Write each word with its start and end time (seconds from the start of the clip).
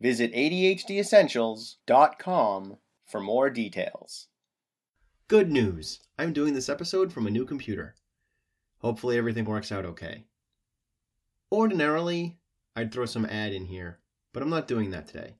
Visit 0.00 0.32
ADHDessentials.com 0.34 2.76
for 3.06 3.20
more 3.20 3.48
details. 3.48 4.26
Good 5.28 5.50
news! 5.50 6.00
I'm 6.18 6.32
doing 6.32 6.54
this 6.54 6.68
episode 6.68 7.12
from 7.12 7.26
a 7.26 7.30
new 7.30 7.44
computer. 7.44 7.94
Hopefully, 8.78 9.16
everything 9.16 9.46
works 9.46 9.72
out 9.72 9.86
okay. 9.86 10.24
Ordinarily, 11.50 12.38
I'd 12.74 12.92
throw 12.92 13.06
some 13.06 13.24
ad 13.24 13.52
in 13.52 13.64
here, 13.64 14.00
but 14.32 14.42
I'm 14.42 14.50
not 14.50 14.68
doing 14.68 14.90
that 14.90 15.06
today. 15.06 15.36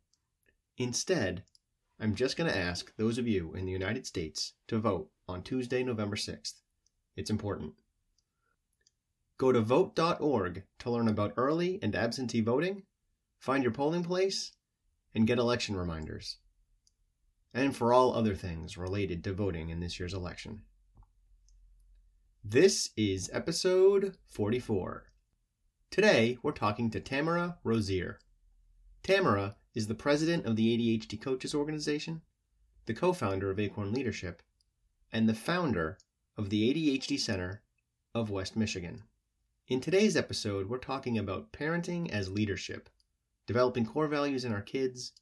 Instead, 0.79 1.45
I'm 2.01 2.15
just 2.15 2.37
going 2.37 2.51
to 2.51 2.59
ask 2.59 2.95
those 2.97 3.19
of 3.19 3.29
you 3.29 3.53
in 3.55 3.67
the 3.67 3.73
United 3.73 4.07
States 4.07 4.55
to 4.69 4.79
vote 4.79 5.11
on 5.29 5.43
Tuesday, 5.43 5.83
November 5.83 6.17
6th. 6.17 6.55
It's 7.15 7.31
important. 7.31 7.75
Go 9.39 9.53
to 9.53 9.61
vote.org 9.61 10.63
to 10.79 10.91
learn 10.91 11.09
about 11.09 11.35
early 11.37 11.79
and 11.83 11.95
absentee 11.95 12.41
voting 12.41 12.85
find 13.39 13.63
your 13.63 13.73
polling 13.73 14.05
place, 14.05 14.53
and 15.15 15.27
get 15.27 15.39
election 15.39 15.77
reminders. 15.77 16.39
And 17.55 17.75
for 17.75 17.93
all 17.93 18.15
other 18.15 18.35
things 18.35 18.77
related 18.77 19.25
to 19.25 19.33
voting 19.33 19.71
in 19.71 19.81
this 19.81 19.99
year's 19.99 20.15
election. 20.15 20.63
This 22.45 22.91
is 22.97 23.31
episode 23.33 24.17
44. 24.27 25.07
Today, 25.91 26.39
we're 26.43 26.53
talking 26.53 26.91
to 26.91 27.01
Tamara 27.01 27.59
Rosier. 27.65 28.19
Tamara 29.03 29.57
is 29.75 29.87
the 29.87 29.95
president 29.95 30.47
of 30.47 30.57
the 30.57 30.77
ADHD 30.77 31.21
Coaches 31.21 31.55
Organization, 31.55 32.23
the 32.85 32.95
co 32.95 33.13
founder 33.13 33.51
of 33.51 33.59
Acorn 33.59 33.93
Leadership, 33.93 34.43
and 35.13 35.29
the 35.29 35.35
founder 35.35 35.99
of 36.37 36.51
the 36.51 36.73
ADHD 36.73 37.19
Center 37.19 37.63
of 38.15 38.31
West 38.31 38.57
Michigan. 38.57 39.05
In 39.69 39.81
today's 39.81 40.17
episode, 40.17 40.69
we're 40.69 40.79
talking 40.79 41.19
about 41.19 41.53
parenting 41.53 42.11
as 42.11 42.31
leadership 42.31 42.89
developing 43.47 43.87
core 43.87 44.09
values 44.09 44.45
in 44.45 44.53
our 44.53 44.63
kids, 44.63 45.13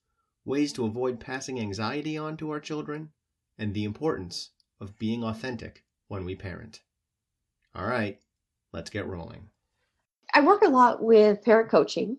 ways 0.44 0.72
to 0.72 0.84
avoid 0.84 1.20
passing 1.20 1.60
anxiety 1.60 2.16
on 2.16 2.36
to 2.36 2.50
our 2.50 2.60
children, 2.60 3.10
and 3.58 3.72
the 3.72 3.84
importance 3.84 4.50
of 4.80 4.98
being 4.98 5.22
authentic 5.24 5.84
when 6.08 6.24
we 6.24 6.34
parent. 6.34 6.82
All 7.74 7.86
right, 7.86 8.18
let's 8.72 8.90
get 8.90 9.06
rolling. 9.06 9.48
I 10.34 10.40
work 10.40 10.62
a 10.62 10.68
lot 10.68 11.02
with 11.02 11.42
parent 11.42 11.70
coaching. 11.70 12.18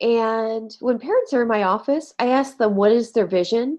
And 0.00 0.74
when 0.80 0.98
parents 0.98 1.32
are 1.32 1.42
in 1.42 1.48
my 1.48 1.64
office, 1.64 2.14
I 2.18 2.28
ask 2.28 2.56
them 2.56 2.76
what 2.76 2.92
is 2.92 3.12
their 3.12 3.26
vision 3.26 3.78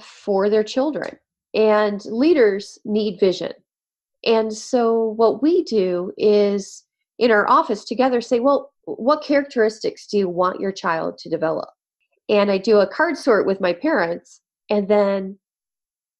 for 0.00 0.48
their 0.48 0.64
children. 0.64 1.18
And 1.54 2.02
leaders 2.06 2.78
need 2.84 3.20
vision. 3.20 3.52
And 4.24 4.52
so 4.52 5.10
what 5.16 5.42
we 5.42 5.62
do 5.64 6.12
is 6.16 6.84
in 7.18 7.30
our 7.30 7.48
office 7.50 7.84
together 7.84 8.20
say, 8.20 8.40
well, 8.40 8.72
what 8.96 9.22
characteristics 9.22 10.06
do 10.06 10.18
you 10.18 10.28
want 10.28 10.60
your 10.60 10.72
child 10.72 11.18
to 11.18 11.28
develop? 11.28 11.68
And 12.28 12.50
I 12.50 12.58
do 12.58 12.78
a 12.78 12.86
card 12.86 13.16
sort 13.16 13.46
with 13.46 13.60
my 13.60 13.72
parents, 13.72 14.40
and 14.70 14.88
then 14.88 15.38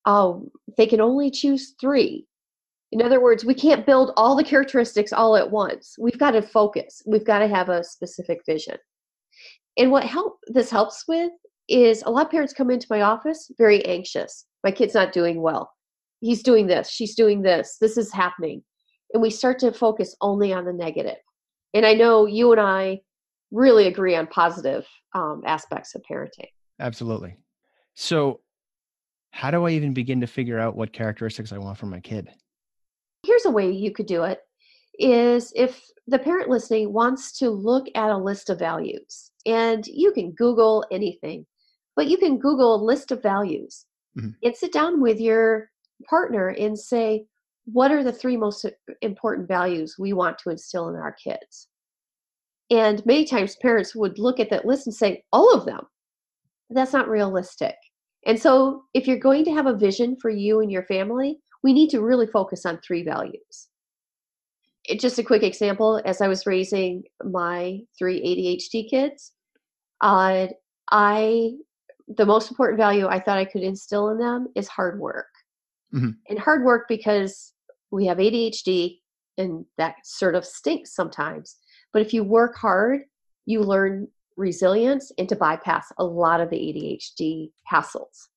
um, 0.05 0.51
they 0.77 0.87
can 0.87 1.01
only 1.01 1.31
choose 1.31 1.75
three. 1.81 2.27
In 2.93 3.03
other 3.03 3.21
words, 3.21 3.45
we 3.45 3.55
can't 3.55 3.85
build 3.85 4.13
all 4.17 4.35
the 4.35 4.45
characteristics 4.45 5.13
all 5.13 5.37
at 5.37 5.51
once. 5.51 5.95
We've 5.99 6.19
got 6.19 6.31
to 6.31 6.43
focus. 6.43 7.03
We've 7.07 7.25
got 7.25 7.41
to 7.41 7.49
have 7.49 7.69
a 7.69 7.85
specific 7.85 8.41
vision. 8.47 8.77
And 9.77 9.91
what 9.91 10.05
help 10.05 10.39
this 10.47 10.71
helps 10.71 11.05
with 11.07 11.31
is 11.69 12.03
a 12.03 12.11
lot 12.11 12.27
of 12.27 12.31
parents 12.31 12.55
come 12.55 12.71
into 12.71 12.87
my 12.89 13.03
office 13.03 13.51
very 13.59 13.85
anxious. 13.85 14.47
My 14.65 14.71
kid's 14.71 14.95
not 14.95 15.13
doing 15.13 15.43
well. 15.43 15.71
He's 16.21 16.43
doing 16.43 16.67
this. 16.67 16.91
She's 16.91 17.15
doing 17.15 17.43
this. 17.43 17.77
This 17.81 17.99
is 17.99 18.13
happening. 18.13 18.63
And 19.13 19.23
we 19.23 19.31
start 19.31 19.59
to 19.61 19.73
focus 19.73 20.17
only 20.21 20.53
on 20.53 20.65
the 20.65 20.73
negative 20.73 21.17
and 21.75 21.87
I 21.87 21.95
know 21.95 22.27
you 22.27 22.53
and 22.53 22.61
I 22.61 23.01
really 23.51 23.87
agree 23.87 24.15
on 24.15 24.27
positive 24.27 24.87
um, 25.15 25.43
aspects 25.47 25.95
of 25.95 26.03
parenting. 26.11 26.49
Absolutely. 26.81 27.37
So, 27.95 28.41
how 29.31 29.51
do 29.51 29.67
I 29.67 29.71
even 29.71 29.93
begin 29.93 30.21
to 30.21 30.27
figure 30.27 30.59
out 30.59 30.77
what 30.77 30.93
characteristics 30.93 31.53
I 31.53 31.59
want 31.59 31.79
from 31.79 31.91
my 31.91 32.01
kid? 32.01 32.29
Here's 33.27 33.45
a 33.45 33.51
way 33.51 33.71
you 33.71 33.93
could 33.93 34.07
do 34.07 34.25
it 34.25 34.41
is 34.99 35.53
if 35.55 35.81
the 36.07 36.19
parent 36.19 36.49
listening 36.49 36.93
wants 36.93 37.39
to 37.39 37.51
look 37.51 37.87
at 37.95 38.11
a 38.11 38.17
list 38.17 38.51
of 38.51 38.59
values 38.59 39.31
and 39.47 39.87
you 39.87 40.13
can 40.13 40.33
google 40.33 40.85
anything 40.91 41.47
but 41.95 42.09
you 42.09 42.17
can 42.17 42.39
google 42.39 42.77
a 42.77 42.85
list 42.85 43.11
of 43.13 43.23
values 43.23 43.85
mm-hmm. 44.19 44.31
and 44.43 44.57
sit 44.57 44.73
down 44.73 45.01
with 45.01 45.21
your 45.21 45.71
partner 46.09 46.49
and 46.49 46.79
say 46.79 47.25
what 47.73 47.91
are 47.91 48.03
the 48.03 48.13
three 48.13 48.37
most 48.37 48.65
important 49.03 49.47
values 49.47 49.97
we 49.99 50.13
want 50.13 50.39
to 50.39 50.51
instill 50.51 50.89
in 50.89 50.97
our 50.97 51.13
kids? 51.13 51.69
And 52.71 53.05
many 53.05 53.25
times 53.25 53.57
parents 53.57 53.95
would 53.95 54.19
look 54.19 54.41
at 54.41 54.51
that 54.51 54.67
list 54.67 54.87
and 54.87 54.95
say, 54.95 55.25
all 55.33 55.53
of 55.55 55.67
them. 55.67 55.81
That's 56.71 56.93
not 56.93 57.09
realistic. 57.09 57.75
And 58.27 58.41
so, 58.41 58.83
if 58.93 59.07
you're 59.07 59.19
going 59.19 59.45
to 59.45 59.53
have 59.53 59.67
a 59.67 59.77
vision 59.77 60.17
for 60.21 60.29
you 60.29 60.61
and 60.61 60.71
your 60.71 60.85
family, 60.85 61.39
we 61.63 61.73
need 61.73 61.89
to 61.91 62.03
really 62.03 62.27
focus 62.27 62.67
on 62.67 62.79
three 62.79 63.03
values. 63.03 63.69
It, 64.85 65.01
just 65.01 65.19
a 65.19 65.25
quick 65.25 65.43
example 65.43 66.03
as 66.05 66.21
I 66.21 66.29
was 66.29 66.47
raising 66.47 67.05
my 67.25 67.81
three 67.99 68.21
ADHD 68.21 68.91
kids, 68.91 69.33
uh, 70.01 70.49
I 70.91 71.53
the 72.17 72.27
most 72.27 72.51
important 72.51 72.79
value 72.79 73.07
I 73.07 73.21
thought 73.21 73.39
I 73.39 73.45
could 73.45 73.63
instill 73.63 74.09
in 74.11 74.19
them 74.19 74.49
is 74.55 74.69
hard 74.69 74.99
work. 74.99 75.27
Mm-hmm. 75.95 76.11
And 76.29 76.39
hard 76.39 76.65
work 76.65 76.87
because 76.89 77.53
we 77.91 78.07
have 78.07 78.19
ADHD 78.19 78.99
and 79.37 79.65
that 79.79 79.95
sort 80.05 80.35
of 80.35 80.45
stinks 80.45 80.95
sometimes. 80.95 81.57
But 81.93 82.03
if 82.03 82.13
you 82.13 82.25
work 82.25 82.57
hard, 82.57 83.03
you 83.47 83.63
learn 83.63 84.09
resilience 84.37 85.11
and 85.19 85.29
to 85.29 85.37
bypass 85.37 85.87
a 85.99 86.05
lot 86.05 86.41
of 86.41 86.51
the 86.51 86.57
ADHD 86.57 87.51
hassles. 87.71 88.29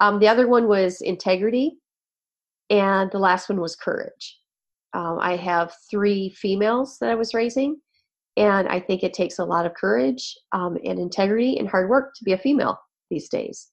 Um, 0.00 0.20
the 0.20 0.28
other 0.28 0.46
one 0.46 0.68
was 0.68 1.00
integrity, 1.00 1.78
and 2.70 3.10
the 3.10 3.18
last 3.18 3.48
one 3.48 3.60
was 3.60 3.74
courage. 3.74 4.38
Um, 4.94 5.18
I 5.20 5.36
have 5.36 5.74
three 5.90 6.30
females 6.30 6.98
that 7.00 7.10
I 7.10 7.14
was 7.14 7.34
raising, 7.34 7.80
and 8.36 8.68
I 8.68 8.80
think 8.80 9.02
it 9.02 9.12
takes 9.12 9.38
a 9.38 9.44
lot 9.44 9.66
of 9.66 9.74
courage 9.74 10.36
um, 10.52 10.78
and 10.84 10.98
integrity 10.98 11.58
and 11.58 11.68
hard 11.68 11.90
work 11.90 12.14
to 12.16 12.24
be 12.24 12.32
a 12.32 12.38
female 12.38 12.78
these 13.10 13.28
days. 13.28 13.68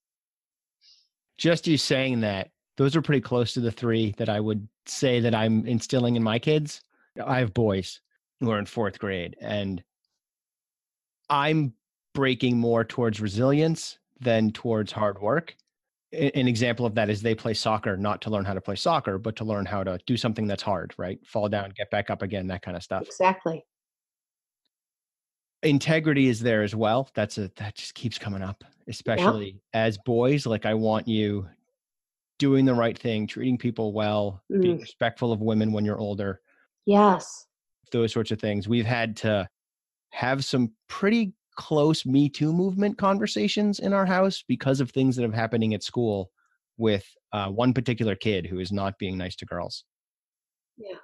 Just 1.37 1.67
you 1.67 1.77
saying 1.77 2.21
that 2.21 2.49
those 2.77 2.95
are 2.95 3.01
pretty 3.01 3.21
close 3.21 3.53
to 3.53 3.59
the 3.59 3.71
three 3.71 4.15
that 4.17 4.29
I 4.29 4.39
would 4.39 4.67
say 4.87 5.19
that 5.19 5.35
I'm 5.35 5.65
instilling 5.65 6.15
in 6.15 6.23
my 6.23 6.39
kids. 6.39 6.81
I 7.23 7.39
have 7.39 7.53
boys 7.53 8.01
who 8.39 8.51
are 8.51 8.59
in 8.59 8.65
fourth 8.65 8.99
grade, 8.99 9.35
and 9.39 9.83
I'm 11.29 11.73
breaking 12.13 12.57
more 12.57 12.83
towards 12.83 13.19
resilience 13.19 13.97
than 14.19 14.51
towards 14.51 14.91
hard 14.91 15.21
work. 15.21 15.55
An 16.13 16.47
example 16.47 16.85
of 16.85 16.95
that 16.95 17.09
is 17.09 17.21
they 17.21 17.35
play 17.35 17.53
soccer 17.53 17.97
not 17.97 18.21
to 18.21 18.29
learn 18.29 18.45
how 18.45 18.53
to 18.53 18.61
play 18.61 18.75
soccer, 18.75 19.17
but 19.17 19.35
to 19.37 19.43
learn 19.43 19.65
how 19.65 19.83
to 19.83 19.99
do 20.05 20.15
something 20.15 20.47
that's 20.47 20.63
hard, 20.63 20.93
right? 20.97 21.19
Fall 21.25 21.49
down, 21.49 21.73
get 21.75 21.91
back 21.91 22.09
up 22.09 22.21
again, 22.21 22.47
that 22.47 22.61
kind 22.61 22.77
of 22.77 22.83
stuff. 22.83 23.03
Exactly. 23.03 23.65
Integrity 25.63 26.27
is 26.29 26.39
there 26.39 26.63
as 26.63 26.75
well. 26.75 27.09
That's 27.15 27.37
a 27.37 27.51
that 27.57 27.75
just 27.75 27.95
keeps 27.95 28.17
coming 28.17 28.43
up, 28.43 28.63
especially 28.87 29.59
yeah. 29.73 29.81
as 29.81 29.97
boys. 30.05 30.45
Like 30.45 30.65
I 30.65 30.73
want 30.73 31.07
you 31.07 31.47
doing 32.37 32.65
the 32.65 32.73
right 32.73 32.97
thing, 32.97 33.27
treating 33.27 33.57
people 33.57 33.93
well, 33.93 34.43
mm. 34.51 34.61
being 34.61 34.79
respectful 34.79 35.31
of 35.31 35.41
women 35.41 35.71
when 35.71 35.85
you're 35.85 35.99
older. 35.99 36.41
Yes. 36.85 37.47
Those 37.91 38.11
sorts 38.11 38.31
of 38.31 38.39
things. 38.39 38.67
We've 38.67 38.85
had 38.85 39.15
to 39.17 39.47
have 40.11 40.43
some 40.43 40.71
pretty 40.87 41.33
close 41.55 42.05
Me 42.05 42.29
Too 42.29 42.51
movement 42.51 42.97
conversations 42.97 43.79
in 43.79 43.93
our 43.93 44.05
house 44.05 44.43
because 44.47 44.81
of 44.81 44.91
things 44.91 45.15
that 45.15 45.23
have 45.23 45.33
happening 45.33 45.73
at 45.73 45.83
school 45.83 46.31
with 46.77 47.05
uh, 47.31 47.49
one 47.49 47.73
particular 47.73 48.15
kid 48.15 48.45
who 48.45 48.59
is 48.59 48.71
not 48.71 48.99
being 48.99 49.17
nice 49.17 49.35
to 49.37 49.45
girls. 49.45 49.85
Yeah. 50.77 50.97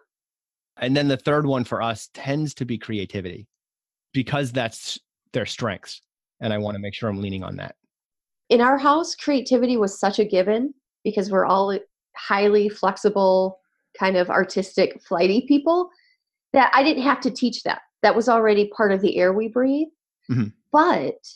And 0.77 0.95
then 0.95 1.07
the 1.07 1.17
third 1.17 1.45
one 1.45 1.63
for 1.63 1.81
us 1.81 2.09
tends 2.13 2.53
to 2.55 2.65
be 2.65 2.77
creativity 2.77 3.47
because 4.13 4.51
that's 4.51 4.99
their 5.33 5.45
strengths. 5.45 6.01
And 6.41 6.51
I 6.51 6.57
want 6.57 6.75
to 6.75 6.81
make 6.81 6.93
sure 6.93 7.09
I'm 7.09 7.21
leaning 7.21 7.43
on 7.43 7.55
that. 7.57 7.75
In 8.49 8.59
our 8.59 8.77
house, 8.77 9.15
creativity 9.15 9.77
was 9.77 9.99
such 9.99 10.19
a 10.19 10.25
given 10.25 10.73
because 11.03 11.31
we're 11.31 11.45
all 11.45 11.77
highly 12.15 12.69
flexible, 12.69 13.59
kind 13.97 14.17
of 14.17 14.29
artistic, 14.29 15.01
flighty 15.01 15.45
people 15.47 15.89
that 16.53 16.71
I 16.73 16.83
didn't 16.83 17.03
have 17.03 17.21
to 17.21 17.31
teach 17.31 17.63
that. 17.63 17.81
That 18.01 18.15
was 18.15 18.27
already 18.27 18.67
part 18.75 18.91
of 18.91 19.01
the 19.01 19.17
air 19.17 19.31
we 19.33 19.47
breathe. 19.47 19.87
Mhm. 20.29 20.53
But 20.71 21.27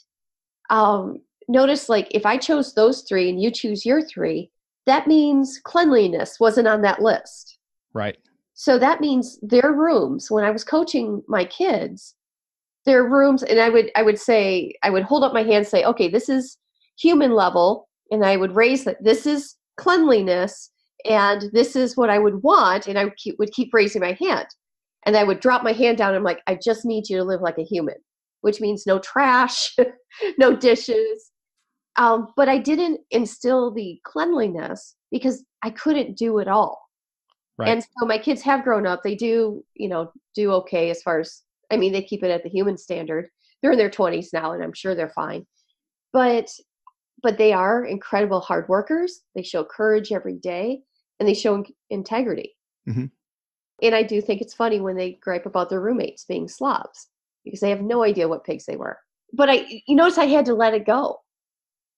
um, 0.69 1.21
notice, 1.47 1.89
like, 1.89 2.07
if 2.11 2.25
I 2.25 2.37
chose 2.37 2.73
those 2.73 3.01
three 3.03 3.29
and 3.29 3.41
you 3.41 3.51
choose 3.51 3.85
your 3.85 4.01
three, 4.01 4.51
that 4.85 5.07
means 5.07 5.59
cleanliness 5.63 6.39
wasn't 6.39 6.67
on 6.67 6.81
that 6.81 7.01
list. 7.01 7.57
Right. 7.93 8.17
So 8.53 8.79
that 8.79 9.01
means 9.01 9.37
their 9.41 9.73
rooms. 9.73 10.31
When 10.31 10.43
I 10.43 10.51
was 10.51 10.63
coaching 10.63 11.23
my 11.27 11.45
kids, 11.45 12.15
their 12.85 13.03
rooms, 13.03 13.43
and 13.43 13.59
I 13.59 13.69
would 13.69 13.91
I 13.95 14.03
would 14.03 14.19
say 14.19 14.73
I 14.83 14.89
would 14.89 15.03
hold 15.03 15.23
up 15.23 15.33
my 15.33 15.41
hand, 15.41 15.55
and 15.55 15.67
say, 15.67 15.83
okay, 15.83 16.07
this 16.07 16.29
is 16.29 16.57
human 16.97 17.31
level, 17.33 17.89
and 18.11 18.25
I 18.25 18.37
would 18.37 18.55
raise 18.55 18.83
that 18.85 19.03
this 19.03 19.25
is 19.25 19.55
cleanliness, 19.77 20.71
and 21.09 21.43
this 21.53 21.75
is 21.75 21.97
what 21.97 22.09
I 22.09 22.19
would 22.19 22.43
want, 22.43 22.87
and 22.87 22.97
I 22.97 23.05
would 23.05 23.17
keep, 23.17 23.37
would 23.39 23.51
keep 23.51 23.73
raising 23.73 24.01
my 24.01 24.17
hand, 24.19 24.47
and 25.05 25.15
I 25.15 25.23
would 25.23 25.39
drop 25.39 25.63
my 25.63 25.73
hand 25.73 25.97
down. 25.97 26.13
I'm 26.13 26.23
like, 26.23 26.41
I 26.47 26.57
just 26.63 26.85
need 26.85 27.09
you 27.09 27.17
to 27.17 27.23
live 27.23 27.41
like 27.41 27.57
a 27.57 27.63
human, 27.63 27.95
which 28.41 28.61
means 28.61 28.85
no 28.85 28.99
trash, 28.99 29.75
no 30.37 30.55
dishes. 30.55 31.31
Um, 31.97 32.27
but 32.35 32.49
I 32.49 32.57
didn't 32.57 32.99
instill 33.11 33.71
the 33.71 33.99
cleanliness 34.03 34.95
because 35.11 35.43
I 35.63 35.69
couldn't 35.69 36.17
do 36.17 36.39
it 36.39 36.47
all. 36.47 36.81
Right. 37.57 37.69
And 37.69 37.83
so 37.83 38.05
my 38.05 38.17
kids 38.17 38.41
have 38.41 38.65
grown 38.65 38.85
up. 38.85 39.01
They 39.01 39.15
do, 39.15 39.63
you 39.75 39.87
know, 39.87 40.11
do 40.35 40.51
okay 40.51 40.89
as 40.89 41.01
far 41.01 41.21
as 41.21 41.41
I 41.71 41.77
mean, 41.77 41.93
they 41.93 42.03
keep 42.03 42.23
it 42.23 42.31
at 42.31 42.43
the 42.43 42.49
human 42.49 42.77
standard. 42.77 43.27
They're 43.61 43.71
in 43.71 43.77
their 43.77 43.89
20s 43.89 44.27
now 44.33 44.51
and 44.51 44.63
I'm 44.63 44.73
sure 44.73 44.93
they're 44.93 45.09
fine. 45.09 45.45
But 46.13 46.49
but 47.25 47.39
they 47.39 47.53
are 47.53 47.83
incredible 47.83 48.39
hard 48.39 48.69
workers. 48.69 49.21
They 49.33 49.41
show 49.41 49.63
courage 49.63 50.11
every 50.11 50.35
day 50.35 50.83
and 51.19 51.27
they 51.27 51.33
show 51.33 51.55
in- 51.55 51.65
integrity. 51.89 52.55
Mhm. 52.87 53.09
And 53.81 53.95
I 53.95 54.03
do 54.03 54.21
think 54.21 54.41
it's 54.41 54.53
funny 54.53 54.79
when 54.79 54.95
they 54.95 55.13
gripe 55.13 55.47
about 55.47 55.71
their 55.71 55.81
roommates 55.81 56.23
being 56.25 56.47
slobs 56.47 57.07
because 57.43 57.61
they 57.61 57.71
have 57.71 57.81
no 57.81 58.03
idea 58.03 58.27
what 58.27 58.43
pigs 58.43 58.67
they 58.67 58.75
were. 58.75 58.99
But 59.33 59.49
I 59.49 59.81
you 59.87 59.95
notice 59.95 60.19
I 60.19 60.27
had 60.27 60.45
to 60.45 60.53
let 60.53 60.75
it 60.75 60.85
go 60.85 61.23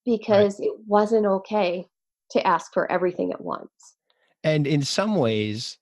because 0.05 0.61
it 0.61 0.71
wasn't 0.85 1.25
okay 1.25 1.85
to 2.31 2.47
ask 2.47 2.71
for 2.71 2.89
everything 2.89 3.33
at 3.33 3.41
once. 3.41 3.97
And 4.45 4.65
in 4.65 4.81
some 4.81 5.15
ways, 5.15 5.77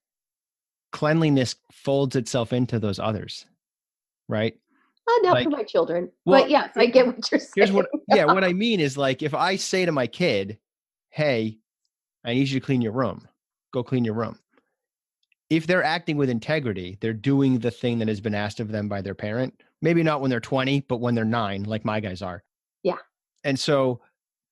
cleanliness 0.92 1.54
folds 1.72 2.16
itself 2.16 2.52
into 2.52 2.80
those 2.80 2.98
others, 2.98 3.46
right? 4.28 4.58
Uh, 5.08 5.20
not 5.22 5.34
Like- 5.34 5.44
for 5.46 5.50
my 5.52 5.64
children. 5.64 6.12
Well, 6.26 6.42
but 6.42 6.50
yes, 6.50 6.72
I 6.76 6.88
get 6.88 7.06
what 7.06 7.32
you're 7.32 7.40
saying. 7.40 7.52
Here's 7.56 7.72
what, 7.72 7.88
yeah, 8.10 8.26
what 8.26 8.44
I 8.44 8.54
mean 8.54 8.80
is 8.80 8.98
like 8.98 9.22
if 9.22 9.34
I 9.34 9.56
say 9.56 9.86
to 9.86 9.92
my 9.92 10.08
kid, 10.08 10.58
hey, 11.10 11.60
I 12.24 12.34
need 12.34 12.50
you 12.50 12.60
to 12.60 12.66
clean 12.66 12.82
your 12.82 12.92
room, 12.92 13.28
go 13.72 13.84
clean 13.84 14.04
your 14.04 14.16
room. 14.16 14.40
If 15.52 15.68
they're 15.68 15.84
acting 15.84 16.18
with 16.18 16.30
integrity, 16.30 16.98
they're 17.02 17.14
doing 17.14 17.60
the 17.60 17.70
thing 17.70 18.00
that 18.00 18.08
has 18.08 18.20
been 18.20 18.34
asked 18.34 18.60
of 18.60 18.72
them 18.72 18.90
by 18.90 19.02
their 19.02 19.14
parent. 19.14 19.62
Maybe 19.82 20.02
not 20.02 20.22
when 20.22 20.32
they're 20.32 20.40
20, 20.40 20.82
but 20.90 20.98
when 21.02 21.14
they're 21.14 21.24
nine, 21.24 21.64
like 21.64 21.86
my 21.86 22.00
guys 22.00 22.24
are. 22.24 22.44
Yeah. 22.82 22.98
And 23.44 23.60
so 23.60 24.02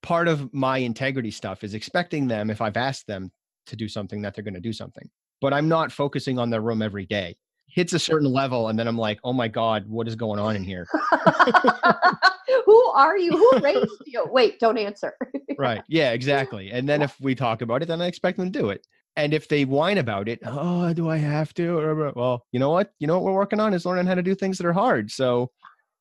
part 0.03 0.27
of 0.27 0.53
my 0.53 0.77
integrity 0.77 1.31
stuff 1.31 1.63
is 1.63 1.73
expecting 1.73 2.27
them, 2.27 2.51
if 2.51 2.61
I've 2.61 2.77
asked 2.77 3.07
them 3.07 3.31
to 3.65 3.75
do 3.75 3.88
something, 3.88 4.21
that 4.21 4.35
they're 4.35 4.44
going 4.44 4.53
to 4.53 4.59
do 4.59 4.73
something. 4.73 5.09
But 5.41 5.51
I'm 5.51 5.67
not 5.67 5.91
focusing 5.91 6.38
on 6.38 6.51
their 6.51 6.61
room 6.61 6.83
every 6.83 7.07
day. 7.07 7.38
Hits 7.74 7.94
a 7.94 8.00
certain 8.00 8.31
level, 8.31 8.68
and 8.68 8.78
then 8.78 8.88
I'm 8.88 8.98
like, 8.98 9.20
oh 9.24 9.34
my 9.34 9.48
God, 9.48 9.88
what 9.88 10.08
is 10.08 10.16
going 10.16 10.40
on 10.40 10.56
in 10.56 10.64
here? 10.64 10.86
Who 12.66 12.86
are 12.90 13.18
you? 13.18 13.31
Who 13.31 13.60
raised 13.60 14.04
you? 14.06 14.25
Wait, 14.30 14.60
don't 14.60 14.78
answer. 14.78 15.14
right 15.58 15.84
yeah 15.88 16.12
exactly 16.12 16.72
and 16.72 16.88
then 16.90 17.02
if 17.02 17.20
we 17.22 17.36
talk 17.36 17.62
about 17.62 17.81
it 17.84 17.88
then 17.88 18.02
i 18.02 18.08
expect 18.08 18.38
them 18.38 18.52
to 18.52 18.60
do 18.60 18.70
it 18.70 18.86
and 19.16 19.34
if 19.34 19.48
they 19.48 19.66
whine 19.66 20.00
about 20.00 20.28
it 20.28 20.40
oh 20.46 20.92
do 20.94 21.10
i 21.10 21.18
have 21.18 21.54
to 21.54 22.12
well 22.16 22.44
you 22.52 22.60
know 22.60 22.72
what 22.72 22.92
you 23.00 23.06
know 23.06 23.20
what 23.20 23.24
we're 23.24 23.38
working 23.38 23.60
on 23.60 23.74
is 23.74 23.86
learning 23.86 24.08
how 24.08 24.16
to 24.16 24.24
do 24.24 24.34
things 24.34 24.58
that 24.58 24.66
are 24.66 24.74
hard 24.74 25.12
so 25.12 25.52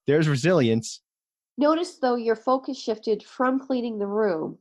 there's 0.07 0.29
resilience 0.29 1.01
Notice 1.59 1.99
though 1.99 2.17
your 2.17 2.35
focus 2.37 2.81
shifted 2.81 3.23
from 3.23 3.61
cleaning 3.61 3.99
the 3.99 4.07
room 4.07 4.59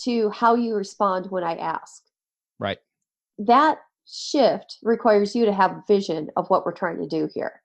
to 0.00 0.30
how 0.30 0.54
you 0.54 0.74
respond 0.74 1.30
when 1.30 1.42
I 1.42 1.56
ask. 1.56 2.02
right 2.58 2.78
That 3.38 3.78
shift 4.12 4.78
requires 4.82 5.34
you 5.36 5.44
to 5.44 5.52
have 5.52 5.70
a 5.72 5.84
vision 5.86 6.28
of 6.36 6.48
what 6.48 6.64
we're 6.66 6.72
trying 6.72 6.98
to 6.98 7.06
do 7.06 7.28
here. 7.34 7.62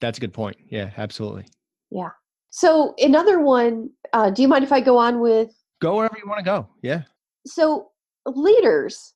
that's 0.00 0.18
a 0.18 0.20
good 0.20 0.32
point 0.32 0.56
yeah 0.70 0.90
absolutely 0.96 1.44
Yeah. 1.90 2.10
So 2.52 2.94
another 2.98 3.40
one, 3.40 3.90
uh, 4.12 4.30
do 4.30 4.42
you 4.42 4.48
mind 4.48 4.64
if 4.64 4.72
I 4.72 4.80
go 4.80 4.98
on 4.98 5.20
with 5.20 5.50
go 5.80 5.96
wherever 5.96 6.16
you 6.18 6.28
want 6.28 6.38
to 6.40 6.44
go 6.44 6.68
yeah 6.82 7.02
so 7.46 7.90
leaders 8.26 9.14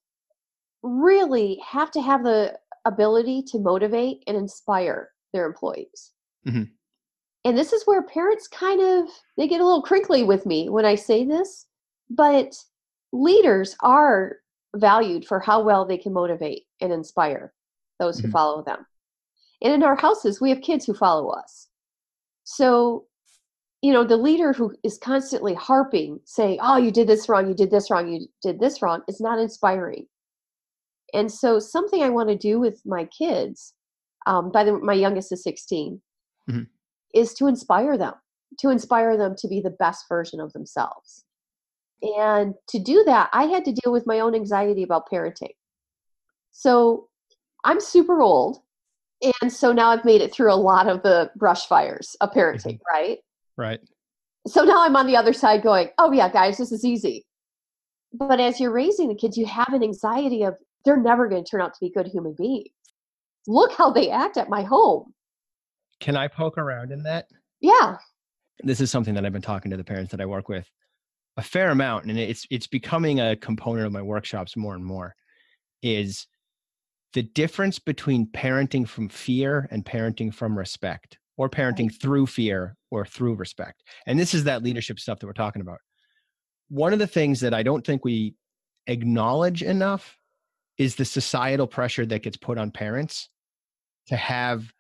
really 0.82 1.58
have 1.66 1.90
to 1.92 2.00
have 2.00 2.22
the 2.24 2.56
ability 2.84 3.42
to 3.48 3.58
motivate 3.58 4.22
and 4.26 4.36
inspire 4.36 5.10
their 5.32 5.46
employees 5.46 6.12
Mhm. 6.46 6.70
and 7.44 7.58
this 7.58 7.72
is 7.72 7.86
where 7.86 8.02
parents 8.02 8.46
kind 8.48 8.80
of 8.80 9.08
they 9.36 9.48
get 9.48 9.60
a 9.60 9.64
little 9.64 9.82
crinkly 9.82 10.22
with 10.22 10.44
me 10.46 10.68
when 10.68 10.84
i 10.84 10.94
say 10.94 11.24
this 11.24 11.66
but 12.10 12.54
leaders 13.12 13.74
are 13.80 14.36
valued 14.74 15.24
for 15.26 15.40
how 15.40 15.62
well 15.62 15.84
they 15.84 15.98
can 15.98 16.12
motivate 16.12 16.64
and 16.80 16.92
inspire 16.92 17.52
those 17.98 18.18
who 18.18 18.28
Mhm. 18.28 18.32
follow 18.32 18.62
them 18.62 18.86
and 19.62 19.72
in 19.72 19.82
our 19.82 19.96
houses 19.96 20.40
we 20.40 20.50
have 20.50 20.60
kids 20.60 20.84
who 20.84 20.94
follow 20.94 21.28
us 21.30 21.68
so 22.44 23.06
you 23.82 23.92
know 23.92 24.04
the 24.04 24.16
leader 24.16 24.52
who 24.52 24.74
is 24.82 24.98
constantly 24.98 25.54
harping 25.54 26.20
saying 26.24 26.58
oh 26.62 26.76
you 26.76 26.90
did 26.90 27.06
this 27.06 27.28
wrong 27.28 27.46
you 27.48 27.54
did 27.54 27.70
this 27.70 27.90
wrong 27.90 28.08
you 28.12 28.26
did 28.42 28.58
this 28.60 28.82
wrong 28.82 29.02
is 29.08 29.20
not 29.20 29.38
inspiring 29.38 30.06
and 31.12 31.30
so 31.30 31.58
something 31.58 32.02
i 32.02 32.08
want 32.10 32.28
to 32.28 32.36
do 32.36 32.58
with 32.58 32.80
my 32.84 33.04
kids 33.06 33.74
um, 34.26 34.50
by 34.50 34.64
the 34.64 34.72
my 34.78 34.94
youngest 34.94 35.32
is 35.32 35.42
16 35.42 36.00
Mhm. 36.50 36.66
is 37.14 37.34
to 37.34 37.46
inspire 37.46 37.96
them 37.96 38.14
to 38.58 38.70
inspire 38.70 39.16
them 39.16 39.34
to 39.36 39.48
be 39.48 39.60
the 39.60 39.70
best 39.70 40.06
version 40.08 40.40
of 40.40 40.52
themselves 40.52 41.24
and 42.02 42.54
to 42.68 42.78
do 42.78 43.02
that 43.04 43.30
i 43.32 43.44
had 43.44 43.64
to 43.64 43.72
deal 43.72 43.92
with 43.92 44.06
my 44.06 44.20
own 44.20 44.34
anxiety 44.34 44.82
about 44.82 45.08
parenting 45.10 45.54
so 46.52 47.08
i'm 47.64 47.80
super 47.80 48.20
old 48.20 48.58
and 49.40 49.52
so 49.52 49.72
now 49.72 49.90
i've 49.90 50.04
made 50.04 50.20
it 50.20 50.32
through 50.32 50.52
a 50.52 50.56
lot 50.56 50.88
of 50.88 51.02
the 51.02 51.30
brush 51.36 51.66
fires 51.66 52.16
of 52.20 52.30
parenting 52.30 52.78
mm-hmm. 52.78 52.96
right 52.96 53.18
right 53.56 53.80
so 54.46 54.62
now 54.62 54.84
I'm 54.84 54.96
on 54.96 55.06
the 55.06 55.16
other 55.16 55.32
side 55.32 55.62
going, 55.62 55.88
oh, 55.98 56.12
yeah, 56.12 56.28
guys, 56.28 56.58
this 56.58 56.70
is 56.70 56.84
easy. 56.84 57.26
But 58.12 58.40
as 58.40 58.60
you're 58.60 58.72
raising 58.72 59.08
the 59.08 59.14
kids, 59.14 59.36
you 59.36 59.46
have 59.46 59.72
an 59.72 59.82
anxiety 59.82 60.42
of 60.42 60.54
they're 60.84 61.00
never 61.00 61.28
going 61.28 61.42
to 61.42 61.50
turn 61.50 61.62
out 61.62 61.72
to 61.74 61.80
be 61.80 61.90
good 61.90 62.06
human 62.06 62.34
beings. 62.34 62.68
Look 63.46 63.72
how 63.72 63.90
they 63.90 64.10
act 64.10 64.36
at 64.36 64.48
my 64.48 64.62
home. 64.62 65.14
can 66.00 66.16
i 66.16 66.28
poke 66.28 66.58
around 66.58 66.92
in 66.92 67.02
that 67.04 67.28
Yeah. 67.60 67.96
this 68.60 68.80
is 68.80 68.90
something 68.90 69.14
that 69.14 69.24
I've 69.24 69.32
been 69.32 69.42
talking 69.42 69.70
to 69.70 69.76
the 69.76 69.84
parents 69.84 70.10
that 70.10 70.20
I 70.20 70.26
work 70.26 70.48
with 70.48 70.68
a 71.36 71.42
fair 71.42 71.70
amount, 71.70 72.06
and 72.06 72.18
it's 72.18 72.46
it's 72.50 72.66
becoming 72.66 73.20
a 73.20 73.36
component 73.36 73.86
of 73.86 73.92
my 73.92 74.02
workshops 74.02 74.56
more 74.56 74.74
and 74.74 74.84
more. 74.84 75.14
Is 75.82 76.26
the 77.12 77.22
difference 77.22 77.78
between 77.78 78.26
parenting 78.26 78.88
from 78.88 79.08
fear 79.08 79.68
and 79.70 79.84
parenting 79.84 80.32
from 80.32 80.56
respect, 80.56 81.18
or 81.36 81.48
parenting 81.48 81.92
through 81.92 82.26
fear 82.26 82.76
or 82.90 83.04
through 83.04 83.34
respect? 83.34 83.82
And 84.06 84.18
this 84.18 84.34
is 84.34 84.44
that 84.44 84.62
leadership 84.62 85.00
stuff 85.00 85.18
that 85.18 85.26
we're 85.26 85.32
talking 85.32 85.62
about. 85.62 85.78
One 86.68 86.92
of 86.92 86.98
the 86.98 87.06
things 87.06 87.40
that 87.40 87.54
I 87.54 87.62
don't 87.62 87.84
think 87.84 88.04
we 88.04 88.34
acknowledge 88.86 89.62
enough 89.62 90.16
is 90.78 90.96
the 90.96 91.04
societal 91.04 91.66
pressure 91.66 92.06
that 92.06 92.22
gets 92.22 92.36
put 92.36 92.58
on 92.58 92.70
parents 92.70 93.28
to 94.08 94.16
have 94.16 94.72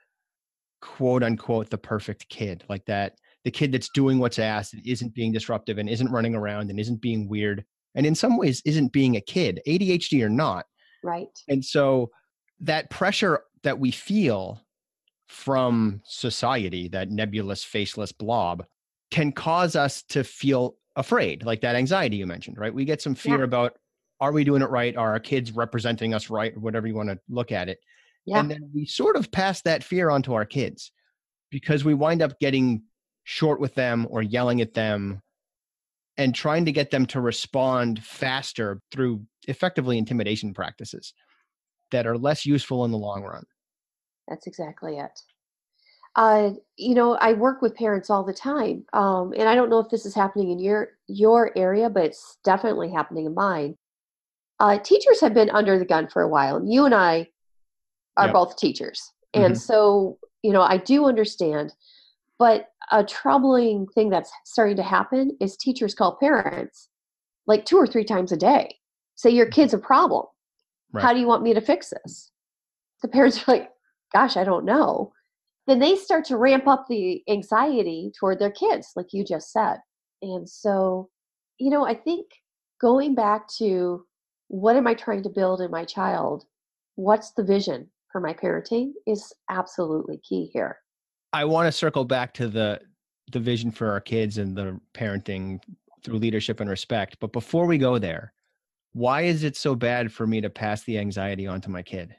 quote 0.80 1.22
unquote 1.22 1.70
the 1.70 1.78
perfect 1.78 2.28
kid 2.28 2.62
like 2.68 2.84
that 2.84 3.14
the 3.44 3.50
kid 3.50 3.72
that's 3.72 3.90
doing 3.90 4.18
what's 4.18 4.38
asked 4.38 4.72
and 4.74 4.86
isn't 4.86 5.14
being 5.14 5.32
disruptive 5.32 5.78
and 5.78 5.88
isn't 5.88 6.10
running 6.10 6.34
around 6.34 6.70
and 6.70 6.80
isn't 6.80 7.00
being 7.00 7.28
weird 7.28 7.64
and 7.94 8.06
in 8.06 8.14
some 8.14 8.36
ways 8.38 8.62
isn't 8.64 8.92
being 8.92 9.16
a 9.16 9.20
kid 9.20 9.60
adhd 9.68 10.22
or 10.22 10.28
not 10.30 10.66
Right. 11.02 11.28
and 11.48 11.64
so 11.64 12.10
that 12.60 12.88
pressure 12.90 13.42
that 13.62 13.78
we 13.78 13.90
feel 13.90 14.60
from 15.28 16.00
society 16.06 16.88
that 16.88 17.10
nebulous 17.10 17.64
faceless 17.64 18.12
blob 18.12 18.64
can 19.10 19.32
cause 19.32 19.76
us 19.76 20.02
to 20.04 20.24
feel 20.24 20.76
afraid 20.96 21.44
like 21.44 21.60
that 21.62 21.76
anxiety 21.76 22.16
you 22.16 22.26
mentioned 22.26 22.56
right 22.58 22.72
we 22.72 22.84
get 22.84 23.02
some 23.02 23.14
fear 23.14 23.38
Yeah. 23.38 23.44
about 23.44 23.76
are 24.20 24.32
we 24.32 24.44
doing 24.44 24.62
it 24.62 24.70
right 24.70 24.96
are 24.96 25.10
our 25.12 25.20
kids 25.20 25.52
representing 25.52 26.14
us 26.14 26.30
right 26.30 26.54
or 26.54 26.60
whatever 26.60 26.86
you 26.86 26.94
want 26.94 27.08
to 27.10 27.18
look 27.28 27.52
at 27.52 27.68
it 27.68 27.78
Yeah. 28.26 28.40
and 28.40 28.50
then 28.50 28.70
we 28.74 28.86
sort 28.86 29.16
of 29.16 29.30
pass 29.32 29.60
that 29.62 29.82
fear 29.82 30.08
on 30.10 30.22
to 30.22 30.34
our 30.34 30.44
kids 30.44 30.92
because 31.50 31.84
we 31.84 31.94
wind 31.94 32.22
up 32.22 32.38
getting 32.38 32.82
short 33.24 33.58
with 33.60 33.74
them 33.74 34.06
or 34.10 34.22
yelling 34.22 34.60
at 34.60 34.74
them 34.74 35.20
and 36.16 36.34
trying 36.34 36.64
to 36.66 36.72
get 36.72 36.90
them 36.90 37.06
to 37.06 37.20
respond 37.20 38.02
faster 38.04 38.80
through 38.92 39.24
effectively 39.48 39.98
intimidation 39.98 40.54
practices 40.54 41.12
that 41.90 42.06
are 42.06 42.16
less 42.16 42.46
useful 42.46 42.84
in 42.84 42.90
the 42.90 42.98
long 42.98 43.22
run. 43.22 43.44
That's 44.28 44.46
exactly 44.46 44.98
it. 44.98 45.20
Uh, 46.16 46.50
you 46.76 46.94
know, 46.94 47.14
I 47.14 47.32
work 47.32 47.60
with 47.60 47.74
parents 47.74 48.08
all 48.08 48.22
the 48.22 48.32
time, 48.32 48.84
um, 48.92 49.32
and 49.36 49.48
I 49.48 49.56
don't 49.56 49.68
know 49.68 49.80
if 49.80 49.88
this 49.90 50.06
is 50.06 50.14
happening 50.14 50.50
in 50.52 50.60
your 50.60 50.90
your 51.08 51.50
area, 51.58 51.90
but 51.90 52.04
it's 52.04 52.38
definitely 52.44 52.92
happening 52.92 53.26
in 53.26 53.34
mine. 53.34 53.76
Uh, 54.60 54.78
teachers 54.78 55.20
have 55.20 55.34
been 55.34 55.50
under 55.50 55.76
the 55.76 55.84
gun 55.84 56.06
for 56.06 56.22
a 56.22 56.28
while, 56.28 56.56
and 56.56 56.72
you 56.72 56.84
and 56.84 56.94
I 56.94 57.28
are 58.16 58.26
Yep. 58.26 58.32
both 58.32 58.56
teachers, 58.56 59.12
and 59.34 59.54
Mhm. 59.54 59.60
so 59.60 60.18
you 60.42 60.52
know, 60.52 60.62
I 60.62 60.76
do 60.76 61.06
understand. 61.06 61.74
But 62.38 62.68
a 62.90 63.04
troubling 63.04 63.86
thing 63.94 64.10
that's 64.10 64.32
starting 64.44 64.76
to 64.76 64.82
happen 64.82 65.36
is 65.40 65.56
teachers 65.56 65.94
call 65.94 66.18
parents 66.20 66.88
like 67.46 67.64
two 67.64 67.76
or 67.76 67.86
three 67.86 68.04
times 68.04 68.32
a 68.32 68.36
day. 68.36 68.76
Say, 69.14 69.30
Your 69.30 69.46
mm-hmm. 69.46 69.52
kid's 69.52 69.74
a 69.74 69.78
problem. 69.78 70.26
Right. 70.92 71.02
How 71.02 71.12
do 71.12 71.20
you 71.20 71.26
want 71.26 71.42
me 71.42 71.54
to 71.54 71.60
fix 71.60 71.90
this? 71.90 72.30
The 73.02 73.08
parents 73.08 73.38
are 73.38 73.52
like, 73.52 73.70
Gosh, 74.12 74.36
I 74.36 74.44
don't 74.44 74.64
know. 74.64 75.12
Then 75.66 75.78
they 75.78 75.96
start 75.96 76.24
to 76.26 76.36
ramp 76.36 76.66
up 76.66 76.86
the 76.88 77.22
anxiety 77.28 78.12
toward 78.18 78.38
their 78.38 78.50
kids, 78.50 78.92
like 78.96 79.12
you 79.12 79.24
just 79.24 79.50
said. 79.50 79.78
And 80.20 80.48
so, 80.48 81.08
you 81.58 81.70
know, 81.70 81.86
I 81.86 81.94
think 81.94 82.26
going 82.80 83.14
back 83.14 83.48
to 83.58 84.04
what 84.48 84.76
am 84.76 84.86
I 84.86 84.94
trying 84.94 85.22
to 85.22 85.30
build 85.30 85.60
in 85.60 85.70
my 85.70 85.84
child? 85.84 86.44
What's 86.96 87.32
the 87.32 87.42
vision 87.42 87.90
for 88.14 88.20
my 88.20 88.32
parenting 88.32 88.92
is 89.08 89.32
absolutely 89.50 90.18
key 90.18 90.48
here. 90.52 90.78
I 91.34 91.44
want 91.44 91.66
to 91.66 91.72
circle 91.72 92.04
back 92.04 92.32
to 92.34 92.46
the 92.46 92.80
the 93.32 93.40
vision 93.40 93.72
for 93.72 93.90
our 93.90 94.00
kids 94.00 94.38
and 94.38 94.56
the 94.56 94.80
parenting 94.94 95.60
through 96.04 96.18
leadership 96.18 96.60
and 96.60 96.70
respect. 96.70 97.16
But 97.18 97.32
before 97.32 97.66
we 97.66 97.76
go 97.76 97.98
there, 97.98 98.32
why 98.92 99.22
is 99.22 99.42
it 99.42 99.56
so 99.56 99.74
bad 99.74 100.12
for 100.12 100.28
me 100.28 100.40
to 100.40 100.48
pass 100.48 100.84
the 100.84 100.96
anxiety 100.96 101.48
on 101.48 101.60
to 101.62 101.70
my 101.70 101.82
kid? 101.82 102.14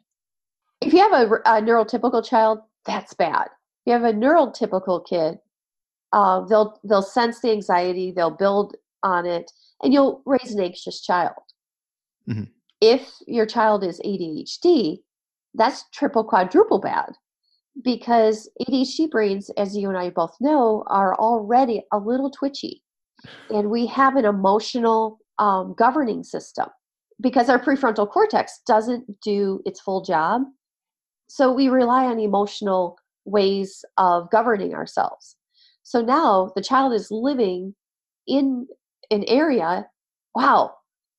If 0.81 0.91
you 0.91 0.99
have 0.99 1.13
a, 1.13 1.35
a 1.45 1.61
neurotypical 1.61 2.27
child, 2.27 2.59
that's 2.85 3.13
bad. 3.13 3.45
If 3.45 3.85
you 3.85 3.93
have 3.93 4.03
a 4.03 4.11
neurotypical 4.11 5.07
kid, 5.07 5.37
uh, 6.11 6.41
they'll 6.45 6.77
they'll 6.83 7.01
sense 7.01 7.39
the 7.39 7.51
anxiety, 7.51 8.11
they'll 8.11 8.35
build 8.35 8.75
on 9.01 9.25
it, 9.25 9.49
and 9.81 9.93
you'll 9.93 10.23
raise 10.25 10.51
an 10.53 10.59
anxious 10.59 10.99
child. 11.01 11.35
Mhm. 12.27 12.49
If 12.81 13.13
your 13.27 13.45
child 13.45 13.85
is 13.85 14.01
ADHD, 14.01 15.03
that's 15.53 15.85
triple 15.93 16.25
quadruple 16.25 16.79
bad 16.79 17.13
because 17.83 18.49
ADHD 18.61 19.09
brains, 19.09 19.49
as 19.57 19.75
you 19.75 19.89
and 19.89 19.97
I 19.97 20.09
both 20.09 20.35
know, 20.39 20.83
are 20.87 21.15
already 21.15 21.83
a 21.91 21.97
little 21.97 22.31
twitchy, 22.31 22.81
and 23.49 23.69
we 23.69 23.85
have 23.87 24.15
an 24.15 24.25
emotional 24.25 25.19
um, 25.39 25.75
governing 25.77 26.23
system 26.23 26.67
because 27.21 27.49
our 27.49 27.59
prefrontal 27.59 28.09
cortex 28.09 28.61
doesn't 28.67 29.21
do 29.21 29.61
its 29.65 29.79
full 29.79 30.01
job. 30.01 30.43
So 31.27 31.51
we 31.51 31.69
rely 31.69 32.05
on 32.05 32.19
emotional 32.19 32.97
ways 33.25 33.83
of 33.97 34.29
governing 34.31 34.73
ourselves. 34.73 35.35
So 35.83 36.01
now 36.01 36.51
the 36.55 36.61
child 36.61 36.93
is 36.93 37.09
living 37.11 37.75
in 38.27 38.67
an 39.11 39.23
area, 39.27 39.87
wow, 40.33 40.73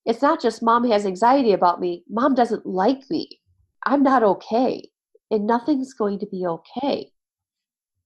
it's 0.05 0.23
not 0.23 0.41
just 0.41 0.63
mom 0.63 0.89
has 0.91 1.07
anxiety 1.07 1.53
about 1.53 1.81
me, 1.81 2.05
mom 2.09 2.35
doesn't 2.35 2.67
like 2.67 3.03
me. 3.11 3.41
I'm 3.85 4.03
not 4.03 4.23
okay, 4.23 4.89
and 5.31 5.47
nothing's 5.47 5.95
going 5.95 6.19
to 6.21 6.27
be 6.27 6.47
okay. 6.47 7.11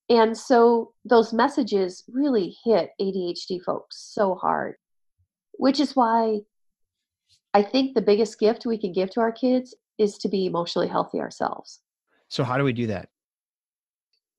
And 0.08 0.36
so 0.36 0.92
those 1.04 1.32
messages 1.32 2.04
really 2.08 2.56
hit 2.64 2.90
ADHD 3.00 3.62
folks 3.62 3.96
so 4.12 4.34
hard, 4.34 4.74
which 5.52 5.78
is 5.78 5.94
why 5.94 6.40
I 7.54 7.62
think 7.62 7.94
the 7.94 8.02
biggest 8.02 8.38
gift 8.38 8.66
we 8.66 8.78
can 8.78 8.92
give 8.92 9.10
to 9.10 9.20
our 9.20 9.32
kids 9.32 9.74
is 9.98 10.18
to 10.18 10.28
be 10.28 10.46
emotionally 10.46 10.88
healthy 10.88 11.20
ourselves. 11.20 11.80
So 12.28 12.42
how 12.42 12.58
do 12.58 12.64
we 12.64 12.72
do 12.72 12.86
that? 12.88 13.08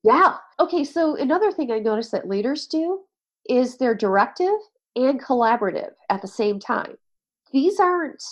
Yeah. 0.02 0.36
Okay. 0.58 0.84
So 0.84 1.16
another 1.16 1.52
thing 1.52 1.70
I 1.70 1.78
noticed 1.78 2.10
that 2.12 2.28
leaders 2.28 2.66
do 2.66 3.00
is 3.48 3.76
they're 3.76 3.94
directive 3.94 4.58
and 4.96 5.22
collaborative 5.22 5.92
at 6.10 6.20
the 6.20 6.28
same 6.28 6.58
time. 6.58 6.96
These 7.52 7.80
aren't 7.80 8.22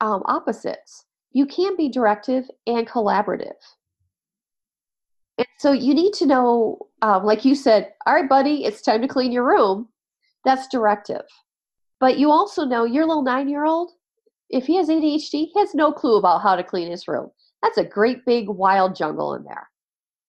um, 0.00 0.22
opposites. 0.26 1.04
You 1.32 1.46
can 1.46 1.76
be 1.76 1.88
directive 1.88 2.44
and 2.66 2.86
collaborative. 2.86 3.54
And 5.38 5.46
so 5.58 5.72
you 5.72 5.94
need 5.94 6.12
to 6.14 6.26
know, 6.26 6.78
um, 7.00 7.24
like 7.24 7.44
you 7.44 7.54
said, 7.54 7.92
all 8.06 8.14
right, 8.14 8.28
buddy, 8.28 8.64
it's 8.64 8.82
time 8.82 9.00
to 9.02 9.08
clean 9.08 9.32
your 9.32 9.46
room. 9.46 9.88
That's 10.44 10.68
directive. 10.68 11.22
But 12.00 12.18
you 12.18 12.30
also 12.30 12.64
know 12.64 12.84
your 12.84 13.06
little 13.06 13.22
nine 13.22 13.48
year 13.48 13.64
old, 13.64 13.92
if 14.50 14.66
he 14.66 14.76
has 14.76 14.88
ADHD, 14.88 15.30
he 15.30 15.52
has 15.56 15.74
no 15.74 15.92
clue 15.92 16.16
about 16.16 16.42
how 16.42 16.56
to 16.56 16.64
clean 16.64 16.90
his 16.90 17.08
room. 17.08 17.30
That's 17.62 17.78
a 17.78 17.84
great 17.84 18.24
big 18.26 18.48
wild 18.48 18.96
jungle 18.96 19.34
in 19.34 19.44
there. 19.44 19.68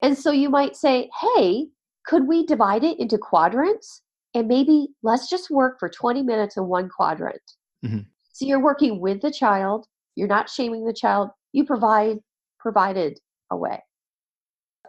And 0.01 0.17
so 0.17 0.31
you 0.31 0.49
might 0.49 0.75
say, 0.75 1.09
hey, 1.21 1.67
could 2.05 2.27
we 2.27 2.45
divide 2.45 2.83
it 2.83 2.99
into 2.99 3.17
quadrants? 3.17 4.01
And 4.33 4.47
maybe 4.47 4.89
let's 5.01 5.29
just 5.29 5.49
work 5.49 5.79
for 5.79 5.89
20 5.89 6.21
minutes 6.23 6.57
in 6.57 6.67
one 6.67 6.89
quadrant. 6.89 7.41
Mhm. 7.83 8.05
So 8.33 8.45
you're 8.45 8.59
working 8.59 8.99
with 8.99 9.21
the 9.21 9.31
child, 9.31 9.87
you're 10.15 10.27
not 10.27 10.49
shaming 10.49 10.85
the 10.85 10.93
child, 10.93 11.29
you 11.51 11.65
provide 11.65 12.19
provided 12.59 13.19
a 13.51 13.57
way. 13.57 13.83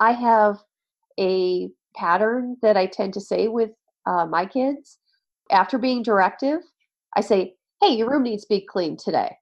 I 0.01 0.13
have 0.13 0.59
a 1.19 1.71
pattern 1.95 2.57
that 2.63 2.77
I 2.77 2.87
tend 2.87 3.15
to 3.15 3.21
say 3.21 3.49
with 3.49 3.71
uh, 4.07 4.27
my 4.27 4.47
kids. 4.47 4.99
After 5.51 5.79
being 5.79 6.03
directive, 6.03 6.61
I 7.17 7.21
say, 7.21 7.55
hey, 7.81 7.95
your 7.95 8.11
room 8.11 8.23
needs 8.23 8.45
to 8.45 8.55
be 8.55 8.67
cleaned 8.67 8.99
today. 8.99 9.37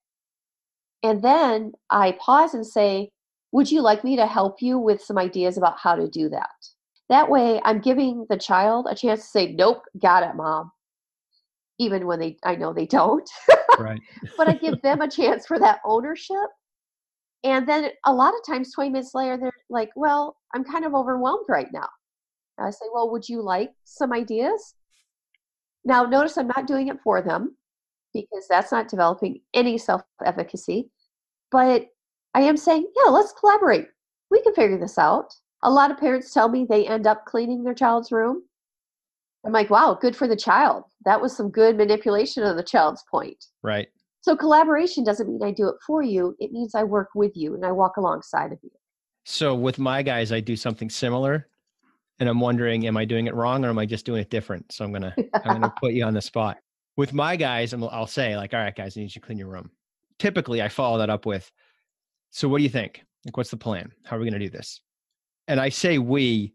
And 1.03 1.23
then 1.23 1.73
I 1.91 2.13
pause 2.21 2.55
and 2.55 2.67
say, 2.67 3.11
would 3.53 3.71
you 3.71 3.83
like 3.83 4.05
me 4.05 4.17
to 4.17 4.27
help 4.27 4.63
you 4.63 4.79
with 4.79 5.03
some 5.03 5.19
ideas 5.19 5.57
about 5.57 5.79
how 5.79 5.95
to 5.95 6.09
do 6.09 6.29
that? 6.31 6.51
That 7.09 7.29
way, 7.29 7.61
I'm 7.65 7.81
giving 7.81 8.27
the 8.31 8.39
child 8.39 8.87
a 8.89 8.95
chance 8.95 9.21
to 9.21 9.27
say, 9.27 9.53
nope, 9.53 9.83
got 10.01 10.23
it, 10.23 10.35
mom. 10.35 10.71
Even 11.79 12.07
when 12.07 12.21
they, 12.21 12.37
I 12.45 12.55
know 12.57 12.73
they 12.73 12.87
don't, 12.87 13.29
Right. 13.79 14.01
but 14.37 14.49
I 14.49 14.55
give 14.55 14.81
them 14.83 15.01
a 15.01 15.11
chance 15.11 15.47
for 15.47 15.59
that 15.59 15.81
ownership. 15.85 16.37
And 17.45 17.69
then 17.69 17.91
a 18.05 18.13
lot 18.13 18.35
of 18.35 18.47
times, 18.47 18.73
20 18.73 18.91
minutes 18.91 19.15
later, 19.15 19.37
they're 19.37 19.53
like, 19.69 19.91
well, 19.97 20.37
I'm 20.55 20.65
kind 20.65 20.85
of 20.85 20.95
overwhelmed 20.95 21.47
right 21.49 21.69
now. 21.73 21.89
And 22.59 22.67
I 22.67 22.71
say, 22.71 22.87
well, 22.93 23.11
would 23.11 23.29
you 23.29 23.43
like 23.43 23.71
some 23.85 24.13
ideas? 24.13 24.75
Now, 25.85 26.05
notice 26.05 26.37
I'm 26.37 26.47
not 26.47 26.67
doing 26.69 26.89
it 26.89 27.01
for 27.03 27.21
them 27.21 27.57
because 28.15 28.47
that's 28.49 28.71
not 28.71 28.89
developing 28.89 29.41
any 29.55 29.79
self 29.79 30.03
efficacy. 30.25 30.91
But 31.51 31.87
I 32.35 32.43
am 32.43 32.57
saying, 32.57 32.87
yeah, 32.97 33.11
let's 33.11 33.33
collaborate. 33.33 33.89
We 34.31 34.43
can 34.43 34.55
figure 34.55 34.79
this 34.79 34.99
out. 34.99 35.35
A 35.63 35.71
lot 35.71 35.91
of 35.91 35.99
parents 35.99 36.33
tell 36.33 36.49
me 36.49 36.65
they 36.65 36.87
end 36.87 37.07
up 37.07 37.27
cleaning 37.27 37.65
their 37.65 37.75
child's 37.75 38.13
room. 38.13 38.43
I'm 39.45 39.53
like, 39.53 39.71
wow, 39.71 39.99
good 40.01 40.15
for 40.15 40.29
the 40.29 40.37
child. 40.37 40.85
That 41.05 41.21
was 41.21 41.37
some 41.37 41.51
good 41.51 41.77
manipulation 41.77 42.45
of 42.45 42.57
the 42.57 42.63
child's 42.63 43.03
point. 43.11 43.47
Right. 43.63 43.89
So 44.23 44.37
collaboration 44.37 45.05
doesn't 45.05 45.29
mean 45.29 45.43
I 45.43 45.50
do 45.50 45.69
it 45.69 45.76
for 45.85 46.02
you. 46.02 46.35
It 46.38 46.52
means 46.52 46.75
I 46.75 46.85
work 46.85 47.11
with 47.14 47.33
you 47.37 47.55
and 47.55 47.67
I 47.67 47.73
walk 47.73 47.97
alongside 47.97 48.52
of 48.52 48.59
you. 48.62 48.71
So 49.25 49.55
with 49.55 49.79
my 49.79 50.02
guys, 50.02 50.33
I 50.33 50.41
do 50.41 50.57
something 50.57 50.91
similar, 50.91 51.49
and 52.19 52.29
I'm 52.29 52.41
wondering, 52.41 52.87
am 52.87 52.97
I 52.97 53.05
doing 53.05 53.26
it 53.26 53.35
wrong 53.35 53.64
or 53.64 53.69
am 53.69 53.79
I 53.79 53.87
just 53.87 54.07
doing 54.07 54.21
it 54.21 54.31
different? 54.31 54.71
So 54.73 54.85
I'm 54.85 54.93
gonna 54.93 55.14
I'm 55.35 55.61
gonna 55.61 55.75
put 55.81 55.93
you 55.93 56.05
on 56.05 56.14
the 56.14 56.23
spot. 56.23 56.59
With 56.97 57.12
my 57.12 57.37
guys, 57.37 57.73
I'm, 57.73 57.83
I'll 57.85 58.07
say 58.07 58.37
like, 58.37 58.55
all 58.55 58.61
right, 58.61 58.75
guys, 58.75 58.97
I 58.97 59.00
need 59.00 59.07
you 59.07 59.21
to 59.21 59.21
clean 59.21 59.38
your 59.38 59.49
room. 59.49 59.71
Typically, 60.19 60.62
I 60.62 60.69
follow 60.69 60.99
that 60.99 61.11
up 61.11 61.26
with, 61.26 61.50
so 62.31 62.49
what 62.49 62.59
do 62.59 62.64
you 62.64 62.71
think? 62.71 63.02
Like, 63.25 63.37
what's 63.37 63.50
the 63.50 63.57
plan? 63.57 63.91
How 64.05 64.17
are 64.17 64.19
we 64.21 64.26
gonna 64.26 64.38
do 64.38 64.50
this? 64.50 64.81
And 65.49 65.61
I 65.61 65.69
say 65.69 65.99
we 65.99 66.55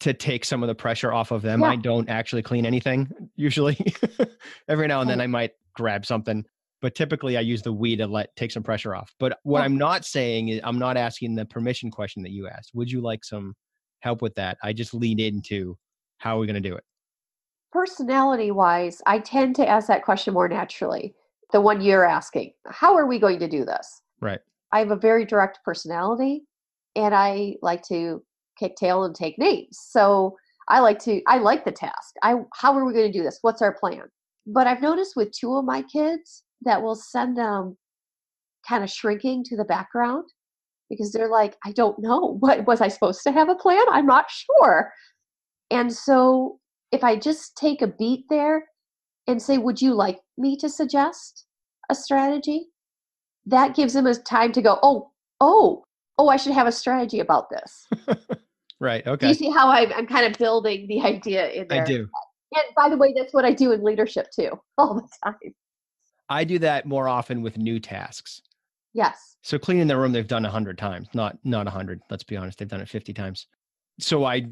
to 0.00 0.12
take 0.12 0.44
some 0.44 0.62
of 0.62 0.66
the 0.66 0.74
pressure 0.74 1.12
off 1.12 1.30
of 1.30 1.42
them. 1.42 1.60
Yeah. 1.60 1.68
I 1.68 1.76
don't 1.76 2.08
actually 2.08 2.42
clean 2.42 2.66
anything 2.66 3.08
usually. 3.36 3.78
Every 4.68 4.88
now 4.88 5.00
and 5.00 5.08
then 5.08 5.20
I 5.20 5.26
might 5.26 5.52
grab 5.74 6.04
something, 6.04 6.44
but 6.86 6.94
typically 6.94 7.36
I 7.36 7.40
use 7.40 7.62
the 7.62 7.72
we 7.72 7.96
to 7.96 8.06
let 8.06 8.36
take 8.36 8.52
some 8.52 8.62
pressure 8.62 8.94
off. 8.94 9.12
But 9.18 9.40
what. 9.42 9.60
I'm 9.60 9.76
not 9.76 10.04
saying 10.04 10.50
is 10.50 10.60
I'm 10.62 10.78
not 10.78 10.96
asking 10.96 11.34
the 11.34 11.44
permission 11.44 11.90
question 11.90 12.22
that 12.22 12.30
you 12.30 12.46
asked. 12.46 12.70
Would 12.74 12.88
you 12.88 13.00
like 13.00 13.24
some 13.24 13.56
help 13.98 14.22
with 14.22 14.36
that? 14.36 14.56
I 14.62 14.72
just 14.72 14.94
lean 14.94 15.18
into 15.18 15.76
how 16.18 16.36
are 16.36 16.38
we 16.38 16.46
going 16.46 16.62
to 16.62 16.68
do 16.68 16.76
it? 16.76 16.84
Personality 17.72 18.52
wise, 18.52 19.02
I 19.04 19.18
tend 19.18 19.56
to 19.56 19.68
ask 19.68 19.88
that 19.88 20.04
question 20.04 20.32
more 20.32 20.46
naturally. 20.46 21.12
The 21.50 21.60
one 21.60 21.80
you're 21.80 22.04
asking, 22.04 22.52
how 22.68 22.94
are 22.94 23.06
we 23.06 23.18
going 23.18 23.40
to 23.40 23.48
do 23.48 23.64
this? 23.64 24.02
Right. 24.20 24.38
I 24.70 24.78
have 24.78 24.92
a 24.92 24.96
very 24.96 25.24
direct 25.24 25.58
personality 25.64 26.44
and 26.94 27.16
I 27.16 27.56
like 27.62 27.82
to 27.88 28.22
kick 28.60 28.76
tail 28.76 29.02
and 29.02 29.12
take 29.12 29.40
names. 29.40 29.76
So 29.90 30.36
I 30.68 30.78
like 30.78 31.00
to 31.00 31.20
I 31.26 31.38
like 31.38 31.64
the 31.64 31.72
task. 31.72 32.14
I 32.22 32.36
how 32.54 32.78
are 32.78 32.84
we 32.84 32.92
going 32.92 33.10
to 33.10 33.18
do 33.18 33.24
this? 33.24 33.40
What's 33.42 33.60
our 33.60 33.74
plan? 33.74 34.04
But 34.46 34.68
I've 34.68 34.82
noticed 34.82 35.16
with 35.16 35.32
two 35.32 35.56
of 35.56 35.64
my 35.64 35.82
kids 35.82 36.44
that 36.66 36.82
will 36.82 36.94
send 36.94 37.36
them 37.36 37.76
kind 38.68 38.84
of 38.84 38.90
shrinking 38.90 39.44
to 39.44 39.56
the 39.56 39.64
background 39.64 40.24
because 40.90 41.12
they're 41.12 41.30
like, 41.30 41.56
I 41.64 41.72
don't 41.72 41.98
know. 41.98 42.36
What 42.40 42.66
was 42.66 42.80
I 42.80 42.88
supposed 42.88 43.22
to 43.24 43.32
have 43.32 43.48
a 43.48 43.54
plan? 43.54 43.84
I'm 43.90 44.06
not 44.06 44.26
sure. 44.30 44.92
And 45.70 45.92
so 45.92 46.58
if 46.92 47.02
I 47.02 47.16
just 47.16 47.56
take 47.56 47.82
a 47.82 47.86
beat 47.86 48.24
there 48.28 48.66
and 49.26 49.40
say, 49.40 49.58
Would 49.58 49.80
you 49.80 49.94
like 49.94 50.18
me 50.38 50.56
to 50.58 50.68
suggest 50.68 51.46
a 51.90 51.94
strategy? 51.94 52.66
That 53.46 53.74
gives 53.74 53.94
them 53.94 54.06
a 54.06 54.14
time 54.14 54.52
to 54.52 54.62
go, 54.62 54.78
Oh, 54.82 55.10
oh, 55.40 55.84
oh, 56.18 56.28
I 56.28 56.36
should 56.36 56.52
have 56.52 56.66
a 56.66 56.72
strategy 56.72 57.20
about 57.20 57.48
this. 57.50 58.16
Right. 58.80 59.06
Okay. 59.06 59.26
Do 59.26 59.28
you 59.28 59.34
see 59.34 59.50
how 59.50 59.68
I'm, 59.68 59.92
I'm 59.92 60.06
kind 60.06 60.26
of 60.26 60.38
building 60.38 60.86
the 60.88 61.00
idea 61.04 61.48
in 61.48 61.68
there? 61.68 61.82
I 61.82 61.86
do. 61.86 62.08
And 62.54 62.64
by 62.76 62.88
the 62.88 62.96
way, 62.96 63.12
that's 63.16 63.34
what 63.34 63.44
I 63.44 63.52
do 63.52 63.72
in 63.72 63.82
leadership 63.82 64.28
too, 64.34 64.50
all 64.78 64.94
the 64.94 65.08
time. 65.24 65.54
I 66.28 66.44
do 66.44 66.58
that 66.60 66.86
more 66.86 67.08
often 67.08 67.42
with 67.42 67.56
new 67.56 67.78
tasks. 67.80 68.42
Yes. 68.92 69.36
So 69.42 69.58
cleaning 69.58 69.86
the 69.86 69.96
room 69.96 70.12
they've 70.12 70.26
done 70.26 70.44
a 70.44 70.50
hundred 70.50 70.78
times, 70.78 71.08
not 71.14 71.38
not 71.44 71.66
a 71.66 71.70
hundred. 71.70 72.00
Let's 72.10 72.24
be 72.24 72.36
honest, 72.36 72.58
they've 72.58 72.68
done 72.68 72.80
it 72.80 72.88
fifty 72.88 73.12
times. 73.12 73.46
So 74.00 74.24
I 74.24 74.46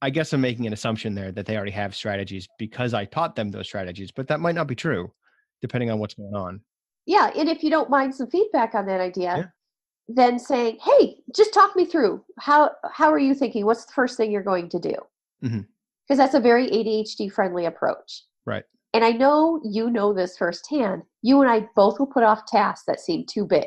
I 0.00 0.10
guess 0.10 0.32
I'm 0.32 0.40
making 0.40 0.66
an 0.66 0.72
assumption 0.72 1.14
there 1.14 1.32
that 1.32 1.44
they 1.46 1.56
already 1.56 1.72
have 1.72 1.94
strategies 1.94 2.46
because 2.58 2.94
I 2.94 3.04
taught 3.04 3.34
them 3.34 3.50
those 3.50 3.66
strategies, 3.66 4.12
but 4.12 4.28
that 4.28 4.38
might 4.40 4.54
not 4.54 4.68
be 4.68 4.76
true 4.76 5.12
depending 5.60 5.90
on 5.90 5.98
what's 5.98 6.14
going 6.14 6.34
on. 6.34 6.60
Yeah, 7.06 7.32
and 7.36 7.48
if 7.48 7.64
you 7.64 7.70
don't 7.70 7.90
mind 7.90 8.14
some 8.14 8.30
feedback 8.30 8.74
on 8.76 8.86
that 8.86 9.00
idea, 9.00 9.36
Yeah. 9.36 9.44
then 10.06 10.38
saying, 10.38 10.78
"Hey, 10.80 11.16
just 11.34 11.52
talk 11.52 11.74
me 11.74 11.84
through 11.84 12.24
how 12.38 12.70
how 12.92 13.10
are 13.12 13.18
you 13.18 13.34
thinking? 13.34 13.64
What's 13.66 13.86
the 13.86 13.92
first 13.92 14.16
thing 14.16 14.30
you're 14.30 14.42
going 14.42 14.68
to 14.68 14.78
do?" 14.78 14.94
Because 15.40 15.56
Mhm. 16.10 16.16
that's 16.16 16.34
a 16.34 16.40
very 16.40 16.68
ADHD 16.70 17.28
friendly 17.28 17.64
approach. 17.64 18.22
Right. 18.46 18.64
And 18.94 19.04
I 19.04 19.10
know 19.12 19.60
you 19.64 19.90
know 19.90 20.12
this 20.12 20.36
firsthand. 20.36 21.02
You 21.22 21.40
and 21.42 21.50
I 21.50 21.68
both 21.76 21.98
will 21.98 22.06
put 22.06 22.22
off 22.22 22.46
tasks 22.46 22.84
that 22.86 23.00
seem 23.00 23.24
too 23.26 23.44
big 23.44 23.66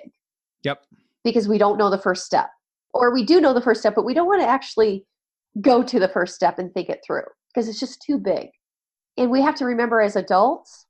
Yep. 0.64 0.84
because 1.24 1.48
we 1.48 1.58
don't 1.58 1.78
know 1.78 1.90
the 1.90 1.98
first 1.98 2.26
step, 2.26 2.50
or 2.94 3.14
we 3.14 3.24
do 3.24 3.40
know 3.40 3.54
the 3.54 3.62
first 3.62 3.82
step, 3.82 3.94
but 3.96 4.06
we 4.06 4.14
don't 4.14 4.28
want 4.28 4.42
to 4.42 4.48
actually 4.48 5.06
go 5.60 5.84
to 5.84 6.00
the 6.00 6.08
first 6.08 6.34
step 6.34 6.58
and 6.60 6.74
think 6.74 6.90
it 6.90 7.02
through 7.06 7.24
because 7.54 7.68
it's 7.70 7.80
just 7.80 8.02
too 8.02 8.18
big. 8.18 8.48
And 9.18 9.30
we 9.30 9.42
have 9.42 9.56
to 9.56 9.66
remember 9.66 10.02
as 10.02 10.16
adults, 10.16 10.86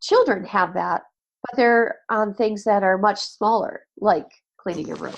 children 0.00 0.44
have 0.44 0.74
that, 0.74 1.02
but 1.42 1.56
they're 1.56 1.96
on 2.08 2.32
things 2.34 2.64
that 2.64 2.82
are 2.82 2.96
much 2.96 3.18
smaller, 3.20 3.82
like 4.00 4.30
cleaning 4.56 4.86
your 4.86 4.96
room. 4.96 5.14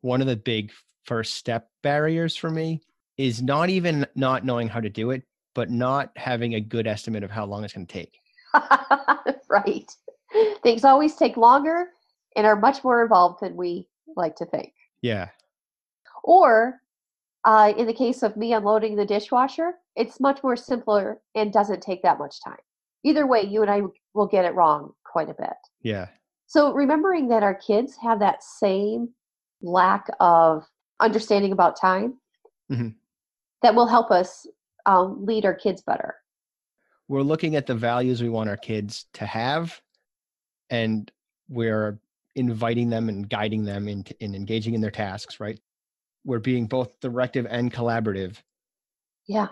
One 0.00 0.20
of 0.20 0.26
the 0.26 0.36
big 0.36 0.72
first 1.04 1.34
step 1.34 1.70
barriers 1.82 2.36
for 2.36 2.50
me 2.50 2.82
is 3.16 3.40
not 3.42 3.70
even 3.70 4.06
not 4.14 4.44
knowing 4.44 4.68
how 4.68 4.80
to 4.80 4.90
do 4.90 5.10
it, 5.10 5.22
but 5.58 5.70
not 5.70 6.12
having 6.14 6.54
a 6.54 6.60
good 6.60 6.86
estimate 6.86 7.24
of 7.24 7.32
how 7.32 7.44
long 7.44 7.64
it's 7.64 7.72
going 7.74 7.84
to 7.84 7.92
take. 7.92 8.20
right. 9.50 9.90
Things 10.62 10.84
always 10.84 11.16
take 11.16 11.36
longer 11.36 11.88
and 12.36 12.46
are 12.46 12.54
much 12.54 12.84
more 12.84 13.02
involved 13.02 13.40
than 13.42 13.56
we 13.56 13.88
like 14.14 14.36
to 14.36 14.46
think. 14.46 14.72
Yeah. 15.02 15.30
Or 16.22 16.80
uh, 17.44 17.72
in 17.76 17.88
the 17.88 17.92
case 17.92 18.22
of 18.22 18.36
me 18.36 18.52
unloading 18.52 18.94
the 18.94 19.04
dishwasher, 19.04 19.72
it's 19.96 20.20
much 20.20 20.44
more 20.44 20.54
simpler 20.54 21.20
and 21.34 21.52
doesn't 21.52 21.82
take 21.82 22.04
that 22.04 22.20
much 22.20 22.36
time. 22.40 22.62
Either 23.02 23.26
way, 23.26 23.42
you 23.42 23.62
and 23.62 23.70
I 23.70 23.82
will 24.14 24.28
get 24.28 24.44
it 24.44 24.54
wrong 24.54 24.92
quite 25.04 25.28
a 25.28 25.34
bit. 25.34 25.56
Yeah. 25.82 26.06
So 26.46 26.72
remembering 26.72 27.26
that 27.30 27.42
our 27.42 27.56
kids 27.56 27.96
have 28.00 28.20
that 28.20 28.44
same 28.44 29.08
lack 29.60 30.06
of 30.20 30.62
understanding 31.00 31.50
about 31.50 31.80
time, 31.80 32.20
Mhm. 32.70 32.94
that 33.62 33.74
will 33.74 33.88
help 33.88 34.12
us 34.12 34.46
um, 34.88 35.24
lead 35.26 35.44
our 35.44 35.54
kids 35.54 35.82
better. 35.82 36.16
We're 37.08 37.22
looking 37.22 37.56
at 37.56 37.66
the 37.66 37.74
values 37.74 38.22
we 38.22 38.30
want 38.30 38.48
our 38.48 38.56
kids 38.56 39.04
to 39.14 39.26
have, 39.26 39.80
and 40.70 41.10
we're 41.48 42.00
inviting 42.34 42.90
them 42.90 43.08
and 43.08 43.28
guiding 43.28 43.64
them 43.64 43.86
in, 43.86 44.04
in 44.20 44.34
engaging 44.34 44.74
in 44.74 44.80
their 44.80 44.90
tasks, 44.90 45.40
right? 45.40 45.60
We're 46.24 46.38
being 46.38 46.66
both 46.66 46.98
directive 47.00 47.46
and 47.48 47.72
collaborative. 47.72 48.36
Yeah. 49.26 49.48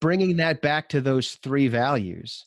Bringing 0.00 0.36
that 0.36 0.60
back 0.60 0.88
to 0.90 1.00
those 1.00 1.36
three 1.36 1.68
values. 1.68 2.46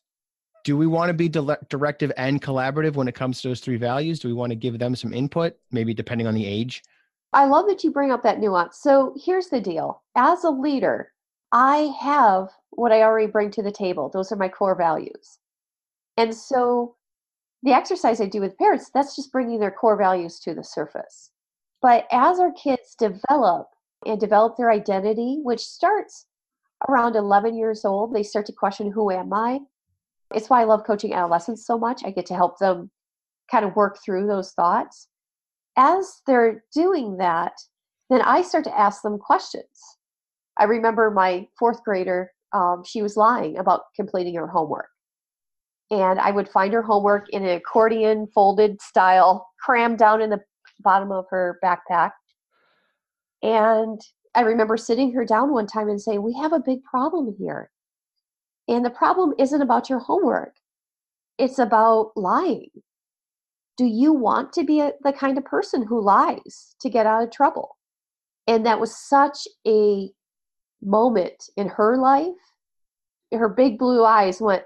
Do 0.66 0.76
we 0.76 0.88
want 0.88 1.10
to 1.10 1.14
be 1.14 1.30
directive 1.30 2.12
and 2.18 2.42
collaborative 2.42 2.96
when 2.96 3.08
it 3.08 3.16
comes 3.16 3.42
to 3.42 3.48
those 3.48 3.62
three 3.62 3.78
values? 3.78 4.20
Do 4.20 4.28
we 4.28 4.34
want 4.34 4.50
to 4.52 4.56
give 4.56 4.80
them 4.80 4.96
some 4.96 5.14
input, 5.14 5.56
maybe 5.72 5.94
depending 5.94 6.28
on 6.28 6.34
the 6.34 6.46
age? 6.46 6.84
I 7.32 7.46
love 7.46 7.68
that 7.68 7.84
you 7.86 7.92
bring 7.92 8.12
up 8.12 8.24
that 8.24 8.40
nuance. 8.40 8.80
So 8.80 9.16
here's 9.18 9.48
the 9.48 9.62
deal 9.62 10.04
as 10.16 10.44
a 10.44 10.50
leader, 10.50 11.14
I 11.52 11.94
have 12.02 12.50
what 12.72 12.92
I 12.92 13.04
already 13.04 13.32
bring 13.32 13.52
to 13.52 13.64
the 13.64 13.72
table. 13.72 14.10
Those 14.10 14.32
are 14.32 14.38
my 14.38 14.50
core 14.50 14.76
values. 14.76 15.40
And 16.18 16.34
so 16.36 16.96
the 17.64 17.72
exercise 17.72 18.20
I 18.20 18.26
do 18.26 18.42
with 18.42 18.58
parents, 18.58 18.90
that's 18.94 19.16
just 19.16 19.32
bringing 19.32 19.60
their 19.60 19.72
core 19.72 19.98
values 19.98 20.40
to 20.42 20.54
the 20.54 20.64
surface. 20.64 21.32
But 21.82 22.08
as 22.12 22.40
our 22.40 22.52
kids 22.52 22.96
develop 22.98 23.68
and 24.06 24.20
develop 24.20 24.58
their 24.58 24.72
identity, 24.72 25.40
which 25.42 25.62
starts 25.62 26.26
around 26.90 27.16
11 27.16 27.56
years 27.56 27.86
old, 27.86 28.14
they 28.14 28.24
start 28.24 28.46
to 28.48 28.54
question 28.54 28.92
who 28.92 29.12
am 29.12 29.34
I? 29.34 29.60
It's 30.34 30.50
why 30.50 30.62
I 30.62 30.66
love 30.66 30.84
coaching 30.86 31.14
adolescents 31.14 31.66
so 31.66 31.78
much. 31.78 32.04
I 32.04 32.12
get 32.12 32.26
to 32.28 32.36
help 32.36 32.60
them 32.60 32.92
kind 33.50 33.64
of 33.64 33.76
work 33.76 34.00
through 34.04 34.28
those 34.28 34.52
thoughts 34.52 35.08
as 35.78 36.22
they're 36.26 36.64
doing 36.74 37.18
that, 37.18 37.54
then 38.10 38.22
I 38.22 38.42
start 38.42 38.64
to 38.66 38.78
ask 38.78 39.04
them 39.04 39.20
questions. 39.20 39.97
I 40.58 40.64
remember 40.66 41.12
my 41.12 41.48
fourth 41.58 41.84
grader, 41.84 42.32
um, 42.54 42.84
she 42.86 43.02
was 43.02 43.18
lying 43.18 43.58
about 43.58 43.82
completing 43.96 44.36
her 44.36 44.48
homework. 44.48 44.90
And 45.90 46.20
I 46.20 46.32
would 46.32 46.50
find 46.50 46.74
her 46.74 46.82
homework 46.82 47.30
in 47.30 47.44
an 47.44 47.56
accordion 47.56 48.28
folded 48.34 48.82
style, 48.82 49.48
crammed 49.62 50.00
down 50.00 50.22
in 50.22 50.30
the 50.30 50.42
bottom 50.82 51.12
of 51.12 51.26
her 51.30 51.60
backpack. 51.64 52.12
And 53.42 54.02
I 54.36 54.42
remember 54.42 54.78
sitting 54.78 55.14
her 55.14 55.24
down 55.24 55.54
one 55.54 55.68
time 55.68 55.88
and 55.90 56.02
saying, 56.02 56.22
We 56.22 56.34
have 56.42 56.54
a 56.54 56.60
big 56.60 56.84
problem 56.84 57.36
here. 57.40 57.72
And 58.68 58.84
the 58.84 58.90
problem 58.90 59.34
isn't 59.40 59.62
about 59.62 59.90
your 59.90 60.00
homework, 60.00 60.56
it's 61.38 61.60
about 61.60 62.12
lying 62.16 62.70
do 63.78 63.86
you 63.86 64.12
want 64.12 64.52
to 64.54 64.64
be 64.64 64.82
a, 64.82 64.92
the 65.04 65.14
kind 65.14 65.38
of 65.38 65.46
person 65.46 65.86
who 65.86 66.02
lies 66.02 66.76
to 66.82 66.90
get 66.90 67.06
out 67.06 67.24
of 67.24 67.32
trouble? 67.32 67.78
And 68.48 68.66
that 68.66 68.80
was 68.80 68.98
such 68.98 69.48
a 69.66 70.10
moment 70.82 71.50
in 71.58 71.68
her 71.68 71.98
life. 71.98 72.28
Her 73.32 73.50
big 73.50 73.78
blue 73.78 74.04
eyes 74.04 74.40
went, 74.40 74.64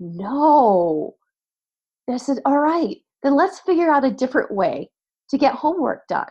No. 0.00 1.14
And 2.06 2.14
I 2.14 2.18
said, 2.18 2.38
All 2.44 2.58
right, 2.58 2.96
then 3.22 3.34
let's 3.34 3.60
figure 3.60 3.90
out 3.90 4.04
a 4.04 4.10
different 4.10 4.50
way 4.50 4.90
to 5.30 5.38
get 5.38 5.54
homework 5.54 6.06
done. 6.08 6.28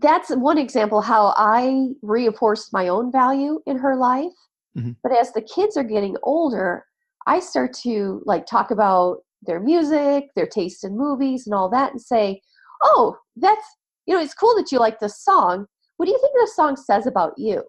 That's 0.00 0.30
one 0.30 0.58
example 0.58 1.00
how 1.02 1.34
I 1.36 1.88
reinforced 2.02 2.72
my 2.72 2.88
own 2.88 3.12
value 3.12 3.60
in 3.66 3.78
her 3.78 3.94
life. 3.94 4.32
Mhm. 4.76 4.96
But 5.02 5.12
as 5.12 5.32
the 5.32 5.42
kids 5.42 5.76
are 5.76 5.84
getting 5.84 6.16
older, 6.22 6.86
I 7.26 7.40
start 7.40 7.74
to 7.84 8.22
like 8.24 8.46
talk 8.46 8.70
about 8.70 9.18
their 9.42 9.60
music, 9.60 10.30
their 10.34 10.46
taste 10.46 10.82
in 10.84 10.96
movies, 10.96 11.46
and 11.46 11.54
all 11.54 11.68
that, 11.68 11.92
and 11.92 12.00
say, 12.00 12.40
"Oh, 12.82 13.16
that's 13.36 13.64
you 14.06 14.14
know, 14.14 14.20
it's 14.20 14.34
cool 14.34 14.54
that 14.56 14.72
you 14.72 14.78
like 14.78 14.98
this 14.98 15.22
song. 15.22 15.66
What 15.96 16.06
do 16.06 16.12
you 16.12 16.18
think 16.18 16.34
this 16.34 16.56
song 16.56 16.76
says 16.76 17.06
about 17.06 17.34
you?" 17.36 17.62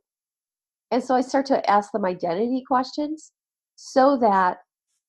And 0.94 1.04
so 1.04 1.16
I 1.16 1.22
start 1.22 1.48
to 1.48 1.68
ask 1.70 1.92
them 1.92 2.06
identity 2.06 2.64
questions 2.68 3.32
so 3.76 4.16
that 4.20 4.60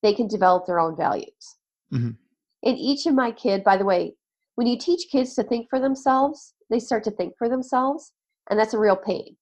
they 0.03 0.14
can 0.14 0.27
develop 0.27 0.64
their 0.66 0.81
own 0.81 0.97
values. 0.97 1.59
Mhm. 1.92 2.16
And 2.64 2.79
each 2.79 3.05
of 3.05 3.14
my 3.14 3.31
kid, 3.31 3.62
by 3.62 3.77
the 3.77 3.85
way, 3.85 4.16
when 4.55 4.66
you 4.66 4.79
teach 4.79 5.11
kids 5.12 5.35
to 5.35 5.42
think 5.42 5.68
for 5.68 5.79
themselves, 5.79 6.55
they 6.70 6.79
start 6.79 7.05
to 7.05 7.11
think 7.11 7.35
for 7.37 7.51
themselves, 7.51 8.12
and 8.49 8.59
that's 8.59 8.73
a 8.73 8.79
real 8.79 8.97
pain 8.97 9.37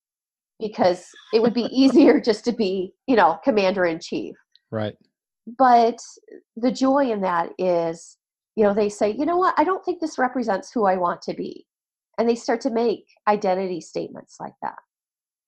because 0.58 1.06
it 1.32 1.40
would 1.42 1.54
be 1.54 1.62
easier 1.72 2.20
just 2.20 2.44
to 2.46 2.52
be, 2.52 2.92
you 3.06 3.14
know, 3.14 3.38
commander 3.44 3.84
in 3.84 4.00
chief 4.00 4.34
Right. 4.72 4.96
but 5.58 5.98
the 6.56 6.72
joy 6.72 7.10
in 7.12 7.20
that 7.20 7.50
is 7.58 8.16
you 8.56 8.64
know 8.64 8.74
they 8.74 8.88
say 8.88 9.10
you 9.10 9.26
know 9.26 9.36
what 9.36 9.54
i 9.58 9.64
don't 9.64 9.84
think 9.84 10.00
this 10.00 10.18
represents 10.18 10.70
who 10.72 10.84
i 10.84 10.96
want 10.96 11.20
to 11.22 11.34
be 11.34 11.66
and 12.16 12.28
they 12.28 12.34
start 12.36 12.60
to 12.60 12.70
make 12.70 13.04
identity 13.26 13.80
statements 13.80 14.36
like 14.40 14.52
that 14.62 14.78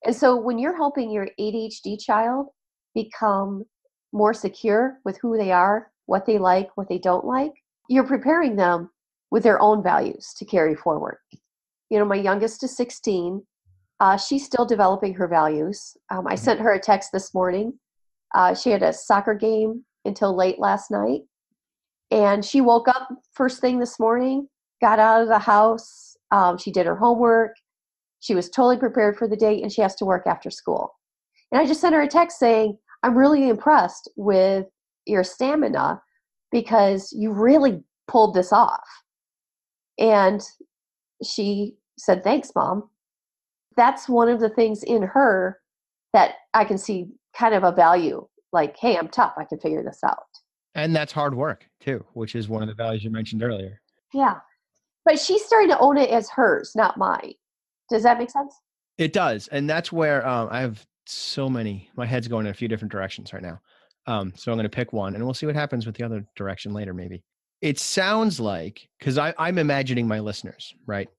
and 0.05 0.15
so 0.15 0.35
when 0.35 0.57
you're 0.57 0.75
helping 0.75 1.11
your 1.11 1.27
adhd 1.39 1.99
child 1.99 2.47
become 2.93 3.63
more 4.13 4.33
secure 4.33 4.99
with 5.03 5.17
who 5.21 5.37
they 5.37 5.51
are 5.51 5.91
what 6.05 6.25
they 6.25 6.37
like 6.37 6.69
what 6.75 6.87
they 6.89 6.99
don't 6.99 7.25
like 7.25 7.51
you're 7.89 8.07
preparing 8.07 8.55
them 8.55 8.89
with 9.31 9.43
their 9.43 9.59
own 9.59 9.83
values 9.83 10.33
to 10.37 10.45
carry 10.45 10.75
forward 10.75 11.17
you 11.89 11.99
know 11.99 12.05
my 12.05 12.15
youngest 12.15 12.63
is 12.63 12.75
16 12.75 13.43
uh, 14.01 14.17
she's 14.17 14.45
still 14.45 14.65
developing 14.65 15.13
her 15.13 15.27
values 15.27 15.97
um, 16.09 16.27
i 16.27 16.35
sent 16.35 16.59
her 16.59 16.73
a 16.73 16.79
text 16.79 17.11
this 17.11 17.33
morning 17.33 17.73
uh, 18.35 18.53
she 18.53 18.69
had 18.69 18.83
a 18.83 18.93
soccer 18.93 19.33
game 19.33 19.85
until 20.03 20.35
late 20.35 20.59
last 20.59 20.91
night. 20.91 21.21
And 22.11 22.45
she 22.45 22.61
woke 22.61 22.87
up 22.87 23.09
first 23.33 23.61
thing 23.61 23.79
this 23.79 23.99
morning, 23.99 24.47
got 24.81 24.99
out 24.99 25.21
of 25.21 25.27
the 25.27 25.39
house. 25.39 26.15
Um, 26.31 26.57
she 26.57 26.71
did 26.71 26.85
her 26.85 26.95
homework. 26.95 27.55
She 28.25 28.33
was 28.33 28.49
totally 28.49 28.77
prepared 28.77 29.17
for 29.17 29.27
the 29.27 29.35
date 29.35 29.61
and 29.61 29.71
she 29.71 29.83
has 29.83 29.93
to 29.97 30.05
work 30.05 30.25
after 30.25 30.49
school. 30.49 30.95
And 31.51 31.61
I 31.61 31.67
just 31.67 31.79
sent 31.79 31.93
her 31.93 32.01
a 32.01 32.07
text 32.07 32.39
saying, 32.39 32.75
I'm 33.03 33.15
really 33.15 33.49
impressed 33.49 34.09
with 34.15 34.65
your 35.05 35.23
stamina 35.23 36.01
because 36.51 37.13
you 37.15 37.31
really 37.31 37.83
pulled 38.07 38.33
this 38.33 38.51
off. 38.51 38.81
And 39.99 40.41
she 41.23 41.75
said, 41.99 42.23
Thanks, 42.23 42.49
mom. 42.55 42.89
That's 43.77 44.09
one 44.09 44.27
of 44.27 44.39
the 44.39 44.49
things 44.49 44.81
in 44.81 45.03
her 45.03 45.59
that 46.13 46.37
I 46.55 46.65
can 46.65 46.79
see 46.79 47.09
kind 47.37 47.53
of 47.53 47.63
a 47.63 47.71
value 47.71 48.27
like, 48.51 48.75
hey, 48.79 48.97
I'm 48.97 49.09
tough. 49.09 49.33
I 49.37 49.43
can 49.43 49.59
figure 49.59 49.83
this 49.83 49.99
out. 50.03 50.23
And 50.73 50.95
that's 50.95 51.11
hard 51.11 51.35
work 51.35 51.67
too, 51.79 52.03
which 52.13 52.33
is 52.33 52.49
one 52.49 52.63
of 52.63 52.69
the 52.69 52.73
values 52.73 53.03
you 53.03 53.11
mentioned 53.11 53.43
earlier. 53.43 53.81
Yeah. 54.15 54.37
But 55.05 55.19
she's 55.19 55.45
starting 55.45 55.69
to 55.69 55.77
own 55.77 55.97
it 55.97 56.09
as 56.09 56.27
hers, 56.31 56.71
not 56.75 56.97
mine. 56.97 57.35
Does 57.89 58.03
that 58.03 58.17
make 58.17 58.29
sense? 58.29 58.55
It 58.97 59.13
does, 59.13 59.47
and 59.49 59.69
that's 59.69 59.91
where 59.91 60.25
um, 60.27 60.47
I 60.51 60.61
have 60.61 60.85
so 61.05 61.49
many. 61.49 61.89
My 61.95 62.05
head's 62.05 62.27
going 62.27 62.45
in 62.45 62.51
a 62.51 62.55
few 62.55 62.67
different 62.67 62.91
directions 62.91 63.33
right 63.33 63.43
now. 63.43 63.59
Um, 64.07 64.33
so 64.35 64.51
I'm 64.51 64.57
going 64.57 64.63
to 64.63 64.69
pick 64.69 64.93
one, 64.93 65.15
and 65.15 65.23
we'll 65.23 65.33
see 65.33 65.45
what 65.45 65.55
happens 65.55 65.85
with 65.85 65.95
the 65.95 66.03
other 66.03 66.25
direction 66.35 66.73
later. 66.73 66.93
Maybe 66.93 67.23
it 67.61 67.79
sounds 67.79 68.39
like 68.39 68.87
because 68.99 69.17
I'm 69.17 69.57
imagining 69.57 70.07
my 70.07 70.19
listeners 70.19 70.73
right, 70.85 71.09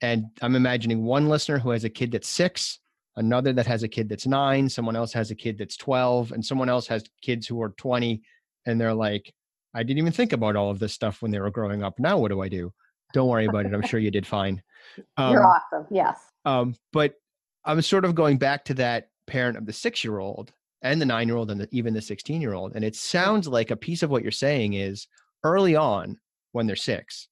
and 0.00 0.26
I'm 0.40 0.56
imagining 0.56 1.04
one 1.04 1.28
listener 1.28 1.58
who 1.58 1.70
has 1.70 1.84
a 1.84 1.90
kid 1.90 2.12
that's 2.12 2.28
six, 2.28 2.78
another 3.16 3.52
that 3.52 3.66
has 3.66 3.82
a 3.82 3.88
kid 3.88 4.08
that's 4.08 4.26
nine, 4.26 4.68
someone 4.68 4.96
else 4.96 5.12
has 5.12 5.30
a 5.30 5.34
kid 5.34 5.58
that's 5.58 5.76
12, 5.76 6.32
and 6.32 6.44
someone 6.44 6.68
else 6.68 6.86
has 6.86 7.04
kids 7.22 7.46
who 7.46 7.60
are 7.62 7.70
20. 7.70 8.22
And 8.66 8.80
they're 8.80 8.94
like, 8.94 9.32
I 9.74 9.82
didn't 9.82 9.98
even 9.98 10.12
think 10.12 10.32
about 10.32 10.56
all 10.56 10.70
of 10.70 10.78
this 10.78 10.92
stuff 10.92 11.22
when 11.22 11.30
they 11.30 11.40
were 11.40 11.50
growing 11.50 11.82
up. 11.82 11.98
Now, 11.98 12.18
what 12.18 12.28
do 12.28 12.40
I 12.40 12.48
do? 12.48 12.72
Don't 13.12 13.28
worry 13.28 13.46
about 13.46 13.66
it. 13.66 13.74
I'm 13.74 13.86
sure 13.86 14.00
you 14.00 14.10
did 14.10 14.26
fine. 14.26 14.62
Um, 15.16 15.32
You're 15.32 15.46
awesome. 15.46 15.86
Yes. 15.90 16.18
Um, 16.44 16.74
but 16.92 17.14
I'm 17.64 17.82
sort 17.82 18.04
of 18.04 18.14
going 18.14 18.38
back 18.38 18.64
to 18.66 18.74
that 18.74 19.10
parent 19.26 19.56
of 19.56 19.66
the 19.66 19.72
six 19.72 20.02
year 20.04 20.18
old 20.18 20.52
and 20.82 21.00
the 21.00 21.06
nine 21.06 21.28
year 21.28 21.36
old 21.36 21.50
and 21.50 21.60
the, 21.60 21.68
even 21.70 21.94
the 21.94 22.02
16 22.02 22.40
year 22.40 22.54
old. 22.54 22.74
And 22.74 22.84
it 22.84 22.96
sounds 22.96 23.46
like 23.46 23.70
a 23.70 23.76
piece 23.76 24.02
of 24.02 24.10
what 24.10 24.22
you're 24.22 24.32
saying 24.32 24.74
is 24.74 25.06
early 25.44 25.76
on 25.76 26.18
when 26.52 26.66
they're 26.66 26.76
six, 26.76 27.28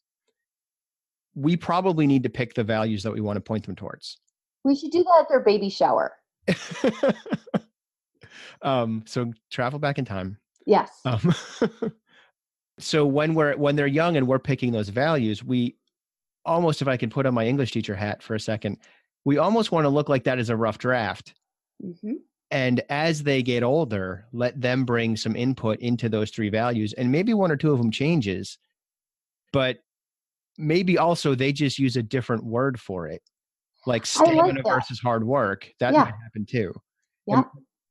we 1.34 1.56
probably 1.56 2.06
need 2.06 2.22
to 2.24 2.28
pick 2.28 2.54
the 2.54 2.64
values 2.64 3.02
that 3.02 3.12
we 3.12 3.20
want 3.20 3.36
to 3.36 3.40
point 3.40 3.66
them 3.66 3.76
towards. 3.76 4.18
We 4.64 4.76
should 4.76 4.90
do 4.90 5.04
that 5.04 5.20
at 5.22 5.28
their 5.28 5.40
baby 5.40 5.70
shower. 5.70 6.12
um, 8.62 9.04
so 9.06 9.32
travel 9.50 9.78
back 9.78 9.98
in 9.98 10.04
time. 10.04 10.38
Yes. 10.66 10.90
Um, 11.04 11.34
so 12.78 13.06
when 13.06 13.34
we're 13.34 13.56
when 13.56 13.76
they're 13.76 13.86
young 13.86 14.16
and 14.16 14.26
we're 14.26 14.38
picking 14.38 14.72
those 14.72 14.88
values, 14.88 15.44
we 15.44 15.76
almost, 16.48 16.82
if 16.82 16.88
I 16.88 16.96
can 16.96 17.10
put 17.10 17.26
on 17.26 17.34
my 17.34 17.46
English 17.46 17.72
teacher 17.72 17.94
hat 17.94 18.22
for 18.22 18.34
a 18.34 18.40
second, 18.40 18.78
we 19.24 19.38
almost 19.38 19.72
want 19.72 19.84
to 19.84 19.88
look 19.88 20.08
like 20.08 20.24
that 20.24 20.38
as 20.38 20.50
a 20.50 20.56
rough 20.56 20.78
draft. 20.78 21.34
Mm-hmm. 21.84 22.14
And 22.50 22.80
as 22.88 23.22
they 23.22 23.42
get 23.42 23.62
older, 23.62 24.26
let 24.32 24.58
them 24.60 24.84
bring 24.84 25.16
some 25.16 25.36
input 25.36 25.78
into 25.80 26.08
those 26.08 26.30
three 26.30 26.48
values, 26.48 26.94
and 26.94 27.12
maybe 27.12 27.34
one 27.34 27.50
or 27.50 27.56
two 27.56 27.72
of 27.72 27.78
them 27.78 27.90
changes, 27.90 28.58
but 29.52 29.78
maybe 30.58 30.98
also 30.98 31.34
they 31.34 31.52
just 31.52 31.78
use 31.78 31.96
a 31.96 32.02
different 32.02 32.44
word 32.44 32.80
for 32.80 33.06
it 33.06 33.22
like 33.86 34.04
stamina 34.04 34.60
like 34.60 34.64
versus 34.64 34.98
hard 34.98 35.24
work 35.24 35.70
that 35.78 35.94
yeah. 35.94 36.00
might 36.00 36.14
happen 36.22 36.44
too 36.44 36.72
yeah 37.26 37.42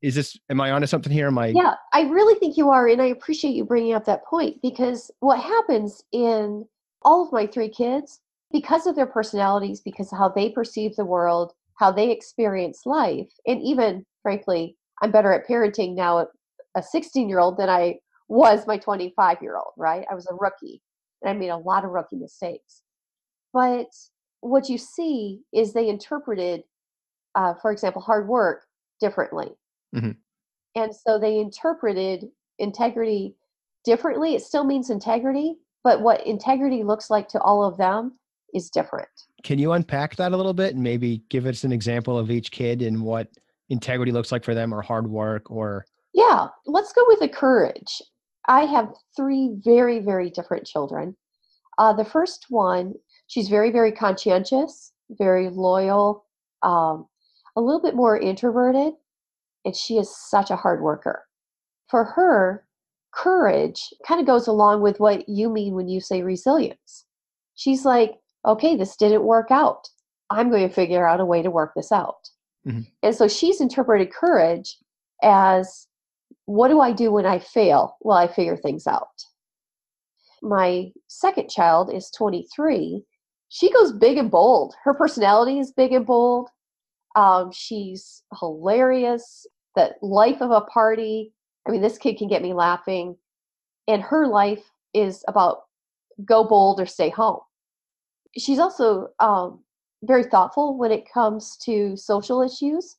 is 0.01 0.13
this 0.13 0.37
am 0.49 0.59
i 0.59 0.71
onto 0.71 0.85
something 0.85 1.11
here 1.11 1.27
am 1.27 1.37
i 1.37 1.47
yeah 1.47 1.73
i 1.93 2.01
really 2.01 2.37
think 2.39 2.57
you 2.57 2.69
are 2.69 2.87
and 2.87 3.01
i 3.01 3.05
appreciate 3.05 3.55
you 3.55 3.63
bringing 3.63 3.93
up 3.93 4.05
that 4.05 4.23
point 4.25 4.61
because 4.61 5.09
what 5.21 5.39
happens 5.39 6.03
in 6.11 6.63
all 7.03 7.25
of 7.25 7.31
my 7.31 7.47
three 7.47 7.69
kids 7.69 8.19
because 8.51 8.87
of 8.87 8.95
their 8.95 9.05
personalities 9.05 9.81
because 9.81 10.11
of 10.11 10.17
how 10.17 10.29
they 10.29 10.49
perceive 10.49 10.95
the 10.95 11.05
world 11.05 11.53
how 11.75 11.91
they 11.91 12.11
experience 12.11 12.81
life 12.85 13.29
and 13.45 13.61
even 13.61 14.05
frankly 14.23 14.75
i'm 15.01 15.11
better 15.11 15.33
at 15.33 15.47
parenting 15.47 15.95
now 15.95 16.19
at 16.19 16.27
a 16.75 16.83
16 16.83 17.27
year 17.29 17.39
old 17.39 17.57
than 17.57 17.69
i 17.69 17.95
was 18.29 18.67
my 18.67 18.77
25 18.77 19.37
year 19.41 19.55
old 19.57 19.73
right 19.77 20.05
i 20.11 20.15
was 20.15 20.27
a 20.27 20.35
rookie 20.35 20.81
and 21.21 21.29
I 21.29 21.33
made 21.33 21.49
a 21.49 21.57
lot 21.57 21.85
of 21.85 21.91
rookie 21.91 22.15
mistakes. 22.15 22.83
But 23.53 23.87
what 24.41 24.69
you 24.69 24.77
see 24.77 25.41
is 25.53 25.73
they 25.73 25.89
interpreted, 25.89 26.63
uh, 27.35 27.55
for 27.61 27.71
example, 27.71 28.01
hard 28.01 28.27
work 28.27 28.65
differently. 28.99 29.51
Mm-hmm. 29.95 30.11
And 30.75 30.95
so 30.95 31.17
they 31.17 31.39
interpreted 31.39 32.25
integrity 32.59 33.35
differently. 33.83 34.35
It 34.35 34.43
still 34.43 34.63
means 34.63 34.89
integrity, 34.89 35.55
but 35.83 36.01
what 36.01 36.25
integrity 36.25 36.83
looks 36.83 37.09
like 37.09 37.27
to 37.29 37.41
all 37.41 37.63
of 37.63 37.77
them 37.77 38.19
is 38.53 38.69
different. 38.69 39.07
Can 39.43 39.59
you 39.59 39.73
unpack 39.73 40.15
that 40.15 40.31
a 40.31 40.37
little 40.37 40.53
bit 40.53 40.73
and 40.73 40.83
maybe 40.83 41.21
give 41.29 41.45
us 41.45 41.63
an 41.63 41.71
example 41.71 42.17
of 42.17 42.31
each 42.31 42.51
kid 42.51 42.81
and 42.81 43.01
what 43.01 43.29
integrity 43.69 44.11
looks 44.11 44.31
like 44.31 44.43
for 44.43 44.55
them 44.55 44.73
or 44.73 44.81
hard 44.81 45.07
work 45.07 45.51
or 45.51 45.85
yeah 46.13 46.47
let's 46.65 46.93
go 46.93 47.03
with 47.09 47.19
the 47.19 47.27
courage 47.27 48.01
I 48.47 48.61
have 48.61 48.93
three 49.15 49.55
very, 49.63 49.99
very 49.99 50.29
different 50.29 50.65
children. 50.65 51.15
Uh, 51.77 51.93
the 51.93 52.05
first 52.05 52.45
one, 52.49 52.93
she's 53.27 53.49
very, 53.49 53.71
very 53.71 53.91
conscientious, 53.91 54.93
very 55.09 55.49
loyal, 55.49 56.25
um, 56.63 57.07
a 57.55 57.61
little 57.61 57.81
bit 57.81 57.95
more 57.95 58.17
introverted, 58.17 58.93
and 59.65 59.75
she 59.75 59.97
is 59.97 60.15
such 60.15 60.49
a 60.49 60.55
hard 60.55 60.81
worker. 60.81 61.23
For 61.89 62.05
her, 62.05 62.65
courage 63.13 63.93
kind 64.07 64.19
of 64.19 64.27
goes 64.27 64.47
along 64.47 64.81
with 64.81 64.99
what 64.99 65.27
you 65.27 65.49
mean 65.49 65.73
when 65.73 65.89
you 65.89 65.99
say 65.99 66.21
resilience. 66.21 67.05
She's 67.55 67.85
like, 67.85 68.15
okay, 68.47 68.75
this 68.75 68.95
didn't 68.95 69.23
work 69.23 69.51
out. 69.51 69.89
I'm 70.29 70.49
going 70.49 70.67
to 70.67 70.73
figure 70.73 71.07
out 71.07 71.19
a 71.19 71.25
way 71.25 71.41
to 71.41 71.51
work 71.51 71.73
this 71.75 71.91
out. 71.91 72.29
Mm-hmm. 72.67 72.81
And 73.03 73.15
so 73.15 73.27
she's 73.27 73.61
interpreted 73.61 74.11
courage 74.11 74.77
as 75.23 75.87
what 76.45 76.69
do 76.69 76.79
I 76.79 76.91
do 76.91 77.11
when 77.11 77.25
I 77.25 77.39
fail? 77.39 77.97
Well, 78.01 78.17
I 78.17 78.27
figure 78.27 78.57
things 78.57 78.87
out. 78.87 79.07
My 80.41 80.91
second 81.07 81.49
child 81.49 81.93
is 81.93 82.09
23. 82.11 83.03
She 83.49 83.71
goes 83.71 83.91
big 83.91 84.17
and 84.17 84.31
bold. 84.31 84.75
Her 84.83 84.93
personality 84.93 85.59
is 85.59 85.71
big 85.71 85.93
and 85.93 86.05
bold. 86.05 86.49
Um, 87.15 87.51
she's 87.51 88.23
hilarious. 88.39 89.45
The 89.75 89.95
life 90.01 90.41
of 90.41 90.51
a 90.51 90.61
party. 90.61 91.33
I 91.67 91.71
mean, 91.71 91.81
this 91.81 91.97
kid 91.97 92.17
can 92.17 92.27
get 92.27 92.41
me 92.41 92.53
laughing. 92.53 93.17
And 93.87 94.01
her 94.01 94.27
life 94.27 94.63
is 94.93 95.23
about 95.27 95.63
go 96.25 96.43
bold 96.43 96.79
or 96.79 96.85
stay 96.85 97.09
home. 97.09 97.39
She's 98.35 98.59
also 98.59 99.09
um, 99.19 99.63
very 100.03 100.23
thoughtful 100.23 100.77
when 100.77 100.91
it 100.91 101.11
comes 101.11 101.57
to 101.63 101.95
social 101.95 102.41
issues. 102.41 102.97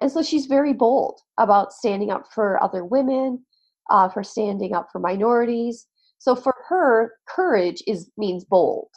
And 0.00 0.10
so 0.10 0.22
she's 0.22 0.46
very 0.46 0.72
bold 0.72 1.20
about 1.38 1.72
standing 1.72 2.10
up 2.10 2.32
for 2.32 2.62
other 2.62 2.84
women, 2.84 3.44
uh, 3.90 4.08
for 4.08 4.22
standing 4.24 4.74
up 4.74 4.88
for 4.90 4.98
minorities. 4.98 5.86
So 6.18 6.34
for 6.34 6.54
her, 6.68 7.14
courage 7.28 7.82
is 7.86 8.10
means 8.16 8.44
bold. 8.44 8.88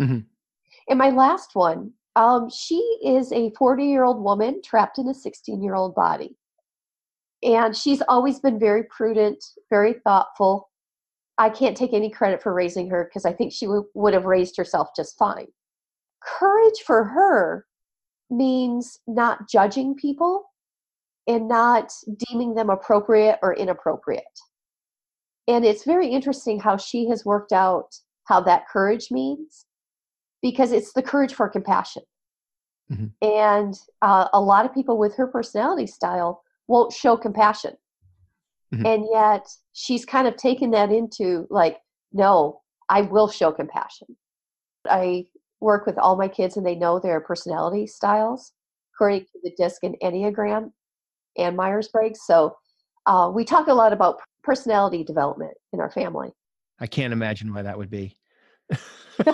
Mm-hmm. 0.00 0.20
And 0.88 0.98
my 0.98 1.10
last 1.10 1.50
one, 1.54 1.92
um, 2.16 2.50
she 2.50 2.76
is 3.04 3.30
a 3.32 3.50
40 3.50 3.84
year 3.84 4.04
old 4.04 4.22
woman 4.22 4.60
trapped 4.64 4.98
in 4.98 5.08
a 5.08 5.14
16 5.14 5.62
year 5.62 5.74
old 5.74 5.94
body. 5.94 6.36
And 7.42 7.76
she's 7.76 8.02
always 8.08 8.40
been 8.40 8.58
very 8.58 8.82
prudent, 8.84 9.44
very 9.70 9.94
thoughtful. 10.04 10.67
I 11.38 11.50
can't 11.50 11.76
take 11.76 11.92
any 11.92 12.10
credit 12.10 12.42
for 12.42 12.52
raising 12.52 12.90
her 12.90 13.04
because 13.04 13.24
I 13.24 13.32
think 13.32 13.52
she 13.52 13.66
w- 13.66 13.88
would 13.94 14.12
have 14.12 14.24
raised 14.24 14.56
herself 14.56 14.88
just 14.96 15.16
fine. 15.16 15.46
Courage 16.22 16.80
for 16.84 17.04
her 17.04 17.64
means 18.28 18.98
not 19.06 19.48
judging 19.48 19.94
people 19.94 20.44
and 21.28 21.48
not 21.48 21.92
deeming 22.28 22.54
them 22.54 22.70
appropriate 22.70 23.38
or 23.42 23.54
inappropriate. 23.54 24.24
And 25.46 25.64
it's 25.64 25.84
very 25.84 26.08
interesting 26.08 26.58
how 26.58 26.76
she 26.76 27.08
has 27.08 27.24
worked 27.24 27.52
out 27.52 27.94
how 28.24 28.40
that 28.42 28.68
courage 28.68 29.10
means 29.10 29.64
because 30.42 30.72
it's 30.72 30.92
the 30.92 31.02
courage 31.02 31.34
for 31.34 31.48
compassion. 31.48 32.02
Mm-hmm. 32.90 33.06
And 33.22 33.74
uh, 34.02 34.28
a 34.32 34.40
lot 34.40 34.66
of 34.66 34.74
people 34.74 34.98
with 34.98 35.14
her 35.16 35.26
personality 35.26 35.86
style 35.86 36.42
won't 36.66 36.92
show 36.92 37.16
compassion. 37.16 37.74
Mm-hmm. 38.74 38.86
And 38.86 39.06
yet 39.10 39.46
she's 39.78 40.04
kind 40.04 40.26
of 40.26 40.36
taken 40.36 40.72
that 40.72 40.90
into 40.90 41.46
like, 41.50 41.78
no, 42.12 42.60
I 42.88 43.02
will 43.02 43.28
show 43.28 43.52
compassion. 43.52 44.08
I 44.90 45.26
work 45.60 45.86
with 45.86 45.96
all 45.98 46.16
my 46.16 46.26
kids 46.26 46.56
and 46.56 46.66
they 46.66 46.74
know 46.74 46.98
their 46.98 47.20
personality 47.20 47.86
styles 47.86 48.52
according 48.94 49.20
to 49.20 49.38
the 49.44 49.52
DISC 49.56 49.84
and 49.84 49.94
Enneagram 50.02 50.72
and 51.36 51.56
Myers 51.56 51.88
Briggs. 51.88 52.20
So 52.26 52.56
uh, 53.06 53.30
we 53.32 53.44
talk 53.44 53.68
a 53.68 53.72
lot 53.74 53.92
about 53.92 54.18
personality 54.42 55.04
development 55.04 55.54
in 55.72 55.78
our 55.78 55.90
family. 55.90 56.30
I 56.80 56.88
can't 56.88 57.12
imagine 57.12 57.54
why 57.54 57.62
that 57.62 57.78
would 57.78 57.90
be. 57.90 58.16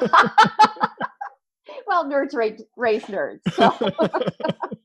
well, 1.87 2.05
nerds 2.05 2.35
raise, 2.35 2.63
raise 2.77 3.05
nerds. 3.05 3.41
So. 3.53 3.73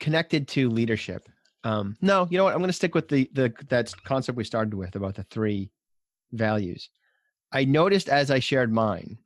Connected 0.00 0.46
to 0.48 0.70
leadership. 0.70 1.28
Um, 1.64 1.96
no, 2.02 2.28
you 2.30 2.36
know 2.36 2.44
what? 2.44 2.52
I'm 2.52 2.60
going 2.60 2.68
to 2.68 2.74
stick 2.74 2.94
with 2.94 3.08
the 3.08 3.28
the 3.32 3.52
that 3.68 3.92
concept 4.04 4.36
we 4.36 4.44
started 4.44 4.74
with 4.74 4.94
about 4.96 5.14
the 5.14 5.24
three 5.24 5.70
values. 6.32 6.90
I 7.52 7.64
noticed 7.64 8.08
as 8.08 8.30
I 8.30 8.38
shared 8.38 8.72
mine 8.72 9.18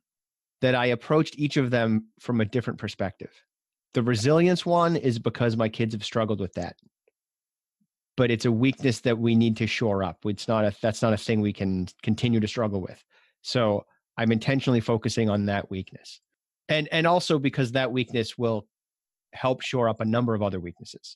that 0.61 0.75
I 0.75 0.87
approached 0.87 1.37
each 1.37 1.57
of 1.57 1.71
them 1.71 2.07
from 2.19 2.41
a 2.41 2.45
different 2.45 2.79
perspective. 2.79 3.31
The 3.93 4.03
resilience 4.03 4.65
one 4.65 4.95
is 4.95 5.19
because 5.19 5.57
my 5.57 5.67
kids 5.69 5.93
have 5.93 6.03
struggled 6.03 6.39
with 6.39 6.53
that. 6.53 6.75
But 8.15 8.31
it's 8.31 8.45
a 8.45 8.51
weakness 8.51 8.99
that 9.01 9.17
we 9.17 9.35
need 9.35 9.57
to 9.57 9.67
shore 9.67 10.03
up. 10.03 10.17
It's 10.25 10.47
not 10.47 10.65
a 10.65 10.73
that's 10.81 11.01
not 11.01 11.13
a 11.13 11.17
thing 11.17 11.41
we 11.41 11.53
can 11.53 11.87
continue 12.03 12.39
to 12.39 12.47
struggle 12.47 12.81
with. 12.81 13.03
So 13.41 13.85
I'm 14.17 14.31
intentionally 14.31 14.81
focusing 14.81 15.29
on 15.29 15.45
that 15.47 15.69
weakness. 15.69 16.21
And 16.67 16.87
and 16.91 17.07
also 17.07 17.39
because 17.39 17.71
that 17.73 17.91
weakness 17.91 18.37
will 18.37 18.67
help 19.33 19.61
shore 19.61 19.89
up 19.89 20.01
a 20.01 20.05
number 20.05 20.33
of 20.33 20.41
other 20.41 20.59
weaknesses. 20.59 21.15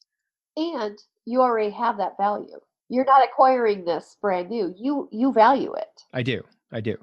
And 0.56 0.98
you 1.26 1.42
already 1.42 1.72
have 1.72 1.98
that 1.98 2.18
value. 2.18 2.60
You're 2.90 3.06
not 3.06 3.24
acquiring 3.24 3.86
this 3.86 4.18
brand 4.22 4.50
new. 4.50 4.74
You 4.78 5.10
you 5.12 5.32
value 5.32 5.74
it. 5.74 6.04
I 6.14 6.22
do. 6.22 6.44
I 6.72 6.82
do. 6.82 6.98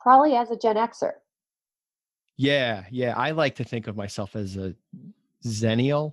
Probably 0.00 0.34
as 0.34 0.50
a 0.50 0.56
Gen 0.56 0.76
Xer. 0.76 1.12
Yeah, 2.36 2.84
yeah. 2.90 3.14
I 3.16 3.30
like 3.30 3.54
to 3.56 3.64
think 3.64 3.86
of 3.86 3.96
myself 3.96 4.34
as 4.34 4.56
a 4.56 4.74
Xennial. 5.44 6.12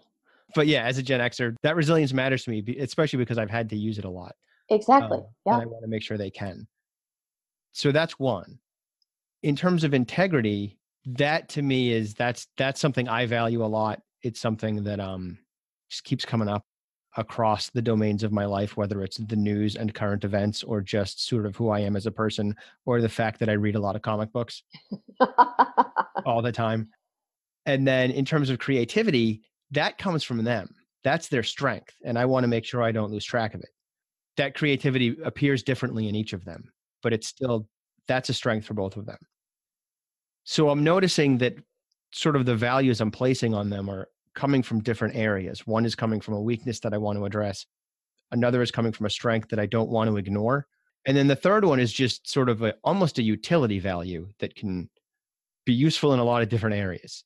But 0.55 0.67
yeah, 0.67 0.83
as 0.83 0.97
a 0.97 1.03
Gen 1.03 1.19
Xer, 1.19 1.55
that 1.63 1.75
resilience 1.75 2.13
matters 2.13 2.43
to 2.43 2.51
me, 2.51 2.63
especially 2.79 3.17
because 3.17 3.37
I've 3.37 3.49
had 3.49 3.69
to 3.69 3.75
use 3.75 3.97
it 3.97 4.05
a 4.05 4.09
lot. 4.09 4.35
Exactly. 4.69 5.17
Um, 5.17 5.25
yeah. 5.45 5.53
And 5.53 5.61
I 5.63 5.65
want 5.65 5.83
to 5.83 5.89
make 5.89 6.03
sure 6.03 6.17
they 6.17 6.29
can. 6.29 6.67
So 7.71 7.91
that's 7.91 8.19
one. 8.19 8.59
In 9.43 9.55
terms 9.55 9.83
of 9.83 9.93
integrity, 9.93 10.77
that 11.05 11.49
to 11.49 11.61
me 11.61 11.91
is 11.91 12.13
that's 12.13 12.47
that's 12.57 12.79
something 12.79 13.07
I 13.07 13.25
value 13.25 13.63
a 13.63 13.67
lot. 13.67 14.01
It's 14.21 14.39
something 14.39 14.83
that 14.83 14.99
um 14.99 15.37
just 15.89 16.03
keeps 16.03 16.25
coming 16.25 16.47
up 16.47 16.63
across 17.19 17.69
the 17.69 17.81
domains 17.81 18.23
of 18.23 18.31
my 18.31 18.45
life, 18.45 18.77
whether 18.77 19.03
it's 19.03 19.17
the 19.17 19.35
news 19.35 19.75
and 19.75 19.93
current 19.93 20.23
events 20.23 20.63
or 20.63 20.79
just 20.79 21.27
sort 21.27 21.45
of 21.45 21.55
who 21.55 21.69
I 21.69 21.81
am 21.81 21.97
as 21.97 22.05
a 22.05 22.11
person 22.11 22.55
or 22.85 23.01
the 23.01 23.09
fact 23.09 23.39
that 23.39 23.49
I 23.49 23.53
read 23.53 23.75
a 23.75 23.79
lot 23.79 23.97
of 23.97 24.01
comic 24.01 24.31
books 24.31 24.63
all 26.25 26.41
the 26.41 26.51
time. 26.51 26.89
And 27.65 27.85
then 27.85 28.09
in 28.11 28.23
terms 28.23 28.49
of 28.49 28.57
creativity, 28.57 29.41
that 29.71 29.97
comes 29.97 30.23
from 30.23 30.43
them. 30.43 30.73
That's 31.03 31.27
their 31.27 31.43
strength. 31.43 31.93
And 32.05 32.17
I 32.17 32.25
want 32.25 32.45
to 32.45 32.47
make 32.47 32.65
sure 32.65 32.81
I 32.81 32.93
don't 32.93 33.11
lose 33.11 33.25
track 33.25 33.53
of 33.53 33.59
it. 33.59 33.69
That 34.37 34.55
creativity 34.55 35.17
appears 35.23 35.61
differently 35.61 36.07
in 36.07 36.15
each 36.15 36.31
of 36.31 36.45
them, 36.45 36.71
but 37.03 37.11
it's 37.11 37.27
still, 37.27 37.67
that's 38.07 38.29
a 38.29 38.33
strength 38.33 38.65
for 38.65 38.73
both 38.73 38.95
of 38.95 39.05
them. 39.05 39.19
So 40.45 40.69
I'm 40.69 40.83
noticing 40.85 41.37
that 41.39 41.55
sort 42.11 42.37
of 42.37 42.45
the 42.45 42.55
values 42.55 43.01
I'm 43.01 43.11
placing 43.11 43.53
on 43.53 43.69
them 43.69 43.89
are 43.89 44.07
coming 44.39 44.63
from 44.63 44.79
different 44.79 45.17
areas. 45.17 45.67
One 45.67 45.83
is 45.83 45.95
coming 45.95 46.21
from 46.21 46.33
a 46.33 46.41
weakness 46.41 46.79
that 46.79 46.93
I 46.93 46.97
want 46.97 47.19
to 47.19 47.25
address, 47.25 47.65
another 48.31 48.61
is 48.61 48.71
coming 48.71 48.93
from 48.93 49.05
a 49.05 49.09
strength 49.09 49.49
that 49.49 49.59
I 49.59 49.65
don't 49.65 49.89
want 49.89 50.09
to 50.09 50.15
ignore. 50.15 50.65
And 51.05 51.17
then 51.17 51.27
the 51.27 51.35
third 51.35 51.65
one 51.65 51.77
is 51.77 51.91
just 51.91 52.29
sort 52.29 52.47
of 52.47 52.61
a, 52.61 52.73
almost 52.85 53.19
a 53.19 53.21
utility 53.21 53.79
value 53.79 54.29
that 54.39 54.55
can 54.55 54.89
be 55.65 55.73
useful 55.73 56.13
in 56.13 56.21
a 56.21 56.23
lot 56.23 56.41
of 56.41 56.47
different 56.47 56.77
areas. 56.77 57.25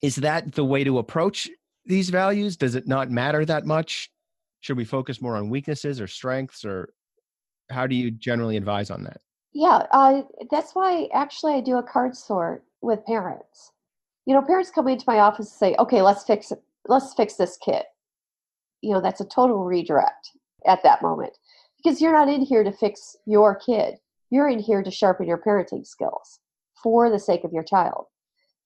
Is 0.00 0.16
that 0.16 0.52
the 0.52 0.64
way 0.64 0.84
to 0.84 0.96
approach 0.96 1.50
these 1.84 2.08
values? 2.08 2.56
Does 2.56 2.76
it 2.76 2.88
not 2.88 3.10
matter 3.10 3.44
that 3.44 3.66
much? 3.66 4.10
Should 4.60 4.78
we 4.78 4.86
focus 4.86 5.20
more 5.20 5.36
on 5.36 5.50
weaknesses 5.50 6.00
or 6.00 6.06
strengths, 6.06 6.64
or 6.64 6.94
how 7.68 7.86
do 7.86 7.94
you 7.94 8.10
generally 8.10 8.56
advise 8.56 8.90
on 8.90 9.04
that? 9.04 9.20
Yeah, 9.52 9.82
uh, 9.90 10.22
that's 10.50 10.74
why 10.74 11.08
actually 11.12 11.56
I 11.56 11.60
do 11.60 11.76
a 11.76 11.82
card 11.82 12.16
sort 12.16 12.64
with 12.80 13.04
parents. 13.04 13.72
You 14.26 14.34
know, 14.34 14.42
parents 14.42 14.70
come 14.70 14.88
into 14.88 15.04
my 15.06 15.18
office 15.18 15.50
and 15.50 15.58
say, 15.58 15.76
"Okay, 15.78 16.02
let's 16.02 16.24
fix 16.24 16.50
it. 16.50 16.62
Let's 16.86 17.14
fix 17.14 17.34
this 17.36 17.56
kid." 17.58 17.84
You 18.80 18.92
know, 18.92 19.00
that's 19.00 19.20
a 19.20 19.26
total 19.26 19.64
redirect 19.64 20.30
at 20.66 20.82
that 20.82 21.02
moment 21.02 21.36
because 21.76 22.00
you're 22.00 22.12
not 22.12 22.28
in 22.28 22.40
here 22.40 22.64
to 22.64 22.72
fix 22.72 23.16
your 23.26 23.54
kid. 23.54 23.98
You're 24.30 24.48
in 24.48 24.58
here 24.58 24.82
to 24.82 24.90
sharpen 24.90 25.26
your 25.26 25.38
parenting 25.38 25.86
skills 25.86 26.40
for 26.82 27.10
the 27.10 27.18
sake 27.18 27.44
of 27.44 27.52
your 27.52 27.62
child. 27.62 28.06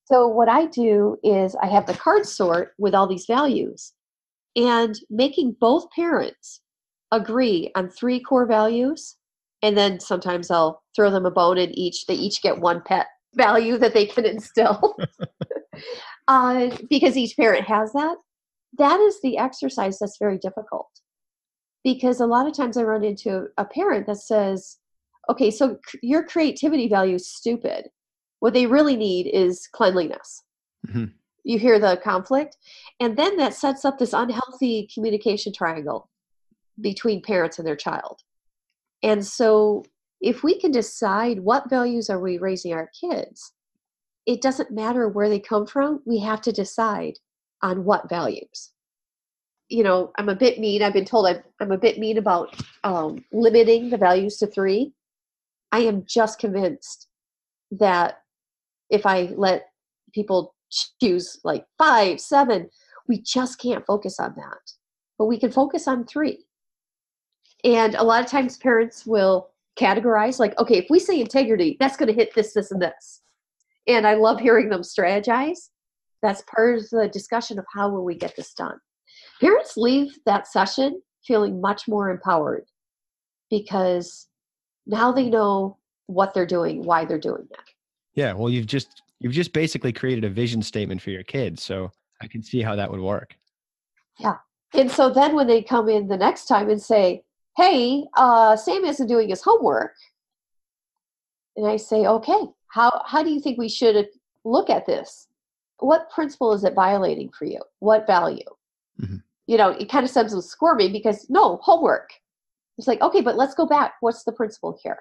So 0.04 0.26
what 0.26 0.48
I 0.48 0.66
do 0.66 1.18
is 1.22 1.54
I 1.56 1.66
have 1.66 1.86
the 1.86 1.94
card 1.94 2.24
sort 2.26 2.72
with 2.78 2.94
all 2.94 3.06
these 3.06 3.26
values 3.26 3.92
and 4.56 4.98
making 5.10 5.56
both 5.60 5.90
parents 5.90 6.62
agree 7.12 7.70
on 7.74 7.90
three 7.90 8.20
core 8.20 8.46
values 8.46 9.16
and 9.62 9.76
then 9.76 10.00
sometimes 10.00 10.50
I'll 10.50 10.82
throw 10.94 11.10
them 11.10 11.26
a 11.26 11.30
bone 11.30 11.58
and 11.58 11.76
each 11.76 12.06
they 12.06 12.14
each 12.14 12.42
get 12.42 12.58
one 12.58 12.82
pet 12.82 13.06
value 13.34 13.78
that 13.78 13.94
they 13.94 14.06
can 14.06 14.24
instill 14.24 14.96
uh, 16.28 16.70
because 16.88 17.16
each 17.16 17.36
parent 17.36 17.64
has 17.66 17.92
that. 17.92 18.16
That 18.76 19.00
is 19.00 19.20
the 19.22 19.38
exercise 19.38 19.98
that's 19.98 20.18
very 20.18 20.38
difficult 20.38 20.88
because 21.84 22.20
a 22.20 22.26
lot 22.26 22.46
of 22.46 22.56
times 22.56 22.76
I 22.76 22.82
run 22.82 23.04
into 23.04 23.46
a 23.56 23.64
parent 23.64 24.06
that 24.06 24.18
says, 24.18 24.78
"Okay, 25.30 25.50
so 25.50 25.78
your 26.02 26.24
creativity 26.24 26.88
value 26.88 27.14
is 27.16 27.30
stupid. 27.30 27.88
What 28.40 28.54
they 28.54 28.66
really 28.66 28.96
need 28.96 29.26
is 29.26 29.68
cleanliness." 29.72 30.42
Mm-hmm. 30.86 31.06
You 31.44 31.58
hear 31.58 31.78
the 31.78 31.98
conflict, 32.02 32.56
and 33.00 33.16
then 33.16 33.36
that 33.38 33.54
sets 33.54 33.84
up 33.84 33.98
this 33.98 34.12
unhealthy 34.12 34.88
communication 34.92 35.52
triangle 35.52 36.10
between 36.80 37.22
parents 37.22 37.58
and 37.58 37.66
their 37.66 37.76
child 37.76 38.22
and 39.02 39.24
so 39.24 39.84
if 40.20 40.42
we 40.42 40.58
can 40.58 40.70
decide 40.70 41.40
what 41.40 41.70
values 41.70 42.10
are 42.10 42.20
we 42.20 42.38
raising 42.38 42.72
our 42.72 42.90
kids, 43.00 43.52
it 44.26 44.42
doesn't 44.42 44.70
matter 44.70 45.08
where 45.08 45.28
they 45.28 45.40
come 45.40 45.66
from, 45.66 46.02
we 46.04 46.18
have 46.18 46.40
to 46.42 46.52
decide 46.52 47.14
on 47.62 47.84
what 47.84 48.08
values. 48.08 48.72
You 49.68 49.84
know, 49.84 50.12
I'm 50.18 50.28
a 50.28 50.34
bit 50.34 50.58
mean. 50.58 50.82
I've 50.82 50.92
been 50.92 51.04
told 51.04 51.26
I'm, 51.26 51.42
I'm 51.60 51.72
a 51.72 51.78
bit 51.78 51.98
mean 51.98 52.18
about 52.18 52.54
um, 52.84 53.24
limiting 53.32 53.90
the 53.90 53.96
values 53.96 54.38
to 54.38 54.46
three. 54.46 54.92
I 55.72 55.80
am 55.80 56.04
just 56.06 56.38
convinced 56.38 57.08
that 57.72 58.18
if 58.90 59.04
I 59.04 59.32
let 59.36 59.66
people 60.12 60.54
choose 61.00 61.38
like 61.44 61.66
five, 61.76 62.20
seven, 62.20 62.70
we 63.08 63.20
just 63.20 63.60
can't 63.60 63.86
focus 63.86 64.18
on 64.18 64.34
that. 64.36 64.72
But 65.18 65.26
we 65.26 65.38
can 65.38 65.52
focus 65.52 65.86
on 65.86 66.06
three. 66.06 66.46
And 67.64 67.94
a 67.94 68.04
lot 68.04 68.24
of 68.24 68.30
times 68.30 68.56
parents 68.56 69.04
will 69.04 69.50
categorize, 69.78 70.38
like, 70.38 70.58
okay, 70.58 70.78
if 70.78 70.86
we 70.90 70.98
say 70.98 71.20
integrity, 71.20 71.76
that's 71.78 71.96
going 71.96 72.08
to 72.08 72.14
hit 72.14 72.34
this, 72.34 72.52
this, 72.52 72.70
and 72.70 72.82
this. 72.82 73.22
And 73.86 74.06
I 74.06 74.14
love 74.14 74.40
hearing 74.40 74.68
them 74.68 74.82
strategize. 74.82 75.68
That's 76.22 76.42
part 76.54 76.78
of 76.78 76.90
the 76.90 77.08
discussion 77.08 77.58
of 77.58 77.64
how 77.74 77.90
will 77.90 78.04
we 78.04 78.14
get 78.14 78.34
this 78.36 78.52
done. 78.54 78.78
Parents 79.40 79.76
leave 79.76 80.18
that 80.26 80.46
session 80.46 81.00
feeling 81.24 81.60
much 81.60 81.86
more 81.86 82.10
empowered 82.10 82.64
because 83.50 84.26
now 84.86 85.12
they 85.12 85.28
know 85.28 85.78
what 86.06 86.34
they're 86.34 86.46
doing, 86.46 86.82
why 86.82 87.04
they're 87.04 87.18
doing 87.18 87.46
that. 87.50 87.64
Yeah, 88.14 88.32
well, 88.32 88.50
you've 88.50 88.66
just 88.66 89.02
you've 89.20 89.32
just 89.32 89.52
basically 89.52 89.92
created 89.92 90.24
a 90.24 90.30
vision 90.30 90.62
statement 90.62 91.00
for 91.00 91.10
your 91.10 91.22
kids, 91.22 91.62
so 91.62 91.92
I 92.20 92.26
can 92.26 92.42
see 92.42 92.62
how 92.62 92.74
that 92.76 92.90
would 92.90 93.00
work. 93.00 93.36
Yeah. 94.18 94.36
And 94.74 94.90
so 94.90 95.10
then 95.10 95.34
when 95.34 95.46
they 95.46 95.62
come 95.62 95.88
in 95.88 96.08
the 96.08 96.16
next 96.16 96.46
time 96.46 96.68
and 96.68 96.82
say, 96.82 97.22
hey, 97.58 98.04
uh, 98.16 98.56
Sam 98.56 98.84
isn't 98.84 99.08
doing 99.08 99.28
his 99.28 99.42
homework. 99.42 99.94
And 101.56 101.66
I 101.66 101.76
say, 101.76 102.06
okay, 102.06 102.40
how, 102.68 103.02
how 103.04 103.24
do 103.24 103.30
you 103.30 103.40
think 103.40 103.58
we 103.58 103.68
should 103.68 104.06
look 104.44 104.70
at 104.70 104.86
this? 104.86 105.26
What 105.80 106.08
principle 106.10 106.52
is 106.52 106.62
it 106.62 106.74
violating 106.74 107.30
for 107.36 107.46
you? 107.46 107.60
What 107.80 108.06
value? 108.06 108.48
Mm-hmm. 109.00 109.16
You 109.48 109.56
know, 109.56 109.70
it 109.70 109.90
kind 109.90 110.04
of 110.04 110.10
sends 110.10 110.32
them 110.32 110.40
squirming 110.40 110.92
because 110.92 111.28
no, 111.28 111.56
homework. 111.56 112.10
It's 112.78 112.86
like, 112.86 113.00
okay, 113.00 113.22
but 113.22 113.36
let's 113.36 113.54
go 113.54 113.66
back. 113.66 113.94
What's 114.00 114.22
the 114.22 114.32
principle 114.32 114.78
here? 114.80 115.00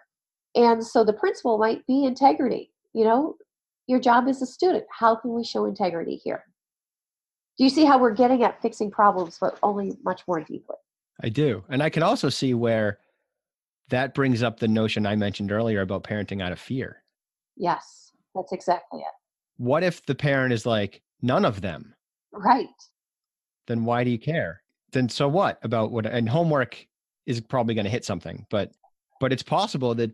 And 0.56 0.84
so 0.84 1.04
the 1.04 1.13
principle 1.13 1.60
might 1.60 1.86
be 1.86 2.06
integrity. 2.06 2.72
You 2.93 3.04
know, 3.04 3.36
your 3.86 4.00
job 4.00 4.28
as 4.28 4.41
a 4.41 4.48
student. 4.48 4.86
How 4.89 5.15
can 5.15 5.34
we 5.34 5.43
show 5.43 5.65
integrity 5.65 6.15
here? 6.15 6.43
Do 7.60 7.63
you 7.63 7.70
see 7.70 7.86
how 7.86 8.00
we're 8.00 8.15
getting 8.15 8.43
at 8.43 8.62
fixing 8.63 8.89
problems, 8.89 9.38
but 9.39 9.60
only 9.62 9.93
much 10.04 10.24
more 10.28 10.39
deeply? 10.39 10.78
I 11.21 11.30
do. 11.30 11.63
And 11.69 11.82
I 11.82 11.89
can 11.89 12.03
also 12.03 12.30
see 12.30 12.53
where 12.53 12.99
that 13.89 14.13
brings 14.13 14.43
up 14.43 14.60
the 14.60 14.67
notion 14.67 15.06
I 15.06 15.15
mentioned 15.15 15.51
earlier 15.51 15.82
about 15.82 16.03
parenting 16.03 16.41
out 16.41 16.51
of 16.51 16.60
fear. 16.60 17.03
Yes, 17.56 18.12
that's 18.36 18.51
exactly 18.51 18.99
it. 18.99 19.06
What 19.58 19.84
if 19.84 20.06
the 20.06 20.15
parent 20.15 20.53
is 20.53 20.65
like, 20.65 21.01
none 21.21 21.45
of 21.45 21.62
them? 21.62 21.95
Right. 22.32 22.67
Then 23.65 23.86
why 23.86 24.03
do 24.03 24.12
you 24.12 24.19
care? 24.19 24.62
Then 24.91 25.10
so 25.10 25.27
what 25.27 25.60
about 25.63 25.91
what 25.91 26.06
and 26.06 26.30
homework 26.30 26.86
is 27.25 27.41
probably 27.41 27.75
going 27.75 27.86
to 27.86 27.91
hit 27.91 28.06
something, 28.06 28.45
but 28.49 28.71
but 29.19 29.34
it's 29.34 29.43
possible 29.43 29.95
that 29.95 30.12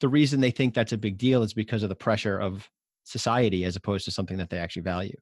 the 0.00 0.08
reason 0.08 0.40
they 0.40 0.50
think 0.50 0.74
that's 0.74 0.92
a 0.92 0.98
big 0.98 1.18
deal 1.18 1.42
is 1.42 1.54
because 1.54 1.82
of 1.82 1.88
the 1.88 1.94
pressure 1.94 2.38
of 2.38 2.68
society 3.04 3.64
as 3.64 3.76
opposed 3.76 4.04
to 4.06 4.10
something 4.10 4.36
that 4.38 4.50
they 4.50 4.58
actually 4.58 4.82
value. 4.82 5.16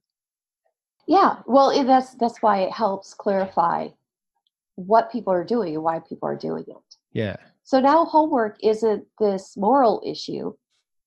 Yeah, 1.07 1.37
well, 1.45 1.85
that's 1.85 2.15
that's 2.15 2.41
why 2.41 2.61
it 2.61 2.71
helps 2.71 3.13
clarify 3.13 3.89
what 4.75 5.11
people 5.11 5.33
are 5.33 5.43
doing 5.43 5.75
and 5.75 5.83
why 5.83 5.99
people 5.99 6.27
are 6.27 6.37
doing 6.37 6.65
it. 6.67 6.95
Yeah. 7.13 7.37
So 7.63 7.79
now 7.79 8.05
homework 8.05 8.57
isn't 8.61 9.05
this 9.19 9.55
moral 9.57 10.01
issue 10.05 10.53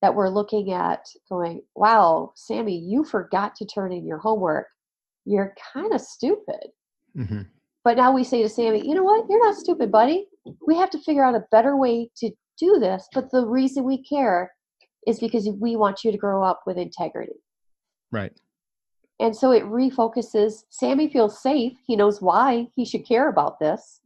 that 0.03 0.15
we're 0.15 0.29
looking 0.29 0.73
at 0.73 1.07
going, 1.29 1.63
wow, 1.75 2.33
Sammy, 2.35 2.79
you 2.79 3.05
forgot 3.05 3.55
to 3.57 3.67
turn 3.67 3.93
in 3.93 4.07
your 4.07 4.19
homework. 4.19 4.67
You're 5.25 5.55
kind 5.73 5.93
of 5.93 6.01
stupid. 6.01 6.69
Mm-hmm. 7.17 7.43
But 7.85 7.97
now 7.97 8.13
we 8.13 8.25
say 8.25 8.43
to 8.43 8.49
Sammy, 8.49 8.87
you 8.87 8.95
know 8.95 9.05
what? 9.05 9.27
You're 9.29 9.45
not 9.45 9.57
stupid, 9.57 9.91
buddy. 9.91 10.27
We 10.67 10.77
have 10.77 10.91
to 10.91 11.01
figure 11.01 11.25
out 11.25 11.35
a 11.35 11.45
better 11.51 11.77
way 11.77 12.11
to 12.19 12.31
do 12.59 12.79
this. 12.79 13.09
But 13.13 13.31
the 13.31 13.47
reason 13.47 13.85
we 13.85 14.03
care 14.03 14.53
is 15.07 15.19
because 15.19 15.49
we 15.61 15.77
want 15.77 16.05
you 16.05 16.13
to 16.13 16.19
grow 16.19 16.43
up 16.43 16.63
with 16.67 16.77
integrity. 16.77 17.41
Right. 18.11 18.33
And 19.21 19.37
so 19.37 19.51
it 19.51 19.65
refocuses. 19.65 20.65
Sammy 20.69 21.09
feels 21.09 21.43
safe. 21.43 21.73
He 21.87 21.97
knows 21.97 22.23
why 22.23 22.69
he 22.77 22.85
should 22.85 23.07
care 23.07 23.29
about 23.29 23.59
this. 23.59 24.01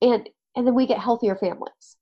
And 0.00 0.28
and 0.54 0.66
then 0.66 0.74
we 0.74 0.86
get 0.86 0.98
healthier 0.98 1.36
families. 1.36 1.96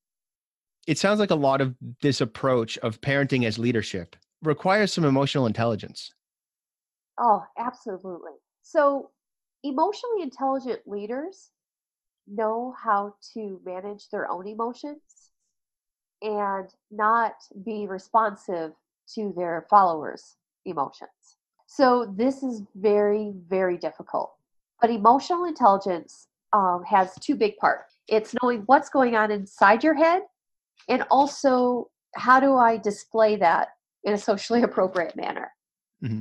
It 0.86 0.98
sounds 0.98 1.18
like 1.18 1.30
a 1.30 1.36
lot 1.36 1.60
of 1.60 1.74
this 2.02 2.20
approach 2.20 2.78
of 2.78 3.00
parenting 3.00 3.44
as 3.46 3.58
leadership 3.58 4.16
requires 4.42 4.92
some 4.92 5.04
emotional 5.04 5.46
intelligence. 5.46 6.12
Oh, 7.18 7.42
absolutely. 7.58 8.32
So 8.62 9.10
emotionally 9.64 10.22
intelligent 10.22 10.80
leaders 10.86 11.50
know 12.28 12.74
how 12.80 13.14
to 13.32 13.60
manage 13.64 14.08
their 14.10 14.30
own 14.30 14.46
emotions 14.46 15.00
and 16.22 16.68
not 16.90 17.34
be 17.64 17.86
responsive 17.88 18.72
to 19.14 19.32
their 19.36 19.66
followers' 19.68 20.36
emotions. 20.64 21.36
So 21.76 22.12
this 22.16 22.44
is 22.44 22.62
very, 22.76 23.32
very 23.48 23.76
difficult. 23.76 24.32
But 24.80 24.90
emotional 24.90 25.44
intelligence 25.44 26.28
um, 26.52 26.84
has 26.86 27.14
two 27.16 27.34
big 27.34 27.56
parts. 27.56 27.96
It's 28.06 28.32
knowing 28.40 28.62
what's 28.66 28.88
going 28.88 29.16
on 29.16 29.32
inside 29.32 29.82
your 29.82 29.94
head, 29.94 30.22
and 30.88 31.02
also 31.10 31.90
how 32.14 32.38
do 32.38 32.56
I 32.56 32.76
display 32.76 33.34
that 33.36 33.68
in 34.04 34.12
a 34.12 34.18
socially 34.18 34.62
appropriate 34.68 35.16
manner. 35.16 35.50
Mm-hmm. 36.02 36.20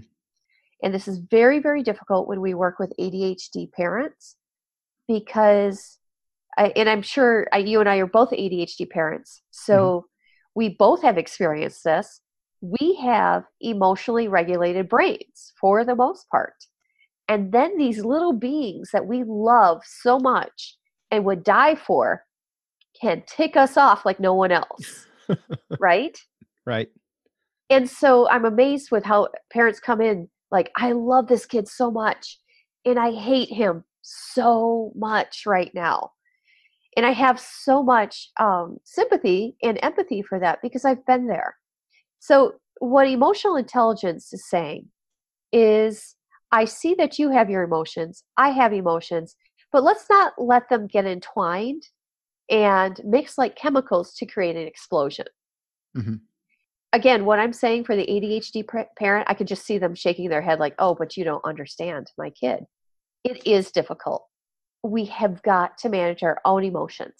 And 0.82 0.94
this 0.94 1.08
is 1.08 1.20
very, 1.20 1.60
very 1.60 1.84
difficult 1.84 2.28
when 2.28 2.42
we 2.42 2.56
work 2.56 2.80
with 2.80 2.92
ADHD 3.00 3.72
parents 3.72 4.36
because, 5.08 6.00
I, 6.58 6.74
and 6.76 6.90
I'm 6.90 7.04
sure 7.04 7.48
I, 7.54 7.60
you 7.60 7.80
and 7.80 7.88
I 7.88 7.98
are 7.98 8.08
both 8.08 8.32
ADHD 8.32 8.90
parents. 8.90 9.44
So 9.52 9.76
mm-hmm. 9.76 10.08
we 10.56 10.70
both 10.70 11.04
have 11.04 11.20
experienced 11.20 11.84
this. 11.84 12.22
We 12.64 12.96
have 13.04 13.44
emotionally 13.60 14.30
regulated 14.30 14.88
brains 14.88 15.52
for 15.60 15.84
the 15.84 15.96
most 15.96 16.30
part. 16.30 16.56
And 17.28 17.52
then 17.52 17.78
these 17.78 18.06
little 18.06 18.34
beings 18.34 18.90
that 18.94 19.06
we 19.06 19.24
love 19.28 19.82
so 19.86 20.18
much 20.18 20.78
and 21.12 21.26
would 21.26 21.44
die 21.44 21.76
for 21.76 22.24
can 23.00 23.24
tick 23.28 23.58
us 23.58 23.76
off 23.76 24.06
like 24.06 24.20
no 24.20 24.34
one 24.34 24.52
else. 24.52 25.08
right? 25.80 26.18
Right. 26.66 26.90
And 27.70 27.90
so 27.90 28.30
I'm 28.30 28.46
amazed 28.46 28.92
with 28.92 29.04
how 29.04 29.30
parents 29.52 29.80
come 29.80 30.00
in 30.00 30.30
like, 30.52 30.72
I 30.78 30.92
love 30.92 31.28
this 31.28 31.48
kid 31.48 31.68
so 31.68 31.90
much, 31.90 32.40
and 32.86 33.00
I 33.00 33.12
hate 33.12 33.50
him 33.50 33.84
so 34.04 34.92
much 34.96 35.46
right 35.48 35.74
now. 35.74 36.12
And 36.96 37.06
I 37.08 37.12
have 37.12 37.40
so 37.40 37.82
much 37.82 38.30
um, 38.40 38.78
sympathy 38.84 39.56
and 39.64 39.80
empathy 39.82 40.22
for 40.22 40.40
that 40.40 40.60
because 40.62 40.86
I've 40.86 41.04
been 41.08 41.26
there. 41.26 41.58
So, 42.24 42.54
what 42.80 43.08
emotional 43.08 43.56
intelligence 43.56 44.32
is 44.32 44.48
saying 44.50 44.88
is 45.52 46.16
I 46.52 46.66
see 46.66 46.94
that 46.96 47.20
you 47.20 47.30
have 47.30 47.50
your 47.50 47.64
emotions, 47.64 48.24
I 48.38 48.50
have 48.50 48.72
emotions, 48.72 49.36
but 49.72 49.84
let's 49.84 50.06
not 50.10 50.34
let 50.38 50.70
them 50.70 50.88
get 50.88 51.06
entwined 51.06 51.84
and 52.50 53.00
mix 53.04 53.38
like 53.38 53.56
chemicals 53.56 54.14
to 54.16 54.26
create 54.26 54.56
an 54.56 54.68
explosion. 54.68 55.26
Mm-hmm 55.98 56.16
again, 56.94 57.26
what 57.26 57.40
I'm 57.40 57.52
saying 57.52 57.84
for 57.84 57.96
the 57.96 58.06
ADHD 58.06 58.66
parent, 58.96 59.28
I 59.28 59.34
could 59.34 59.48
just 59.48 59.66
see 59.66 59.80
them 59.80 59.96
shaking 59.96 60.30
their 60.30 60.42
head 60.42 60.60
like, 60.60 60.76
oh, 60.80 60.96
but 60.96 61.18
you 61.18 61.26
don't 61.26 61.44
understand 61.44 62.12
my 62.18 62.30
kid. 62.30 62.66
It 63.24 63.46
is 63.46 63.72
difficult. 63.72 64.26
We 64.84 65.06
have 65.06 65.42
got 65.42 65.78
to 65.80 65.90
manage 65.90 66.24
our 66.24 66.40
own 66.46 66.64
emotions 66.64 67.16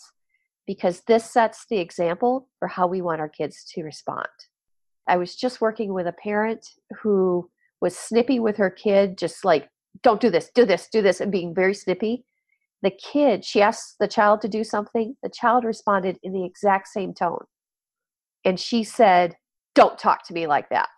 because 0.68 1.02
this 1.08 1.30
sets 1.30 1.66
the 1.70 1.80
example 1.80 2.48
for 2.60 2.68
how 2.68 2.88
we 2.88 3.02
want 3.02 3.20
our 3.20 3.30
kids 3.30 3.66
to 3.74 3.84
respond. 3.84 4.28
I 5.08 5.18
was 5.18 5.36
just 5.36 5.62
working 5.62 5.94
with 5.94 6.08
a 6.08 6.14
parent 6.14 6.68
who 7.02 7.50
was 7.82 7.98
snippy 7.98 8.40
with 8.40 8.58
her 8.58 8.70
kid, 8.70 9.18
just 9.18 9.44
like, 9.44 9.70
don't 10.02 10.22
do 10.22 10.30
this, 10.30 10.50
do 10.56 10.66
this, 10.66 10.88
do 10.92 11.02
this, 11.02 11.20
and 11.22 11.32
being 11.32 11.54
very 11.54 11.74
snippy. 11.74 12.26
The 12.82 12.92
kid, 12.92 13.46
she 13.46 13.62
asked 13.62 13.96
the 14.00 14.08
child 14.08 14.42
to 14.42 14.48
do 14.48 14.64
something. 14.64 15.16
The 15.22 15.30
child 15.30 15.64
responded 15.64 16.18
in 16.24 16.34
the 16.34 16.46
exact 16.46 16.88
same 16.88 17.14
tone. 17.14 17.46
And 18.46 18.60
she 18.60 18.84
said, 18.84 19.36
don't 19.76 19.98
talk 19.98 20.26
to 20.28 20.34
me 20.34 20.48
like 20.48 20.70
that. 20.70 20.90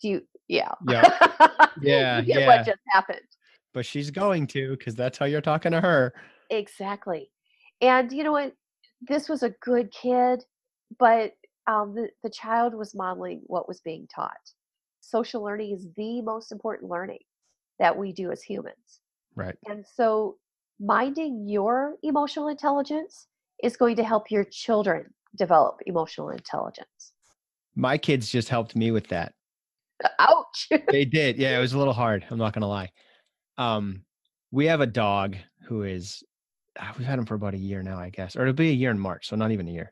Do 0.00 0.08
you? 0.08 0.22
Yeah. 0.48 0.72
Yeah. 1.80 2.20
Yeah. 2.20 2.38
yeah. 2.38 2.46
What 2.46 2.66
just 2.66 2.78
happened? 2.92 3.20
But 3.72 3.86
she's 3.86 4.10
going 4.10 4.46
to 4.48 4.76
because 4.76 4.94
that's 4.94 5.16
how 5.16 5.24
you're 5.24 5.40
talking 5.40 5.72
to 5.72 5.80
her. 5.80 6.12
Exactly. 6.50 7.30
And 7.80 8.12
you 8.12 8.22
know 8.22 8.32
what? 8.32 8.54
This 9.00 9.28
was 9.28 9.42
a 9.42 9.54
good 9.62 9.90
kid, 9.90 10.44
but 10.98 11.32
um, 11.66 11.94
the, 11.94 12.08
the 12.22 12.30
child 12.30 12.74
was 12.74 12.94
modeling 12.94 13.42
what 13.44 13.68
was 13.68 13.80
being 13.80 14.06
taught. 14.14 14.36
Social 15.00 15.42
learning 15.42 15.72
is 15.72 15.86
the 15.96 16.22
most 16.22 16.52
important 16.52 16.90
learning 16.90 17.18
that 17.78 17.96
we 17.96 18.12
do 18.12 18.30
as 18.30 18.42
humans. 18.42 19.00
Right. 19.34 19.56
And 19.66 19.84
so 19.94 20.36
minding 20.80 21.48
your 21.48 21.96
emotional 22.02 22.48
intelligence 22.48 23.26
is 23.62 23.76
going 23.76 23.96
to 23.96 24.04
help 24.04 24.30
your 24.30 24.44
children 24.44 25.06
develop 25.36 25.80
emotional 25.86 26.30
intelligence. 26.30 27.12
My 27.74 27.96
kids 27.96 28.28
just 28.28 28.48
helped 28.48 28.76
me 28.76 28.90
with 28.90 29.08
that. 29.08 29.32
Ouch. 30.18 30.68
they 30.88 31.04
did. 31.04 31.36
Yeah, 31.36 31.56
it 31.56 31.60
was 31.60 31.72
a 31.72 31.78
little 31.78 31.94
hard. 31.94 32.24
I'm 32.30 32.38
not 32.38 32.52
going 32.52 32.62
to 32.62 32.66
lie. 32.66 32.90
Um, 33.56 34.04
we 34.50 34.66
have 34.66 34.80
a 34.80 34.86
dog 34.86 35.36
who 35.66 35.84
is, 35.84 36.22
ah, 36.78 36.92
we've 36.98 37.06
had 37.06 37.18
him 37.18 37.26
for 37.26 37.34
about 37.34 37.54
a 37.54 37.58
year 37.58 37.82
now, 37.82 37.98
I 37.98 38.10
guess, 38.10 38.36
or 38.36 38.42
it'll 38.42 38.52
be 38.52 38.70
a 38.70 38.74
year 38.74 38.90
in 38.90 38.98
March. 38.98 39.28
So 39.28 39.36
not 39.36 39.52
even 39.52 39.68
a 39.68 39.72
year. 39.72 39.90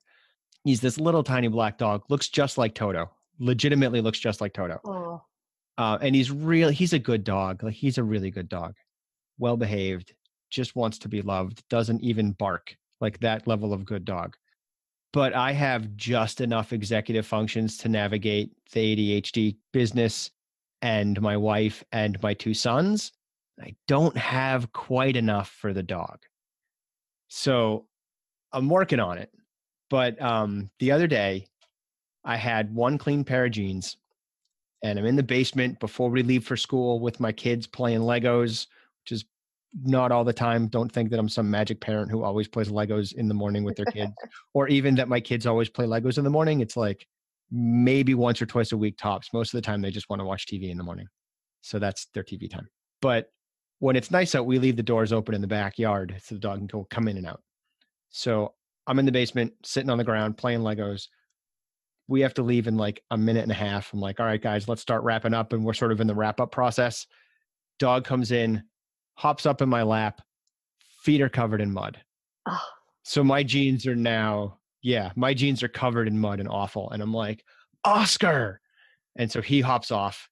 He's 0.64 0.81
this 0.81 0.99
little 0.99 1.23
tiny 1.23 1.49
black 1.49 1.79
dog, 1.79 2.05
looks 2.09 2.29
just 2.29 2.59
like 2.59 2.75
Toto, 2.75 3.11
legitimately 3.38 4.01
looks 4.01 4.18
just 4.18 4.40
like 4.40 4.53
Toto. 4.53 4.81
Oh. 4.85 5.23
Uh, 5.79 5.99
and 6.03 6.14
he's 6.14 6.31
really, 6.31 6.75
he's 6.75 6.92
a 6.92 6.99
good 6.99 7.25
dog. 7.25 7.62
Like 7.62 7.75
he's 7.75 7.99
a 7.99 8.05
really 8.05 8.31
good 8.31 8.49
dog, 8.49 8.75
well 9.38 9.57
behaved, 9.57 10.14
just 10.51 10.77
wants 10.77 10.99
to 10.99 11.09
be 11.09 11.23
loved, 11.23 11.62
doesn't 11.68 12.03
even 12.03 12.33
bark 12.33 12.77
like 13.01 13.18
that 13.20 13.46
level 13.46 13.73
of 13.73 13.87
good 13.87 14.05
dog 14.05 14.37
but 15.12 15.35
I 15.35 15.53
have 15.53 15.96
just 15.96 16.40
enough 16.40 16.73
executive 16.73 17.27
functions 17.27 17.77
to 17.79 17.88
navigate 17.88 18.53
the 18.73 19.20
ADHD 19.20 19.57
business 19.73 20.31
and 20.83 21.20
my 21.20 21.37
wife 21.37 21.83
and 21.92 22.20
my 22.23 22.35
two 22.35 22.55
sons. 22.55 23.12
I 23.61 23.75
don't 23.88 24.16
have 24.16 24.73
quite 24.73 25.16
enough 25.16 25.51
for 25.51 25.73
the 25.73 25.83
dog. 25.83 26.20
So 27.29 27.87
I'm 28.53 28.68
working 28.68 29.01
on 29.01 29.18
it. 29.18 29.31
But 29.90 30.20
um, 30.22 30.70
the 30.79 30.92
other 30.92 31.07
day, 31.07 31.46
I 32.24 32.37
had 32.37 32.74
one 32.74 32.96
clean 32.96 33.24
pair 33.24 33.44
of 33.44 33.53
jeans 33.53 33.96
and 34.83 34.98
I'm 34.98 35.07
in 35.07 35.16
the 35.16 35.22
basement 35.22 35.79
before 35.79 36.09
we 36.11 36.22
leave 36.22 36.44
for 36.44 36.57
school 36.57 37.00
with 37.00 37.20
my 37.20 37.33
kids 37.33 37.66
playing 37.66 38.00
Legos, 38.00 38.66
which 39.03 39.12
is 39.12 39.24
not 39.83 40.11
all 40.11 40.24
the 40.24 40.33
time. 40.33 40.68
Don't 40.68 40.90
think 40.90 41.11
that 41.11 41.18
I'm 41.18 41.29
some 41.29 41.50
magic 41.50 41.81
parent 41.81 42.11
who 42.11 42.22
always 42.22 42.48
plays 42.48 42.70
Legos 42.70 43.14
in 43.14 43.29
the 43.29 43.35
morning 43.35 43.62
with 43.62 43.76
their 43.76 43.85
kids, 43.92 44.12
or 44.55 44.68
even 44.68 44.94
that 44.94 45.09
my 45.09 45.20
kids 45.20 45.46
always 45.46 45.68
play 45.68 45.85
Legos 45.85 46.18
in 46.18 46.24
the 46.24 46.31
morning. 46.31 46.61
It's 46.61 46.76
like 46.76 47.07
maybe 47.50 48.14
once 48.14 48.40
or 48.40 48.46
twice 48.46 48.72
a 48.72 48.76
week 48.76 48.96
tops. 48.96 49.33
Most 49.33 49.53
of 49.53 49.59
the 49.59 49.66
time, 49.66 49.83
they 49.83 49.90
just 49.90 50.09
want 50.09 50.20
to 50.20 50.26
watch 50.26 50.46
TV 50.46 50.70
in 50.70 50.79
the 50.79 50.85
morning. 50.85 51.07
So 51.61 51.79
that's 51.79 52.07
their 52.14 52.24
TV 52.24 52.50
time. 52.50 52.68
But 53.03 53.31
when 53.81 53.96
it's 53.96 54.11
nice 54.11 54.35
out, 54.35 54.46
we 54.46 54.59
leave 54.59 54.76
the 54.76 54.83
doors 54.83 55.12
open 55.12 55.35
in 55.35 55.40
the 55.40 55.46
backyard 55.46 56.16
so 56.22 56.35
the 56.35 56.40
dog 56.40 56.59
can 56.59 56.66
go 56.66 56.87
come 56.90 57.09
in 57.09 57.18
and 57.18 57.26
out. 57.26 57.42
So 58.09 58.55
I'm 58.90 58.98
in 58.98 59.07
the 59.07 59.12
basement, 59.12 59.53
sitting 59.62 59.88
on 59.88 59.98
the 59.98 60.05
ground, 60.05 60.37
playing 60.37 60.62
Legos. 60.62 61.07
We 62.09 62.22
have 62.22 62.35
to 62.35 62.42
leave 62.42 62.66
in 62.66 62.76
like 62.76 63.00
a 63.12 63.16
minute 63.16 63.44
and 63.44 63.53
a 63.53 63.55
half. 63.55 63.92
I'm 63.92 64.00
like, 64.00 64.18
all 64.18 64.26
right, 64.26 64.42
guys, 64.42 64.66
let's 64.66 64.83
start 64.83 65.05
wrapping 65.05 65.33
up. 65.33 65.53
And 65.53 65.64
we're 65.64 65.74
sort 65.74 65.92
of 65.92 66.00
in 66.00 66.09
the 66.09 66.14
wrap 66.14 66.40
up 66.40 66.50
process. 66.50 67.07
Dog 67.79 68.05
comes 68.05 68.33
in, 68.33 68.64
hops 69.14 69.46
up 69.46 69.62
in 69.62 69.68
my 69.68 69.85
lap, 69.85 70.22
feet 71.05 71.20
are 71.20 71.29
covered 71.29 71.61
in 71.61 71.72
mud. 71.72 71.98
Oh. 72.46 72.59
So 73.05 73.22
my 73.22 73.44
jeans 73.44 73.87
are 73.87 73.94
now, 73.94 74.59
yeah, 74.83 75.12
my 75.14 75.35
jeans 75.35 75.62
are 75.62 75.68
covered 75.68 76.09
in 76.09 76.18
mud 76.18 76.40
and 76.40 76.48
awful. 76.48 76.90
And 76.90 77.00
I'm 77.00 77.14
like, 77.14 77.44
Oscar. 77.85 78.61
And 79.14 79.31
so 79.31 79.40
he 79.40 79.61
hops 79.61 79.92
off. 79.92 80.29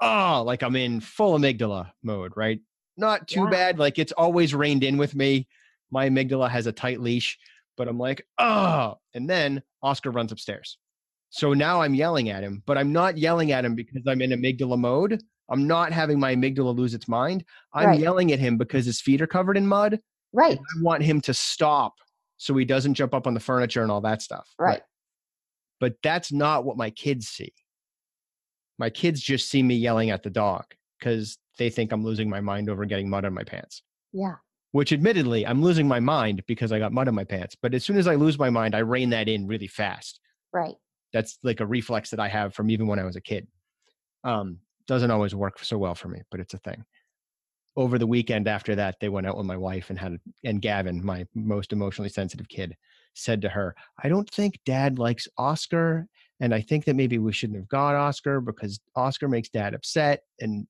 Oh, 0.00 0.42
like 0.46 0.62
I'm 0.62 0.76
in 0.76 1.00
full 1.00 1.38
amygdala 1.38 1.90
mode, 2.02 2.32
right? 2.36 2.60
Not 2.96 3.28
too 3.28 3.44
yeah. 3.44 3.50
bad. 3.50 3.78
Like 3.78 3.98
it's 3.98 4.12
always 4.12 4.54
reined 4.54 4.82
in 4.82 4.96
with 4.96 5.14
me. 5.14 5.46
My 5.90 6.08
amygdala 6.08 6.48
has 6.48 6.66
a 6.66 6.72
tight 6.72 7.00
leash, 7.00 7.38
but 7.78 7.88
I'm 7.88 7.98
like, 7.98 8.26
oh. 8.36 8.96
And 9.14 9.30
then 9.30 9.62
Oscar 9.82 10.10
runs 10.10 10.32
upstairs. 10.32 10.76
So 11.30 11.54
now 11.54 11.80
I'm 11.80 11.94
yelling 11.94 12.28
at 12.28 12.42
him, 12.42 12.62
but 12.66 12.76
I'm 12.76 12.92
not 12.92 13.16
yelling 13.16 13.52
at 13.52 13.64
him 13.64 13.74
because 13.74 14.02
I'm 14.06 14.20
in 14.20 14.30
amygdala 14.30 14.78
mode. 14.78 15.22
I'm 15.48 15.66
not 15.66 15.92
having 15.92 16.20
my 16.20 16.34
amygdala 16.34 16.76
lose 16.76 16.92
its 16.92 17.08
mind. 17.08 17.44
I'm 17.72 17.86
right. 17.86 18.00
yelling 18.00 18.32
at 18.32 18.38
him 18.38 18.58
because 18.58 18.84
his 18.84 19.00
feet 19.00 19.22
are 19.22 19.26
covered 19.26 19.56
in 19.56 19.66
mud. 19.66 19.98
Right. 20.32 20.58
I 20.58 20.82
want 20.82 21.02
him 21.02 21.22
to 21.22 21.32
stop 21.32 21.94
so 22.36 22.54
he 22.54 22.64
doesn't 22.64 22.94
jump 22.94 23.14
up 23.14 23.26
on 23.26 23.34
the 23.34 23.40
furniture 23.40 23.82
and 23.82 23.90
all 23.90 24.02
that 24.02 24.20
stuff. 24.20 24.48
Right. 24.58 24.82
But, 25.80 25.92
but 25.92 25.98
that's 26.02 26.32
not 26.32 26.64
what 26.64 26.76
my 26.76 26.90
kids 26.90 27.28
see. 27.28 27.52
My 28.78 28.90
kids 28.90 29.20
just 29.20 29.48
see 29.48 29.62
me 29.62 29.76
yelling 29.76 30.10
at 30.10 30.22
the 30.22 30.30
dog 30.30 30.64
because 30.98 31.38
they 31.58 31.70
think 31.70 31.92
I'm 31.92 32.04
losing 32.04 32.28
my 32.28 32.40
mind 32.40 32.68
over 32.68 32.84
getting 32.84 33.08
mud 33.08 33.24
on 33.24 33.34
my 33.34 33.44
pants. 33.44 33.82
Yeah. 34.12 34.36
Which 34.72 34.92
admittedly, 34.92 35.46
I'm 35.46 35.62
losing 35.62 35.88
my 35.88 36.00
mind 36.00 36.42
because 36.46 36.72
I 36.72 36.78
got 36.78 36.92
mud 36.92 37.08
on 37.08 37.14
my 37.14 37.24
pants. 37.24 37.56
But 37.60 37.74
as 37.74 37.84
soon 37.84 37.96
as 37.96 38.06
I 38.06 38.16
lose 38.16 38.38
my 38.38 38.50
mind, 38.50 38.74
I 38.74 38.80
rein 38.80 39.10
that 39.10 39.28
in 39.28 39.46
really 39.46 39.66
fast. 39.66 40.20
Right. 40.52 40.74
That's 41.12 41.38
like 41.42 41.60
a 41.60 41.66
reflex 41.66 42.10
that 42.10 42.20
I 42.20 42.28
have 42.28 42.54
from 42.54 42.70
even 42.70 42.86
when 42.86 42.98
I 42.98 43.04
was 43.04 43.16
a 43.16 43.20
kid. 43.20 43.46
Um, 44.24 44.58
doesn't 44.86 45.10
always 45.10 45.34
work 45.34 45.58
so 45.60 45.78
well 45.78 45.94
for 45.94 46.08
me, 46.08 46.22
but 46.30 46.40
it's 46.40 46.54
a 46.54 46.58
thing. 46.58 46.84
Over 47.76 47.98
the 47.98 48.06
weekend 48.06 48.48
after 48.48 48.74
that, 48.74 48.96
they 49.00 49.08
went 49.08 49.26
out 49.26 49.36
with 49.36 49.46
my 49.46 49.56
wife 49.56 49.88
and 49.90 49.98
had 49.98 50.18
and 50.44 50.60
Gavin, 50.60 51.04
my 51.04 51.26
most 51.34 51.72
emotionally 51.72 52.08
sensitive 52.08 52.48
kid, 52.48 52.74
said 53.14 53.40
to 53.42 53.48
her, 53.48 53.74
"I 54.02 54.08
don't 54.08 54.28
think 54.28 54.58
Dad 54.66 54.98
likes 54.98 55.28
Oscar, 55.38 56.08
and 56.40 56.52
I 56.52 56.60
think 56.60 56.86
that 56.86 56.96
maybe 56.96 57.18
we 57.18 57.32
shouldn't 57.32 57.58
have 57.58 57.68
got 57.68 57.94
Oscar 57.94 58.40
because 58.40 58.80
Oscar 58.96 59.28
makes 59.28 59.48
Dad 59.48 59.74
upset, 59.74 60.22
and 60.40 60.66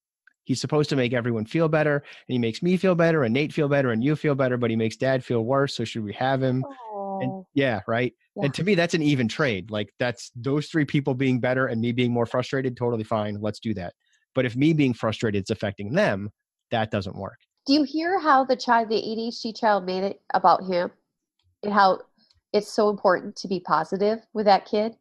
he's 0.49 0.63
supposed 0.63 0.89
to 0.89 0.97
make 0.97 1.13
everyone 1.13 1.45
feel 1.45 1.69
better, 1.69 1.97
and 1.97 2.33
he 2.33 2.39
makes 2.39 2.63
me 2.63 2.79
feel 2.79 2.95
better, 2.95 3.23
and 3.23 3.35
Nate 3.35 3.53
feel 3.53 3.69
better, 3.69 3.93
and 3.93 4.03
you 4.03 4.17
feel 4.17 4.35
better, 4.35 4.57
but 4.57 4.71
he 4.71 4.77
makes 4.77 4.97
Dad 4.97 5.23
feel 5.23 5.45
worse. 5.45 5.77
So 5.77 5.85
should 5.85 6.03
we 6.03 6.15
have 6.15 6.43
him?" 6.43 6.65
And 7.21 7.45
yeah, 7.55 7.81
right. 7.87 8.15
Yeah. 8.35 8.45
And 8.45 8.55
to 8.55 8.65
me, 8.65 8.75
that's 8.75 8.95
an 8.95 9.03
even 9.03 9.29
trade. 9.29 9.71
Like 9.71 9.91
that's 9.99 10.33
those 10.35 10.69
three 10.69 10.87
people 10.87 11.15
being 11.15 11.39
better 11.39 11.67
and 11.67 11.81
me 11.81 11.93
being 11.93 12.13
more 12.13 12.27
frustrated. 12.27 12.77
Totally 12.77 13.05
fine. 13.05 13.41
Let's 13.41 13.61
do 13.61 13.75
that. 13.75 13.93
But 14.35 14.47
if 14.47 14.57
me 14.57 14.73
being 14.73 14.95
frustrated 14.95 15.45
is 15.45 15.51
affecting 15.51 15.93
them, 15.93 16.31
that 16.71 16.91
doesn't 16.91 17.17
work. 17.17 17.39
Do 17.67 17.75
you 17.75 17.83
hear 17.83 18.19
how 18.19 18.45
the 18.45 18.57
child, 18.57 18.89
the 18.89 18.95
ADHD 18.95 19.55
child, 19.55 19.85
made 19.85 20.03
it 20.03 20.23
about 20.33 20.65
him, 20.65 20.91
and 21.63 21.73
how 21.73 22.01
it's 22.55 22.73
so 22.73 22.89
important 22.89 23.37
to 23.37 23.49
be 23.49 23.61
positive 23.61 24.21
with 24.33 24.47
that 24.47 24.65
kid? 24.65 24.97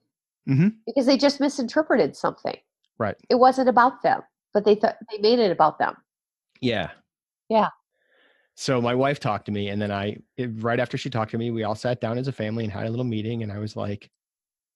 Mm-hmm. 0.50 0.70
Because 0.86 1.06
they 1.06 1.18
just 1.18 1.40
misinterpreted 1.40 2.18
something. 2.18 2.58
Right. 2.98 3.16
It 3.30 3.36
wasn't 3.36 3.70
about 3.70 4.02
them. 4.02 4.22
But 4.54 4.66
they 4.66 4.76
thought 4.76 4.98
they 5.12 5.18
made 5.20 5.40
it 5.40 5.52
about 5.52 5.80
them. 5.80 5.96
Yeah. 6.62 6.90
Yeah. 7.50 7.70
So 8.56 8.82
my 8.82 8.96
wife 8.96 9.20
talked 9.20 9.46
to 9.46 9.52
me, 9.52 9.70
and 9.70 9.80
then 9.82 9.92
I, 9.92 10.18
it- 10.38 10.50
right 10.64 10.80
after 10.80 10.98
she 10.98 11.10
talked 11.10 11.32
to 11.32 11.38
me, 11.38 11.52
we 11.52 11.64
all 11.64 11.76
sat 11.76 12.02
down 12.02 12.18
as 12.18 12.28
a 12.28 12.32
family 12.32 12.64
and 12.64 12.74
had 12.74 12.88
a 12.88 12.90
little 12.90 13.06
meeting. 13.06 13.44
And 13.44 13.52
I 13.52 13.60
was 13.60 13.76
like, 13.76 14.10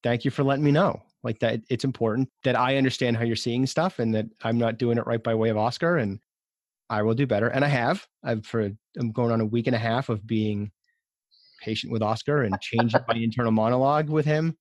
"Thank 0.04 0.24
you 0.24 0.32
for 0.32 0.44
letting 0.44 0.64
me 0.64 0.72
know. 0.72 1.02
Like 1.24 1.40
that, 1.40 1.62
it's 1.70 1.84
important 1.84 2.30
that 2.44 2.56
I 2.58 2.78
understand 2.78 3.18
how 3.18 3.24
you're 3.24 3.36
seeing 3.36 3.66
stuff, 3.66 3.98
and 4.00 4.14
that 4.14 4.28
I'm 4.44 4.58
not 4.60 4.78
doing 4.78 4.98
it 5.00 5.08
right 5.08 5.22
by 5.24 5.34
way 5.36 5.50
of 5.50 5.58
Oscar, 5.58 5.98
and 5.98 6.20
I 6.90 7.02
will 7.02 7.14
do 7.16 7.26
better. 7.26 7.48
And 7.48 7.66
I 7.66 7.70
have. 7.70 8.06
I've 8.24 8.46
for 8.46 8.70
I'm 9.00 9.12
going 9.12 9.32
on 9.32 9.42
a 9.42 9.46
week 9.46 9.66
and 9.68 9.76
a 9.76 9.80
half 9.80 10.10
of 10.10 10.28
being 10.28 10.72
patient 11.62 11.92
with 11.92 12.02
Oscar 12.04 12.44
and 12.44 12.60
changing 12.62 13.02
my 13.08 13.16
internal 13.16 13.52
monologue 13.52 14.10
with 14.10 14.26
him. 14.26 14.58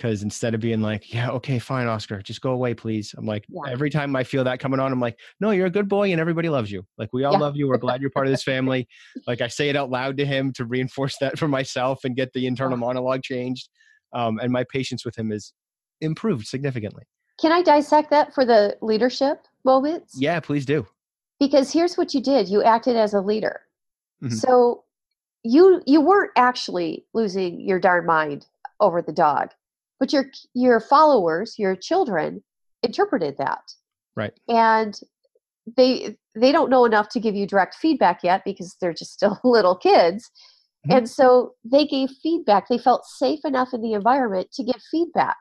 Because 0.00 0.22
instead 0.22 0.54
of 0.54 0.60
being 0.62 0.80
like, 0.80 1.12
yeah, 1.12 1.28
okay, 1.28 1.58
fine, 1.58 1.86
Oscar, 1.86 2.22
just 2.22 2.40
go 2.40 2.52
away, 2.52 2.72
please. 2.72 3.14
I'm 3.18 3.26
like, 3.26 3.44
Yeah. 3.50 3.70
every 3.70 3.90
time 3.90 4.16
I 4.16 4.24
feel 4.24 4.42
that 4.44 4.58
coming 4.58 4.80
on, 4.80 4.92
I'm 4.92 4.98
like, 4.98 5.18
no, 5.40 5.50
you're 5.50 5.66
a 5.66 5.70
good 5.70 5.90
boy 5.90 6.10
and 6.10 6.18
everybody 6.18 6.48
loves 6.48 6.72
you. 6.72 6.86
Like, 6.96 7.10
we 7.12 7.24
all 7.24 7.34
Yeah. 7.34 7.38
love 7.40 7.54
you. 7.54 7.68
We're 7.68 7.76
glad 7.76 8.00
you're 8.00 8.08
part 8.08 8.26
of 8.26 8.32
this 8.32 8.42
family. 8.42 8.88
Like, 9.26 9.42
I 9.42 9.48
say 9.48 9.68
it 9.68 9.76
out 9.76 9.90
loud 9.90 10.16
to 10.16 10.24
him 10.24 10.54
to 10.54 10.64
reinforce 10.64 11.18
that 11.20 11.38
for 11.38 11.48
myself 11.48 12.04
and 12.04 12.16
get 12.16 12.32
the 12.32 12.46
internal 12.46 12.78
monologue 12.78 13.22
changed. 13.22 13.68
Um, 14.14 14.38
and 14.38 14.50
my 14.50 14.64
patience 14.72 15.04
with 15.04 15.16
him 15.18 15.32
is 15.32 15.52
improved 16.00 16.46
significantly. 16.46 17.02
Can 17.38 17.52
I 17.52 17.60
dissect 17.60 18.08
that 18.08 18.32
for 18.34 18.46
the 18.46 18.78
leadership 18.80 19.46
moments? 19.66 20.14
Yeah, 20.18 20.40
please 20.40 20.64
do. 20.64 20.86
Because 21.38 21.70
here's 21.74 21.96
what 21.98 22.14
you 22.14 22.22
did. 22.22 22.48
You 22.48 22.62
acted 22.62 22.96
as 22.96 23.12
a 23.12 23.20
leader. 23.20 23.60
Mhm. 24.22 24.32
So 24.32 24.84
you 25.42 25.82
you 25.86 26.00
weren't 26.00 26.32
actually 26.36 27.04
losing 27.12 27.60
your 27.60 27.78
darn 27.78 28.06
mind 28.06 28.46
over 28.80 29.02
the 29.02 29.12
dog, 29.12 29.50
but 30.00 30.12
your 30.12 30.24
your 30.54 30.80
followers, 30.80 31.54
your 31.58 31.76
children 31.76 32.42
interpreted 32.82 33.36
that. 33.38 33.62
Right. 34.16 34.32
And 34.48 34.98
they 35.76 36.16
they 36.34 36.50
don't 36.50 36.70
know 36.70 36.84
enough 36.84 37.08
to 37.10 37.20
give 37.20 37.34
you 37.36 37.46
direct 37.46 37.74
feedback 37.76 38.20
yet 38.24 38.42
because 38.44 38.76
they're 38.80 38.94
just 38.94 39.12
still 39.12 39.38
little 39.44 39.76
kids. 39.76 40.30
Mhm. 40.88 40.96
And 40.96 41.10
so 41.10 41.52
they 41.64 41.84
gave 41.86 42.10
feedback. 42.22 42.66
They 42.68 42.78
felt 42.78 43.04
safe 43.04 43.40
enough 43.44 43.74
in 43.74 43.82
the 43.82 43.92
environment 43.92 44.50
to 44.54 44.64
give 44.64 44.80
feedback, 44.90 45.36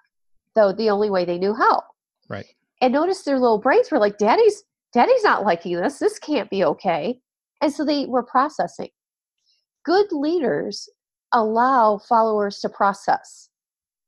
though 0.56 0.74
the 0.74 0.90
only 0.90 1.10
way 1.10 1.24
they 1.26 1.38
knew 1.40 1.56
how. 1.56 1.84
Right. 2.28 2.46
And 2.82 2.94
notice 2.94 3.24
their 3.24 3.40
little 3.40 3.58
brains 3.60 3.90
were 3.90 4.00
like, 4.00 4.18
Daddy's 4.18 4.64
Daddy's 4.94 5.24
not 5.24 5.44
liking 5.46 5.76
this. 5.78 6.00
This 6.00 6.20
can't 6.20 6.50
be 6.50 6.64
okay. 6.66 7.20
And 7.62 7.72
so 7.74 7.86
they 7.86 8.06
were 8.08 8.24
processing. 8.24 8.90
Good 9.86 10.12
leaders 10.12 10.90
allow 11.32 12.00
followers 12.00 12.60
to 12.62 12.70
process. 12.70 13.50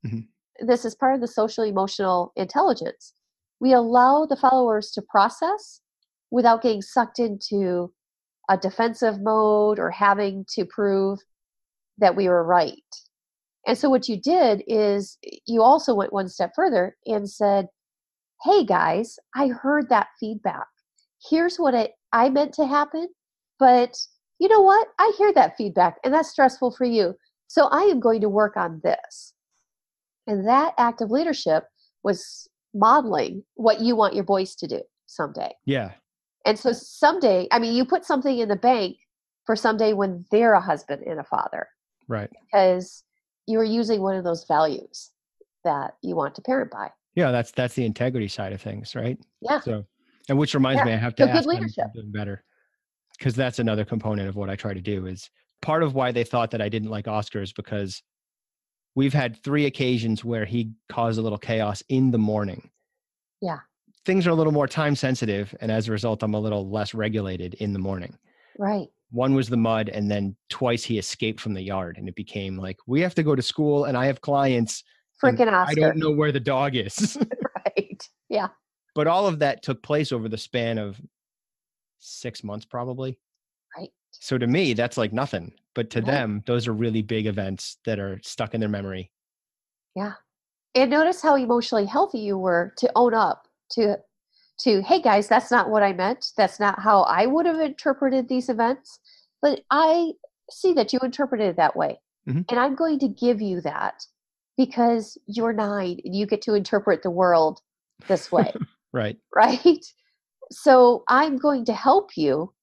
Mhm. 0.06 0.28
This 0.60 0.86
is 0.86 0.96
part 0.96 1.16
of 1.16 1.22
the 1.22 1.28
social 1.28 1.64
emotional 1.64 2.34
intelligence. 2.36 3.14
We 3.60 3.74
allow 3.74 4.26
the 4.26 4.36
followers 4.36 4.92
to 4.92 5.02
process 5.02 5.82
without 6.32 6.62
getting 6.62 6.82
sucked 6.82 7.20
into 7.20 7.94
a 8.50 8.58
defensive 8.58 9.22
mode 9.22 9.80
or 9.80 9.92
having 9.92 10.46
to 10.56 10.66
prove 10.66 11.20
that 11.98 12.16
we 12.16 12.28
were 12.28 12.44
right. 12.44 12.76
And 13.68 13.78
so 13.78 13.90
what 13.90 14.10
you 14.10 14.20
did 14.20 14.64
is 14.68 15.18
you 15.46 15.62
also 15.62 15.94
went 15.94 16.14
one 16.14 16.28
step 16.28 16.52
further 16.56 16.98
and 17.06 17.30
said, 17.30 17.68
"Hey 18.44 18.66
guys, 18.66 19.20
I 19.36 19.50
heard 19.50 19.90
that 19.90 20.08
feedback. 20.20 20.68
Here's 21.30 21.58
what 21.58 21.76
it, 21.76 21.94
I 22.12 22.30
meant 22.30 22.54
to 22.56 22.66
happen, 22.66 23.08
but 23.60 23.96
you 24.40 24.48
know 24.48 24.62
what? 24.62 24.88
I 25.00 25.14
hear 25.18 25.32
that 25.34 25.56
feedback 25.58 25.98
and 26.04 26.14
that's 26.14 26.30
stressful 26.30 26.72
for 26.72 26.86
you. 26.86 27.16
So 27.48 27.68
I 27.68 27.84
am 27.84 28.00
going 28.00 28.22
to 28.22 28.30
work 28.30 28.58
on 28.58 28.82
this." 28.84 29.34
And 30.28 30.48
that 30.48 30.74
act 30.78 31.02
of 31.02 31.12
leadership 31.12 31.66
was 32.04 32.48
modeling 32.74 33.44
what 33.56 33.82
you 33.82 33.96
want 33.96 34.16
your 34.16 34.24
boys 34.24 34.56
to 34.56 34.68
do 34.68 34.82
someday. 35.08 35.52
Yeah. 35.66 35.92
And 36.46 36.58
so 36.58 36.72
someday, 36.74 37.48
I 37.52 37.60
mean, 37.60 37.76
you 37.76 37.86
put 37.86 38.06
something 38.06 38.38
in 38.40 38.50
the 38.50 38.56
bank 38.56 38.98
for 39.46 39.56
someday 39.56 39.94
when 39.94 40.26
they're 40.32 40.54
a 40.54 40.62
husband 40.62 41.04
and 41.06 41.20
a 41.20 41.24
father 41.24 41.68
Right. 42.08 42.30
because 42.46 43.04
you 43.48 43.60
are 43.60 43.64
using 43.64 44.02
one 44.02 44.16
of 44.16 44.24
those 44.24 44.46
values 44.48 45.12
that 45.64 45.96
you 46.02 46.16
want 46.16 46.36
to 46.36 46.42
parent 46.42 46.72
by. 46.72 46.90
Yeah. 47.16 47.32
That's 47.32 47.52
that's 47.52 47.76
the 47.76 47.86
integrity 47.86 48.28
side 48.28 48.54
of 48.54 48.62
things, 48.62 48.96
right? 48.96 49.18
Yeah. 49.42 49.60
So, 49.60 49.86
and 50.30 50.38
which 50.38 50.54
reminds 50.54 50.80
Yeah, 50.80 50.86
me, 50.86 50.94
I 50.94 50.98
have 50.98 51.16
to 51.16 51.24
so 51.24 51.30
ask 51.30 51.48
them 51.48 51.56
leadership. 51.56 51.88
Better 52.06 52.44
because 53.18 53.36
that's 53.36 53.60
another 53.60 53.86
component 53.86 54.28
of 54.30 54.36
what 54.36 54.50
I 54.50 54.56
try 54.56 54.74
to 54.74 54.82
do. 54.82 55.06
Is 55.06 55.30
part 55.62 55.84
of 55.84 55.94
why 55.94 56.12
they 56.12 56.24
thought 56.24 56.52
that 56.52 56.62
I 56.62 56.70
didn't 56.70 56.90
like 56.90 57.06
Oscars 57.06 57.54
because 57.54 58.02
we've 58.96 59.14
had 59.14 59.38
three 59.44 59.66
occasions 59.66 60.24
where 60.26 60.46
he 60.46 60.72
caused 60.90 61.20
a 61.20 61.22
little 61.22 61.38
chaos 61.38 61.82
in 61.90 62.12
the 62.12 62.18
morning. 62.18 62.70
Yeah. 63.42 63.60
Things 64.06 64.26
are 64.28 64.32
a 64.32 64.36
little 64.36 64.54
more 64.54 64.68
time 64.68 64.96
sensitive, 64.96 65.56
and 65.62 65.72
as 65.72 65.88
a 65.88 65.92
result, 65.92 66.24
I'm 66.24 66.34
a 66.34 66.40
little 66.40 66.70
less 66.70 66.94
regulated 66.94 67.54
in 67.56 67.74
the 67.74 67.80
morning. 67.80 68.18
Right. 68.58 68.88
One 69.12 69.36
was 69.36 69.50
the 69.50 69.58
mud, 69.58 69.90
and 69.90 70.10
then 70.10 70.36
twice 70.50 70.84
he 70.84 70.98
escaped 70.98 71.40
from 71.40 71.54
the 71.54 71.62
yard, 71.62 71.98
and 71.98 72.08
it 72.10 72.16
became 72.16 72.58
like 72.58 72.78
we 72.88 73.02
have 73.02 73.14
to 73.16 73.24
go 73.24 73.36
to 73.36 73.42
school, 73.42 73.86
and 73.86 73.96
I 73.98 74.06
have 74.06 74.22
clients. 74.22 74.84
Freaking 75.24 75.38
Freaking 75.48 75.54
I 75.54 75.74
don't 75.76 75.98
know 75.98 76.10
where 76.12 76.32
the 76.32 76.40
dog 76.40 76.76
is. 76.76 77.18
Right. 77.78 78.10
Yeah. 78.28 78.48
but 78.96 79.06
all 79.08 79.28
of 79.28 79.38
that 79.40 79.62
took 79.62 79.84
place 79.84 80.12
over 80.12 80.28
the 80.28 80.38
span 80.38 80.80
of 80.80 81.00
six 82.00 82.44
months 82.44 82.66
probably 82.66 83.20
Right. 83.78 83.90
so 84.10 84.38
to 84.40 84.48
me 84.48 84.74
that's 84.74 84.98
like 84.98 85.14
nothing 85.14 85.54
but 85.76 85.90
to 85.92 86.00
Right. 86.00 86.08
them 86.08 86.44
those 86.46 86.68
are 86.68 86.74
really 86.74 87.02
big 87.02 87.26
events 87.28 87.78
that 87.86 88.00
are 88.00 88.20
stuck 88.24 88.54
in 88.54 88.60
their 88.60 88.70
memory 88.70 89.12
Yeah. 89.96 90.14
And 90.74 90.90
notice 90.90 91.22
how 91.22 91.36
emotionally 91.36 91.86
healthy 91.86 92.20
you 92.20 92.38
were 92.38 92.74
to 92.78 92.90
own 92.96 93.14
up 93.14 93.48
to 93.72 93.98
to 94.60 94.82
hey 94.84 95.02
guys, 95.02 95.28
that's 95.28 95.52
not 95.52 95.70
what 95.70 95.84
I 95.84 95.92
meant. 95.92 96.28
That's 96.38 96.60
not 96.60 96.80
how 96.80 97.02
I 97.04 97.26
would 97.26 97.46
have 97.48 97.60
interpreted 97.60 98.30
these 98.30 98.48
events. 98.48 99.00
But 99.42 99.62
I 99.72 100.12
see 100.52 100.74
that 100.74 100.94
you 100.94 101.00
interpreted 101.04 101.48
it 101.50 101.56
that 101.58 101.76
way. 101.76 102.00
Mhm. 102.28 102.46
And 102.50 102.60
I'm 102.60 102.76
going 102.76 103.00
to 103.00 103.08
give 103.08 103.42
you 103.42 103.60
that 103.62 104.06
because 104.58 105.18
you're 105.26 105.52
nine 105.54 106.00
and 106.06 106.16
you 106.16 106.26
get 106.28 106.42
to 106.44 106.54
interpret 106.54 107.02
the 107.04 107.10
world 107.12 107.62
this 108.08 108.32
way. 108.32 108.54
right 108.94 109.18
right? 109.36 109.86
So 110.52 111.04
I'm 111.08 111.38
going 111.38 111.66
to 111.66 111.74
help 111.74 112.16
you 112.16 112.54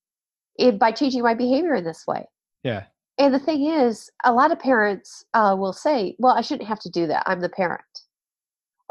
in, 0.59 0.78
by 0.78 0.92
changing 0.92 1.22
my 1.22 1.34
behavior 1.34 1.74
in 1.74 1.84
this 1.84 2.04
way. 2.06 2.26
yeah 2.62 2.84
And 3.18 3.34
the 3.34 3.38
thing 3.38 3.66
is, 3.66 4.10
a 4.24 4.32
lot 4.32 4.52
of 4.52 4.58
parents 4.60 5.24
uh, 5.34 5.56
will 5.58 5.72
say, 5.72 6.14
well, 6.18 6.34
I 6.36 6.40
shouldn't 6.40 6.68
have 6.68 6.80
to 6.80 6.90
do 6.90 7.06
that. 7.08 7.24
I'm 7.26 7.40
the 7.40 7.48
parent. 7.48 7.82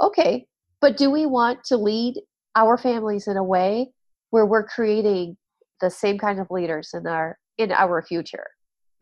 Okay, 0.01 0.45
but 0.81 0.97
do 0.97 1.09
we 1.09 1.25
want 1.25 1.63
to 1.65 1.77
lead 1.77 2.21
our 2.55 2.77
families 2.77 3.27
in 3.27 3.37
a 3.37 3.43
way 3.43 3.89
where 4.31 4.45
we're 4.45 4.67
creating 4.67 5.37
the 5.79 5.89
same 5.89 6.17
kind 6.17 6.39
of 6.39 6.51
leaders 6.51 6.91
in 6.93 7.07
our 7.07 7.39
in 7.57 7.71
our 7.71 8.01
future? 8.03 8.47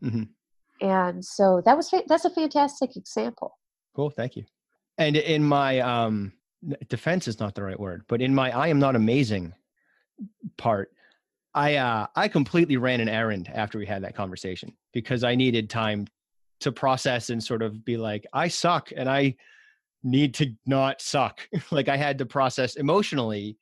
Mhm. 0.02 0.28
And 0.80 1.24
so 1.24 1.60
that 1.64 1.76
was 1.76 1.92
that's 2.06 2.24
a 2.24 2.30
fantastic 2.30 2.96
example. 2.96 3.58
cool 3.94 4.10
thank 4.10 4.36
you 4.36 4.44
and 4.98 5.16
in 5.16 5.42
my 5.42 5.80
um 5.80 6.32
defense 6.88 7.26
is 7.28 7.40
not 7.40 7.54
the 7.54 7.62
right 7.62 7.80
word 7.80 8.02
but 8.08 8.20
in 8.20 8.34
my 8.34 8.50
i 8.50 8.68
am 8.68 8.78
not 8.78 8.94
amazing 8.96 9.54
part 10.58 10.90
i 11.56 11.74
uh 11.76 12.06
i 12.14 12.28
completely 12.28 12.76
ran 12.76 13.00
an 13.00 13.08
errand 13.08 13.50
after 13.52 13.78
we 13.78 13.86
had 13.86 14.02
that 14.04 14.14
conversation 14.14 14.72
because 14.92 15.24
i 15.24 15.34
needed 15.34 15.68
time 15.68 16.06
to 16.60 16.70
process 16.70 17.30
and 17.30 17.42
sort 17.42 17.62
of 17.62 17.84
be 17.84 17.96
like 17.96 18.24
i 18.32 18.46
suck 18.46 18.90
and 18.96 19.08
i 19.08 19.34
need 20.04 20.32
to 20.34 20.52
not 20.66 21.00
suck 21.00 21.40
like 21.72 21.88
i 21.88 21.96
had 21.96 22.18
to 22.18 22.26
process 22.26 22.76
emotionally 22.76 23.56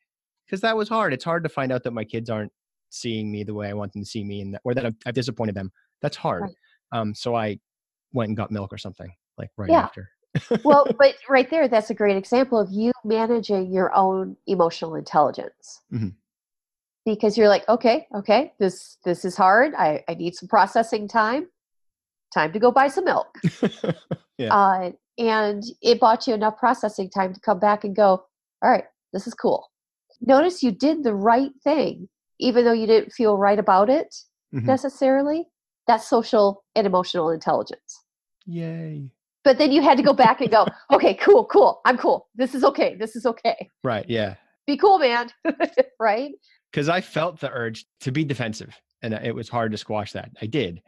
because 0.45 0.61
that 0.61 0.77
was 0.77 0.89
hard 0.89 1.15
it's 1.15 1.25
hard 1.25 1.43
to 1.43 1.49
find 1.49 1.73
out 1.73 1.83
that 1.83 1.93
my 1.93 2.05
kids 2.05 2.29
aren't 2.29 2.53
seeing 2.91 3.31
me 3.31 3.43
the 3.43 3.55
way 3.55 3.69
i 3.69 3.73
want 3.73 3.93
them 3.93 4.03
to 4.03 4.09
see 4.09 4.23
me 4.23 4.41
and 4.43 4.55
that, 4.55 4.61
or 4.65 4.75
that 4.75 4.85
I've, 4.85 4.97
I've 5.07 5.15
disappointed 5.15 5.55
them 5.55 5.73
that's 6.03 6.17
hard 6.17 6.43
Right. 6.43 6.55
um 6.93 7.15
so 7.15 7.35
i 7.35 7.59
went 8.13 8.29
and 8.29 8.37
got 8.37 8.51
milk 8.51 8.73
or 8.73 8.79
something 8.79 9.13
like 9.39 9.51
right 9.57 9.71
Yeah. 9.71 9.85
after 9.85 10.11
well, 10.65 10.87
but 10.99 11.15
right 11.29 11.49
there, 11.49 11.69
that's 11.69 11.91
a 11.91 11.95
great 11.95 12.17
example 12.17 12.59
of 12.59 12.71
you 12.71 12.93
managing 13.05 13.73
your 13.73 13.95
own 13.95 14.37
emotional 14.47 14.95
intelligence. 14.97 15.83
Mhm. 15.93 16.15
Because 17.05 17.37
you're 17.37 17.49
like, 17.49 17.69
okay, 17.69 18.07
okay, 18.15 18.53
this 18.59 18.97
this 19.05 19.25
is 19.25 19.37
hard. 19.37 19.75
I, 19.75 20.03
I 20.09 20.15
need 20.15 20.35
some 20.35 20.49
processing 20.49 21.07
time. 21.09 21.49
Time 22.33 22.53
to 22.53 22.59
go 22.59 22.71
buy 22.73 22.89
some 22.89 23.05
milk. 23.05 23.29
Yeah. 24.37 24.53
Uh, 24.53 24.91
and 25.17 25.63
it 25.81 26.01
bought 26.01 26.27
you 26.27 26.35
enough 26.35 26.57
processing 26.59 27.09
time 27.09 27.33
to 27.35 27.39
come 27.41 27.61
back 27.61 27.85
and 27.85 27.95
go, 27.95 28.25
all 28.63 28.71
right, 28.71 28.83
this 29.13 29.29
is 29.29 29.35
cool. 29.35 29.71
Notice 30.21 30.61
you 30.61 30.73
did 30.73 31.05
the 31.05 31.15
right 31.15 31.53
thing, 31.63 32.09
even 32.41 32.65
though 32.65 32.73
you 32.73 32.89
didn't 32.89 33.13
feel 33.13 33.39
right 33.39 33.59
about 33.61 33.89
it 33.89 34.13
Mhm. 34.53 34.65
necessarily. 34.65 35.47
That's 35.87 36.09
social 36.09 36.65
and 36.75 36.85
emotional 36.85 37.31
intelligence 37.31 38.03
Yay. 38.47 39.09
but 39.45 39.59
then 39.59 39.71
you 39.71 39.83
had 39.83 39.97
to 39.99 40.03
go 40.03 40.13
back 40.15 40.41
and 40.41 40.51
go 40.51 40.67
okay 40.93 41.15
cool 41.15 41.45
cool 41.45 41.81
i'm 41.85 41.97
cool 41.99 42.27
this 42.35 42.55
is 42.55 42.65
okay 42.65 42.97
this 42.97 43.15
is 43.15 43.25
okay 43.27 43.71
Right. 43.85 44.05
Yeah. 44.09 44.35
be 44.67 44.77
cool 44.79 44.99
man 44.99 45.31
right 46.01 46.33
Because 46.75 46.89
I 46.89 47.01
felt 47.01 47.39
the 47.39 47.51
urge 47.53 47.87
to 48.01 48.11
be 48.11 48.25
defensive 48.25 48.75
and 49.01 49.15
it 49.15 49.33
was 49.33 49.49
hard 49.49 49.71
to 49.71 49.79
squash 49.79 50.11
that. 50.11 50.31
I 50.43 50.47
did, 50.47 50.83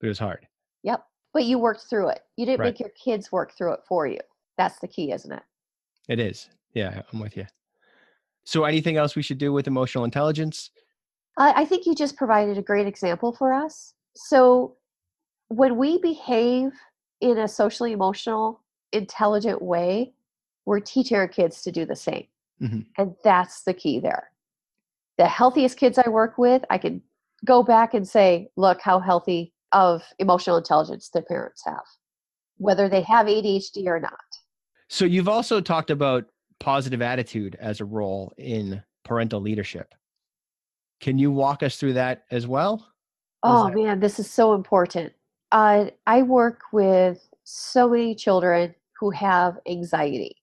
but 0.00 0.06
it 0.06 0.08
was 0.08 0.18
hard. 0.20 0.46
yep 0.84 1.04
but 1.34 1.44
you 1.44 1.58
worked 1.58 1.82
through 1.90 2.08
it 2.10 2.20
you 2.36 2.46
didn't 2.46 2.60
Right. 2.60 2.66
make 2.68 2.78
your 2.80 2.90
kids 2.90 3.32
work 3.32 3.52
through 3.56 3.72
it 3.72 3.80
for 3.88 4.06
you 4.06 4.20
that's 4.58 4.78
the 4.80 4.86
key 4.86 5.10
isn't 5.12 5.32
it 5.32 5.42
It 6.08 6.20
is. 6.20 6.48
Yeah. 6.74 7.02
I'm 7.12 7.18
with 7.20 7.36
you. 7.36 7.46
So, 8.44 8.64
anything 8.64 8.96
else 8.96 9.14
we 9.16 9.22
should 9.22 9.38
do 9.38 9.52
with 9.52 9.66
emotional 9.66 10.04
intelligence? 10.04 10.70
I 11.36 11.64
think 11.64 11.86
you 11.86 11.94
just 11.94 12.16
provided 12.16 12.58
a 12.58 12.62
great 12.62 12.86
example 12.86 13.32
for 13.32 13.52
us. 13.52 13.94
So, 14.16 14.76
when 15.48 15.76
we 15.76 15.98
behave 15.98 16.72
in 17.20 17.38
a 17.38 17.46
socially 17.48 17.92
emotional, 17.92 18.60
intelligent 18.92 19.62
way, 19.62 20.12
we're 20.66 20.80
teaching 20.80 21.16
our 21.16 21.28
kids 21.28 21.62
to 21.62 21.70
do 21.72 21.84
the 21.86 21.96
same. 21.96 22.26
Mhm. 22.60 22.86
And 22.98 23.14
that's 23.24 23.62
the 23.64 23.74
key 23.74 24.00
there. 24.00 24.31
The 25.18 25.26
healthiest 25.26 25.76
kids 25.76 25.98
I 25.98 26.08
work 26.08 26.38
with, 26.38 26.62
I 26.70 26.78
can 26.78 27.02
go 27.44 27.62
back 27.62 27.94
and 27.94 28.08
say, 28.08 28.48
look 28.56 28.80
how 28.80 28.98
healthy 28.98 29.52
of 29.72 30.02
emotional 30.18 30.56
intelligence 30.56 31.10
their 31.10 31.22
parents 31.22 31.62
have, 31.64 31.84
whether 32.56 32.88
they 32.88 33.02
have 33.02 33.26
ADHD 33.26 33.86
or 33.86 34.00
not. 34.00 34.12
So, 34.88 35.04
you've 35.04 35.28
also 35.28 35.60
talked 35.60 35.90
about 35.90 36.26
positive 36.60 37.02
attitude 37.02 37.56
as 37.60 37.80
a 37.80 37.84
role 37.84 38.32
in 38.36 38.82
parental 39.04 39.40
leadership. 39.40 39.94
Can 41.00 41.18
you 41.18 41.32
walk 41.32 41.62
us 41.62 41.76
through 41.76 41.94
that 41.94 42.24
as 42.30 42.46
well? 42.46 42.86
Oh 43.42 43.66
that- 43.66 43.74
man, 43.74 44.00
this 44.00 44.18
is 44.18 44.30
so 44.30 44.54
important. 44.54 45.12
Uh, 45.50 45.86
I 46.06 46.22
work 46.22 46.60
with 46.72 47.28
so 47.44 47.88
many 47.88 48.14
children 48.14 48.74
who 48.98 49.10
have 49.10 49.58
anxiety. 49.68 50.36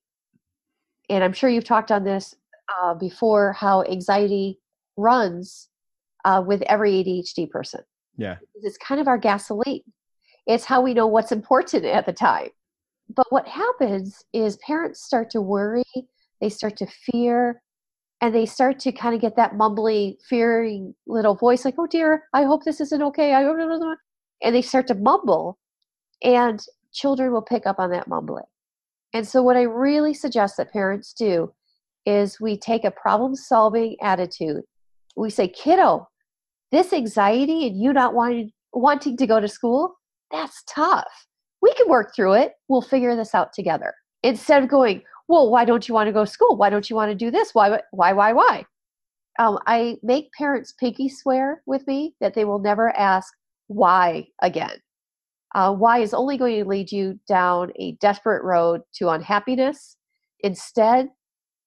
And 1.09 1.23
I'm 1.23 1.33
sure 1.33 1.49
you've 1.49 1.63
talked 1.63 1.91
on 1.91 2.03
this 2.03 2.35
uh, 2.81 2.93
before 2.93 3.53
how 3.53 3.83
anxiety 3.83 4.59
runs 4.97 5.69
uh, 6.25 6.43
with 6.45 6.61
every 6.63 6.91
ADHD 6.91 7.49
person. 7.49 7.81
Yeah. 8.17 8.37
It's 8.55 8.77
kind 8.77 8.99
of 8.99 9.07
our 9.07 9.17
gasoline, 9.17 9.83
it's 10.45 10.65
how 10.65 10.81
we 10.81 10.93
know 10.93 11.07
what's 11.07 11.31
important 11.31 11.85
at 11.85 12.05
the 12.05 12.13
time. 12.13 12.49
But 13.13 13.27
what 13.29 13.47
happens 13.47 14.23
is 14.33 14.57
parents 14.57 15.01
start 15.01 15.29
to 15.31 15.41
worry, 15.41 15.83
they 16.41 16.49
start 16.49 16.77
to 16.77 16.87
fear, 16.87 17.61
and 18.21 18.35
they 18.35 18.45
start 18.45 18.79
to 18.79 18.91
kind 18.91 19.15
of 19.15 19.21
get 19.21 19.35
that 19.37 19.53
mumbly, 19.53 20.17
fearing 20.27 20.93
little 21.07 21.35
voice 21.35 21.65
like, 21.65 21.75
oh 21.77 21.87
dear, 21.87 22.23
I 22.33 22.43
hope 22.43 22.63
this 22.63 22.81
isn't 22.81 23.01
okay. 23.01 23.33
I 23.33 23.41
don't 23.41 23.97
And 24.41 24.55
they 24.55 24.61
start 24.61 24.87
to 24.87 24.95
mumble, 24.95 25.57
and 26.23 26.65
children 26.93 27.33
will 27.33 27.41
pick 27.41 27.67
up 27.67 27.77
on 27.77 27.89
that 27.89 28.07
mumbling. 28.07 28.45
And 29.11 29.27
so, 29.27 29.43
what 29.43 29.57
I 29.57 29.63
really 29.63 30.13
suggest 30.13 30.55
that 30.55 30.71
parents 30.71 31.11
do 31.11 31.53
is 32.05 32.39
we 32.39 32.57
take 32.57 32.83
a 32.83 32.91
problem 32.91 33.35
solving 33.35 33.95
attitude. 34.01 34.61
We 35.15 35.29
say, 35.29 35.47
kiddo, 35.47 36.07
this 36.71 36.93
anxiety 36.93 37.67
and 37.67 37.79
you 37.79 37.93
not 37.93 38.13
wanting, 38.13 38.51
wanting 38.73 39.17
to 39.17 39.27
go 39.27 39.39
to 39.39 39.47
school, 39.47 39.95
that's 40.31 40.63
tough. 40.67 41.27
We 41.61 41.73
can 41.73 41.89
work 41.89 42.15
through 42.15 42.33
it. 42.33 42.53
We'll 42.67 42.81
figure 42.81 43.15
this 43.15 43.35
out 43.35 43.53
together. 43.53 43.93
Instead 44.23 44.63
of 44.63 44.69
going, 44.69 45.01
well, 45.27 45.49
why 45.49 45.65
don't 45.65 45.87
you 45.87 45.93
want 45.93 46.07
to 46.07 46.13
go 46.13 46.25
to 46.25 46.31
school? 46.31 46.55
Why 46.55 46.69
don't 46.69 46.89
you 46.89 46.95
want 46.95 47.11
to 47.11 47.15
do 47.15 47.31
this? 47.31 47.53
Why, 47.53 47.81
why, 47.91 48.13
why, 48.13 48.33
why? 48.33 48.65
Um, 49.37 49.59
I 49.67 49.97
make 50.03 50.31
parents 50.37 50.73
pinky 50.73 51.09
swear 51.09 51.61
with 51.65 51.85
me 51.87 52.15
that 52.19 52.33
they 52.33 52.45
will 52.45 52.59
never 52.59 52.95
ask 52.97 53.31
why 53.67 54.27
again. 54.41 54.79
Uh, 55.55 55.73
why 55.73 55.99
is 55.99 56.13
only 56.13 56.37
going 56.37 56.57
to 56.61 56.69
lead 56.69 56.91
you 56.91 57.19
down 57.27 57.71
a 57.77 57.93
desperate 57.93 58.43
road 58.43 58.81
to 58.95 59.09
unhappiness. 59.09 59.97
Instead, 60.41 61.09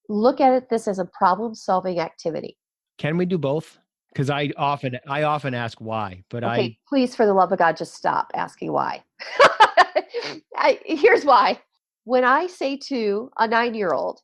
look 0.08 0.40
at 0.40 0.52
it 0.52 0.68
this 0.68 0.88
as 0.88 0.98
a 0.98 1.04
problem 1.04 1.54
solving 1.54 2.00
activity. 2.00 2.56
Can 2.98 3.16
we 3.16 3.26
do 3.26 3.38
both? 3.38 3.78
Because 4.12 4.28
I 4.28 4.50
often 4.56 4.98
I 5.08 5.22
often 5.22 5.54
ask 5.54 5.80
why, 5.80 6.22
but 6.28 6.44
Okay, 6.44 6.62
I 6.62 6.76
please, 6.86 7.16
for 7.16 7.24
the 7.24 7.32
love 7.32 7.50
of 7.52 7.58
God, 7.58 7.76
just 7.76 7.94
stop 7.94 8.30
asking 8.34 8.72
why. 8.72 9.02
I, 10.56 10.78
here's 10.84 11.24
why. 11.24 11.60
When 12.04 12.24
I 12.24 12.46
say 12.46 12.76
to 12.88 13.30
a 13.38 13.46
nine 13.46 13.74
year 13.74 13.92
old, 13.92 14.20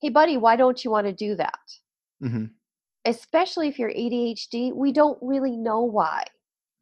hey, 0.00 0.10
buddy, 0.10 0.36
why 0.36 0.56
don't 0.56 0.84
you 0.84 0.90
want 0.90 1.06
to 1.06 1.12
do 1.12 1.34
that? 1.36 1.58
Mhm. 2.22 2.50
Especially 3.04 3.68
if 3.68 3.78
you're 3.78 3.92
ADHD, 3.92 4.74
we 4.74 4.92
don't 4.92 5.18
really 5.22 5.56
know 5.56 5.80
why. 5.82 6.24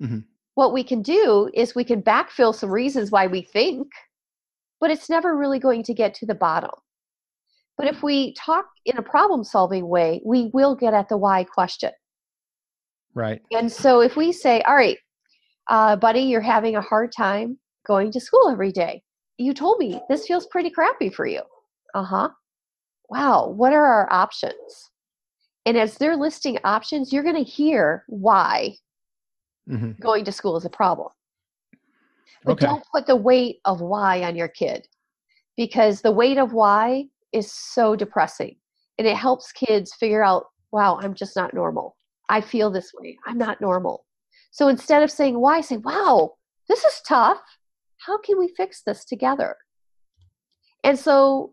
Mhm. 0.02 0.24
What 0.54 0.72
we 0.72 0.82
can 0.84 1.02
do 1.02 1.50
is 1.54 1.74
we 1.74 1.84
can 1.84 2.02
backfill 2.02 2.54
some 2.54 2.70
reasons 2.70 3.10
why 3.10 3.26
we 3.26 3.42
think, 3.42 3.88
but 4.80 4.90
it's 4.90 5.10
never 5.10 5.36
really 5.36 5.58
going 5.58 5.82
to 5.84 5.94
get 5.94 6.14
to 6.14 6.26
the 6.26 6.34
bottom. 6.34 6.70
But 7.76 7.88
if 7.88 8.02
we 8.02 8.34
talk 8.34 8.66
in 8.84 8.96
a 8.98 9.02
problem 9.02 9.44
solving 9.44 9.88
way, 9.88 10.20
we 10.24 10.50
will 10.52 10.74
get 10.74 10.94
at 10.94 11.08
the 11.08 11.16
why 11.16 11.44
question. 11.44 11.92
right. 13.14 13.42
And 13.52 13.70
so 13.70 14.00
if 14.00 14.16
we 14.16 14.32
say, 14.32 14.60
all 14.62 14.74
right, 14.76 14.98
uh, 15.68 15.96
buddy, 15.96 16.20
you're 16.20 16.40
having 16.40 16.76
a 16.76 16.80
hard 16.82 17.12
time 17.12 17.58
going 17.86 18.12
to 18.12 18.20
school 18.20 18.50
every 18.50 18.72
day. 18.72 19.02
You 19.38 19.54
told 19.54 19.78
me 19.78 20.00
this 20.08 20.26
feels 20.26 20.46
pretty 20.46 20.70
crappy 20.70 21.10
for 21.10 21.26
you. 21.26 21.42
Uh 21.94 22.04
huh. 22.04 22.28
Wow, 23.10 23.48
what 23.48 23.72
are 23.72 23.84
our 23.86 24.12
options? 24.12 24.90
And 25.66 25.76
as 25.76 25.96
they're 25.96 26.16
listing 26.16 26.58
options, 26.64 27.12
you're 27.12 27.22
going 27.22 27.42
to 27.42 27.50
hear 27.50 28.04
why 28.08 28.76
hmm 29.68 29.94
going 30.00 30.24
to 30.24 30.32
school 30.32 30.56
is 30.56 30.64
a 30.64 30.70
problem. 30.70 31.08
But 32.46 32.54
Okay. 32.54 32.66
don't 32.66 32.84
put 32.92 33.06
the 33.06 33.16
weight 33.16 33.60
of 33.66 33.80
why 33.82 34.22
on 34.22 34.36
your 34.36 34.48
kid 34.48 34.88
because 35.56 36.02
the 36.02 36.12
weight 36.12 36.38
of 36.38 36.52
why 36.52 37.08
is 37.34 37.52
so 37.52 37.96
depressing 37.96 38.56
and 38.98 39.06
it 39.06 39.16
helps 39.16 39.52
kids 39.52 39.92
figure 39.94 40.24
out, 40.24 40.46
wow, 40.72 40.98
I'm 41.02 41.14
just 41.14 41.36
not 41.36 41.52
normal. 41.52 41.96
I 42.28 42.40
feel 42.40 42.70
this 42.70 42.92
way. 42.94 43.18
I'm 43.26 43.36
not 43.38 43.60
normal. 43.60 44.06
So 44.50 44.68
instead 44.68 45.02
of 45.02 45.10
saying 45.10 45.38
why, 45.38 45.60
say, 45.60 45.76
wow, 45.78 46.34
this 46.68 46.84
is 46.84 47.02
tough. 47.06 47.42
How 47.98 48.18
can 48.18 48.38
we 48.38 48.48
fix 48.56 48.82
this 48.86 49.04
together? 49.04 49.56
And 50.82 50.98
so 50.98 51.52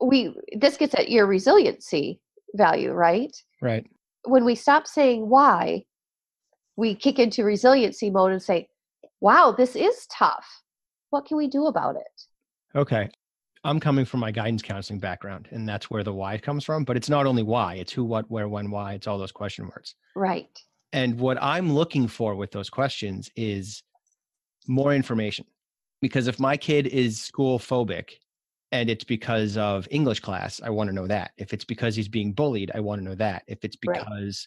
we 0.00 0.34
this 0.56 0.76
gets 0.76 0.94
at 0.94 1.10
your 1.10 1.26
resiliency 1.26 2.20
value, 2.54 2.92
right? 2.92 3.36
Right. 3.60 3.86
when 4.24 4.44
we 4.44 4.54
stop 4.54 4.86
saying 4.86 5.28
why, 5.28 5.84
we 6.76 6.94
kick 6.94 7.18
into 7.18 7.44
resiliency 7.44 8.10
mode 8.10 8.32
and 8.32 8.42
say, 8.42 8.68
wow, 9.20 9.54
this 9.56 9.74
is 9.74 10.06
tough. 10.06 10.46
What 11.10 11.26
can 11.26 11.36
we 11.36 11.48
do 11.48 11.66
about 11.66 11.96
it? 11.96 12.22
Okay. 12.76 13.10
I'm 13.64 13.80
coming 13.80 14.04
from 14.04 14.20
my 14.20 14.30
guidance 14.30 14.62
counseling 14.62 15.00
background, 15.00 15.48
and 15.50 15.68
that's 15.68 15.90
where 15.90 16.04
the 16.04 16.12
why 16.12 16.38
comes 16.38 16.64
from. 16.64 16.84
But 16.84 16.96
it's 16.96 17.08
not 17.08 17.26
only 17.26 17.42
why, 17.42 17.74
it's 17.74 17.92
who, 17.92 18.04
what, 18.04 18.30
where, 18.30 18.48
when, 18.48 18.70
why. 18.70 18.94
It's 18.94 19.06
all 19.06 19.18
those 19.18 19.32
question 19.32 19.66
words. 19.66 19.94
Right. 20.14 20.48
And 20.92 21.18
what 21.18 21.42
I'm 21.42 21.72
looking 21.72 22.08
for 22.08 22.34
with 22.34 22.50
those 22.50 22.70
questions 22.70 23.30
is 23.36 23.82
more 24.66 24.94
information. 24.94 25.44
Because 26.00 26.28
if 26.28 26.38
my 26.38 26.56
kid 26.56 26.86
is 26.86 27.20
school 27.20 27.58
phobic 27.58 28.10
and 28.70 28.88
it's 28.88 29.04
because 29.04 29.56
of 29.56 29.88
English 29.90 30.20
class, 30.20 30.60
I 30.62 30.70
want 30.70 30.88
to 30.88 30.94
know 30.94 31.06
that. 31.08 31.32
If 31.36 31.52
it's 31.52 31.64
because 31.64 31.96
he's 31.96 32.08
being 32.08 32.32
bullied, 32.32 32.70
I 32.74 32.80
want 32.80 33.00
to 33.00 33.04
know 33.04 33.16
that. 33.16 33.42
If 33.48 33.64
it's 33.64 33.76
Right. 33.84 33.98
because, 33.98 34.46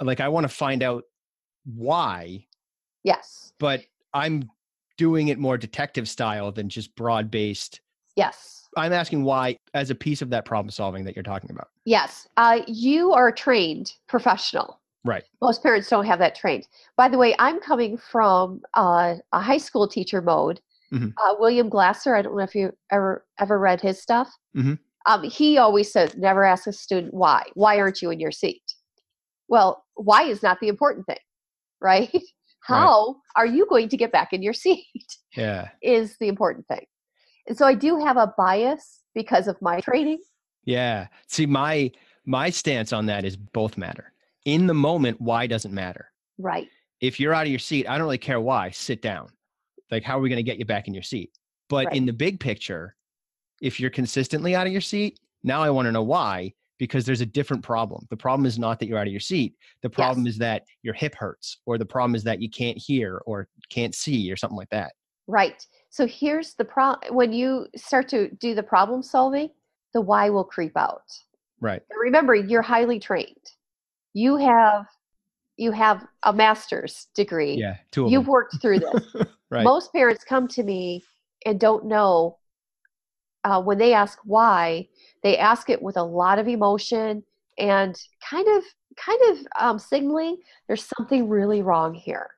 like, 0.00 0.20
I 0.20 0.28
want 0.28 0.44
to 0.44 0.48
find 0.48 0.82
out 0.82 1.04
why, 1.64 2.46
Yes. 3.04 3.52
but 3.58 3.84
I'm 4.14 4.50
doing 4.96 5.28
it 5.28 5.38
more 5.38 5.58
detective 5.58 6.08
style 6.08 6.50
than 6.50 6.68
just 6.68 6.96
broad 6.96 7.30
based. 7.30 7.80
Yes. 8.18 8.68
I'm 8.76 8.92
asking 8.92 9.22
why 9.24 9.56
as 9.74 9.90
a 9.90 9.94
piece 9.94 10.20
of 10.22 10.30
that 10.30 10.44
problem 10.44 10.70
solving 10.70 11.04
that 11.04 11.16
you're 11.16 11.22
talking 11.22 11.50
about. 11.50 11.68
Yes. 11.84 12.28
Uh, 12.36 12.60
you 12.66 13.12
are 13.12 13.28
a 13.28 13.32
trained 13.34 13.94
professional. 14.08 14.80
Right. 15.04 15.24
Most 15.40 15.62
parents 15.62 15.88
don't 15.88 16.04
have 16.04 16.18
that 16.18 16.34
trained. 16.34 16.66
By 16.96 17.08
the 17.08 17.16
way, 17.16 17.34
I'm 17.38 17.60
coming 17.60 17.96
from 17.96 18.60
uh, 18.74 19.14
a 19.32 19.40
high 19.40 19.56
school 19.58 19.86
teacher 19.88 20.20
mode. 20.20 20.60
Mhm. 20.92 21.14
Uh, 21.16 21.34
William 21.38 21.68
Glasser, 21.68 22.14
I 22.16 22.22
don't 22.22 22.36
know 22.36 22.42
if 22.42 22.54
you 22.54 22.72
ever 22.90 23.24
ever 23.38 23.58
read 23.58 23.80
his 23.80 24.02
stuff. 24.02 24.28
Mhm. 24.56 24.78
Um, 25.06 25.22
he 25.22 25.56
always 25.58 25.90
says, 25.92 26.16
never 26.16 26.44
ask 26.44 26.66
a 26.66 26.72
student 26.72 27.14
why. 27.14 27.44
Why 27.54 27.78
aren't 27.78 28.02
you 28.02 28.10
in 28.10 28.20
your 28.20 28.32
seat? 28.32 28.62
Well, 29.48 29.84
why 29.94 30.24
is 30.24 30.42
not 30.42 30.58
the 30.60 30.68
important 30.68 31.06
thing, 31.06 31.18
right? 31.80 32.10
How 32.60 33.16
are 33.36 33.46
you 33.46 33.64
going 33.66 33.88
to 33.90 33.96
get 33.96 34.12
back 34.12 34.32
in 34.34 34.42
your 34.42 34.52
seat 34.64 34.84
Yeah. 35.34 35.68
is 35.80 36.16
the 36.18 36.28
important 36.28 36.66
thing. 36.66 36.84
So 37.54 37.66
I 37.66 37.74
do 37.74 37.98
have 38.04 38.16
a 38.16 38.32
bias 38.36 39.00
because 39.14 39.48
of 39.48 39.60
my 39.62 39.80
training. 39.80 40.18
Yeah. 40.64 41.06
See, 41.28 41.46
my 41.46 41.90
my 42.26 42.50
stance 42.50 42.92
on 42.92 43.06
that 43.06 43.24
is 43.24 43.36
both 43.36 43.78
matter. 43.78 44.12
In 44.44 44.66
the 44.66 44.74
moment, 44.74 45.20
why 45.20 45.46
doesn't 45.46 45.72
matter. 45.72 46.10
Right. 46.38 46.68
If 47.00 47.18
you're 47.18 47.32
out 47.32 47.46
of 47.46 47.50
your 47.50 47.58
seat, 47.58 47.88
I 47.88 47.96
don't 47.96 48.06
really 48.06 48.18
care 48.18 48.40
why. 48.40 48.70
Sit 48.70 49.00
down. 49.02 49.28
Like, 49.90 50.02
how 50.02 50.18
are 50.18 50.20
we 50.20 50.28
going 50.28 50.38
to 50.38 50.42
get 50.42 50.58
you 50.58 50.64
back 50.66 50.88
in 50.88 50.94
your 50.94 51.02
seat? 51.02 51.30
But 51.68 51.86
Right. 51.86 51.96
in 51.96 52.06
the 52.06 52.12
big 52.12 52.38
picture, 52.40 52.94
if 53.62 53.80
you're 53.80 53.90
consistently 53.90 54.54
out 54.54 54.66
of 54.66 54.72
your 54.72 54.82
seat, 54.82 55.18
now 55.42 55.62
I 55.62 55.70
want 55.70 55.86
to 55.86 55.92
know 55.92 56.02
why 56.02 56.52
because 56.78 57.04
there's 57.06 57.20
a 57.22 57.26
different 57.26 57.62
problem. 57.62 58.06
The 58.10 58.16
problem 58.16 58.46
is 58.46 58.58
not 58.58 58.78
that 58.78 58.86
you're 58.88 58.98
out 58.98 59.06
of 59.06 59.12
your 59.12 59.20
seat. 59.20 59.54
The 59.82 59.90
problem 59.90 60.26
Yes. 60.26 60.34
is 60.34 60.38
that 60.38 60.62
your 60.82 60.94
hip 60.94 61.14
hurts, 61.14 61.58
or 61.66 61.76
the 61.78 61.86
problem 61.86 62.14
is 62.14 62.24
that 62.24 62.40
you 62.42 62.48
can't 62.50 62.78
hear 62.78 63.20
or 63.26 63.48
can't 63.70 63.94
see, 63.94 64.30
or 64.30 64.36
something 64.36 64.56
like 64.56 64.70
that. 64.70 64.92
Right. 65.28 65.64
So 65.90 66.06
here's 66.06 66.54
the 66.54 66.64
problem 66.64 67.14
when 67.14 67.32
you 67.32 67.66
start 67.76 68.08
to 68.08 68.30
do 68.36 68.54
the 68.54 68.62
problem 68.62 69.02
solving, 69.02 69.50
the 69.92 70.00
why 70.00 70.30
will 70.30 70.44
creep 70.44 70.76
out. 70.76 71.04
Right. 71.60 71.82
And 71.90 72.00
remember, 72.00 72.34
you're 72.34 72.62
highly 72.62 72.98
trained. 72.98 73.52
You 74.14 74.36
have 74.36 74.86
you 75.56 75.72
have 75.72 76.06
a 76.22 76.32
master's 76.32 77.08
degree. 77.14 77.54
Yeah. 77.54 77.76
Two 77.90 78.08
You've 78.08 78.24
them. 78.24 78.32
worked 78.32 78.60
through 78.60 78.80
this. 78.80 79.14
Right. 79.50 79.64
Most 79.64 79.94
parents 79.94 80.24
come 80.24 80.46
to 80.48 80.62
me 80.62 81.02
and 81.46 81.58
don't 81.58 81.86
know 81.86 82.36
uh, 83.44 83.62
when 83.62 83.78
they 83.78 83.94
ask 83.94 84.18
why, 84.24 84.88
They 85.22 85.38
ask 85.38 85.70
it 85.70 85.80
with 85.80 85.96
a 85.96 86.02
lot 86.02 86.38
of 86.38 86.48
emotion 86.48 87.22
and 87.56 87.98
kind 88.28 88.46
of 88.46 88.62
kind 88.96 89.20
of 89.30 89.38
um, 89.58 89.78
signaling 89.78 90.36
there's 90.66 90.84
something 90.98 91.30
really 91.30 91.62
wrong 91.62 91.94
here. 91.94 92.28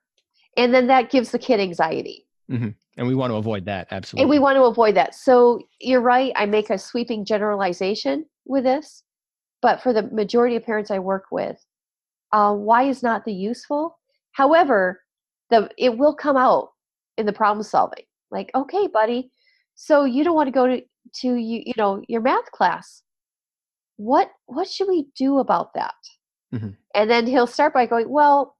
And 0.55 0.73
then 0.73 0.87
that 0.87 1.11
gives 1.11 1.31
the 1.31 1.39
kid 1.39 1.59
anxiety. 1.59 2.25
Mm-hmm. 2.49 2.69
And 2.97 3.07
we 3.07 3.15
want 3.15 3.31
to 3.31 3.35
avoid 3.35 3.65
that, 3.65 3.87
absolutely. 3.91 4.23
And 4.23 4.29
we 4.29 4.39
want 4.39 4.57
to 4.57 4.63
avoid 4.63 4.95
that. 4.95 5.15
So 5.15 5.61
you're 5.79 6.01
right. 6.01 6.33
I 6.35 6.45
make 6.45 6.69
a 6.69 6.77
sweeping 6.77 7.25
generalization 7.25 8.25
with 8.45 8.63
this. 8.63 9.03
But 9.61 9.81
for 9.81 9.93
the 9.93 10.03
majority 10.03 10.55
of 10.55 10.65
parents 10.65 10.91
I 10.91 10.99
work 10.99 11.25
with, 11.31 11.63
uh, 12.31 12.53
why 12.53 12.83
is 12.83 13.03
not 13.03 13.25
the 13.25 13.33
useful? 13.33 13.99
However, 14.31 15.01
the 15.49 15.69
it 15.77 15.97
will 15.97 16.15
come 16.15 16.37
out 16.37 16.69
in 17.17 17.25
the 17.25 17.33
problem 17.33 17.63
solving. 17.63 18.05
Like, 18.31 18.49
okay, 18.55 18.87
buddy, 18.87 19.31
so 19.75 20.05
you 20.05 20.23
don't 20.23 20.35
want 20.35 20.47
to 20.47 20.51
go 20.51 20.67
to 20.67 20.81
to 21.21 21.35
you 21.35 21.63
you 21.65 21.73
know 21.77 22.01
your 22.07 22.21
math 22.21 22.51
class. 22.51 23.03
What 23.97 24.31
what 24.45 24.67
should 24.67 24.87
we 24.87 25.07
do 25.15 25.39
about 25.39 25.73
that? 25.75 25.93
Mm-hmm. 26.53 26.69
And 26.95 27.09
then 27.09 27.27
he'll 27.27 27.47
start 27.47 27.73
by 27.73 27.85
going, 27.85 28.09
well, 28.09 28.55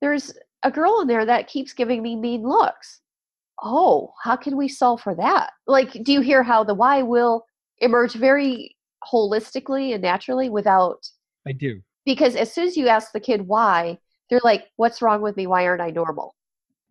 there's 0.00 0.32
a 0.62 0.70
girl 0.70 1.00
in 1.00 1.08
there 1.08 1.26
that 1.26 1.48
keeps 1.48 1.72
giving 1.72 2.02
me 2.02 2.16
mean 2.16 2.42
looks. 2.42 3.00
Oh, 3.62 4.12
how 4.22 4.36
can 4.36 4.56
we 4.56 4.68
solve 4.68 5.00
for 5.00 5.14
that? 5.14 5.52
Like, 5.66 5.92
do 6.02 6.12
you 6.12 6.20
hear 6.20 6.42
how 6.42 6.64
the 6.64 6.74
why 6.74 7.02
will 7.02 7.46
emerge 7.78 8.14
very 8.14 8.76
holistically 9.10 9.92
and 9.92 10.02
naturally 10.02 10.48
without 10.48 11.06
I 11.46 11.52
do. 11.52 11.82
Because 12.04 12.36
as 12.36 12.52
soon 12.52 12.66
as 12.66 12.76
you 12.76 12.88
ask 12.88 13.12
the 13.12 13.20
kid 13.20 13.42
why, 13.42 13.98
they're 14.30 14.40
like, 14.44 14.68
"What's 14.76 15.02
wrong 15.02 15.22
with 15.22 15.36
me? 15.36 15.46
Why 15.46 15.66
aren't 15.66 15.82
I 15.82 15.90
normal?" 15.90 16.34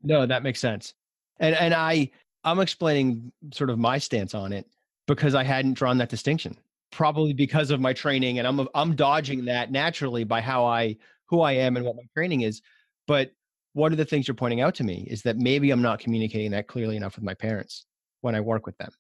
No, 0.04 0.26
that 0.26 0.44
makes 0.44 0.60
sense. 0.60 0.94
And 1.40 1.56
and 1.56 1.74
I 1.74 2.12
I'm 2.44 2.60
explaining 2.60 3.32
sort 3.54 3.70
of 3.70 3.80
my 3.80 3.98
stance 3.98 4.34
on 4.34 4.54
it 4.54 4.68
because 5.08 5.36
I 5.36 5.44
hadn't 5.44 5.74
drawn 5.74 5.98
that 6.00 6.10
distinction. 6.10 6.58
Probably 6.92 7.34
because 7.34 7.72
of 7.72 7.80
my 7.80 7.94
training 7.94 8.40
and 8.40 8.48
I'm 8.48 8.68
I'm 8.76 8.96
dodging 8.96 9.46
that 9.46 9.72
naturally 9.72 10.24
by 10.24 10.42
how 10.42 10.66
I 10.66 10.98
who 11.28 11.42
I 11.42 11.54
am 11.54 11.78
and 11.78 11.86
what 11.86 11.96
my 11.96 12.04
training 12.14 12.42
is. 12.42 12.62
But 13.08 13.32
one 13.74 13.92
of 13.92 13.98
the 13.98 14.06
things 14.06 14.28
you're 14.28 14.36
pointing 14.36 14.62
out 14.62 14.76
to 14.76 14.84
me 14.84 15.08
is 15.10 15.22
that 15.24 15.38
maybe 15.38 15.72
I'm 15.72 15.82
not 15.82 16.00
communicating 16.00 16.52
that 16.52 16.68
clearly 16.68 16.98
enough 16.98 17.16
with 17.16 17.24
my 17.24 17.34
parents 17.34 17.86
when 18.22 18.36
I 18.36 18.42
work 18.42 18.66
with 18.66 18.78
them. 18.78 18.92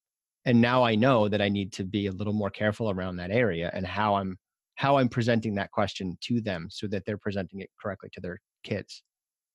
And 0.45 0.61
now 0.61 0.83
I 0.83 0.95
know 0.95 1.27
that 1.27 1.41
I 1.41 1.49
need 1.49 1.71
to 1.73 1.83
be 1.83 2.07
a 2.07 2.11
little 2.11 2.33
more 2.33 2.49
careful 2.49 2.89
around 2.89 3.17
that 3.17 3.31
area 3.31 3.69
and 3.73 3.85
how 3.85 4.15
I'm 4.15 4.37
how 4.75 4.97
I'm 4.97 5.09
presenting 5.09 5.53
that 5.55 5.69
question 5.71 6.17
to 6.21 6.41
them 6.41 6.67
so 6.71 6.87
that 6.87 7.03
they're 7.05 7.17
presenting 7.17 7.59
it 7.59 7.69
correctly 7.79 8.09
to 8.13 8.21
their 8.21 8.39
kids. 8.63 9.03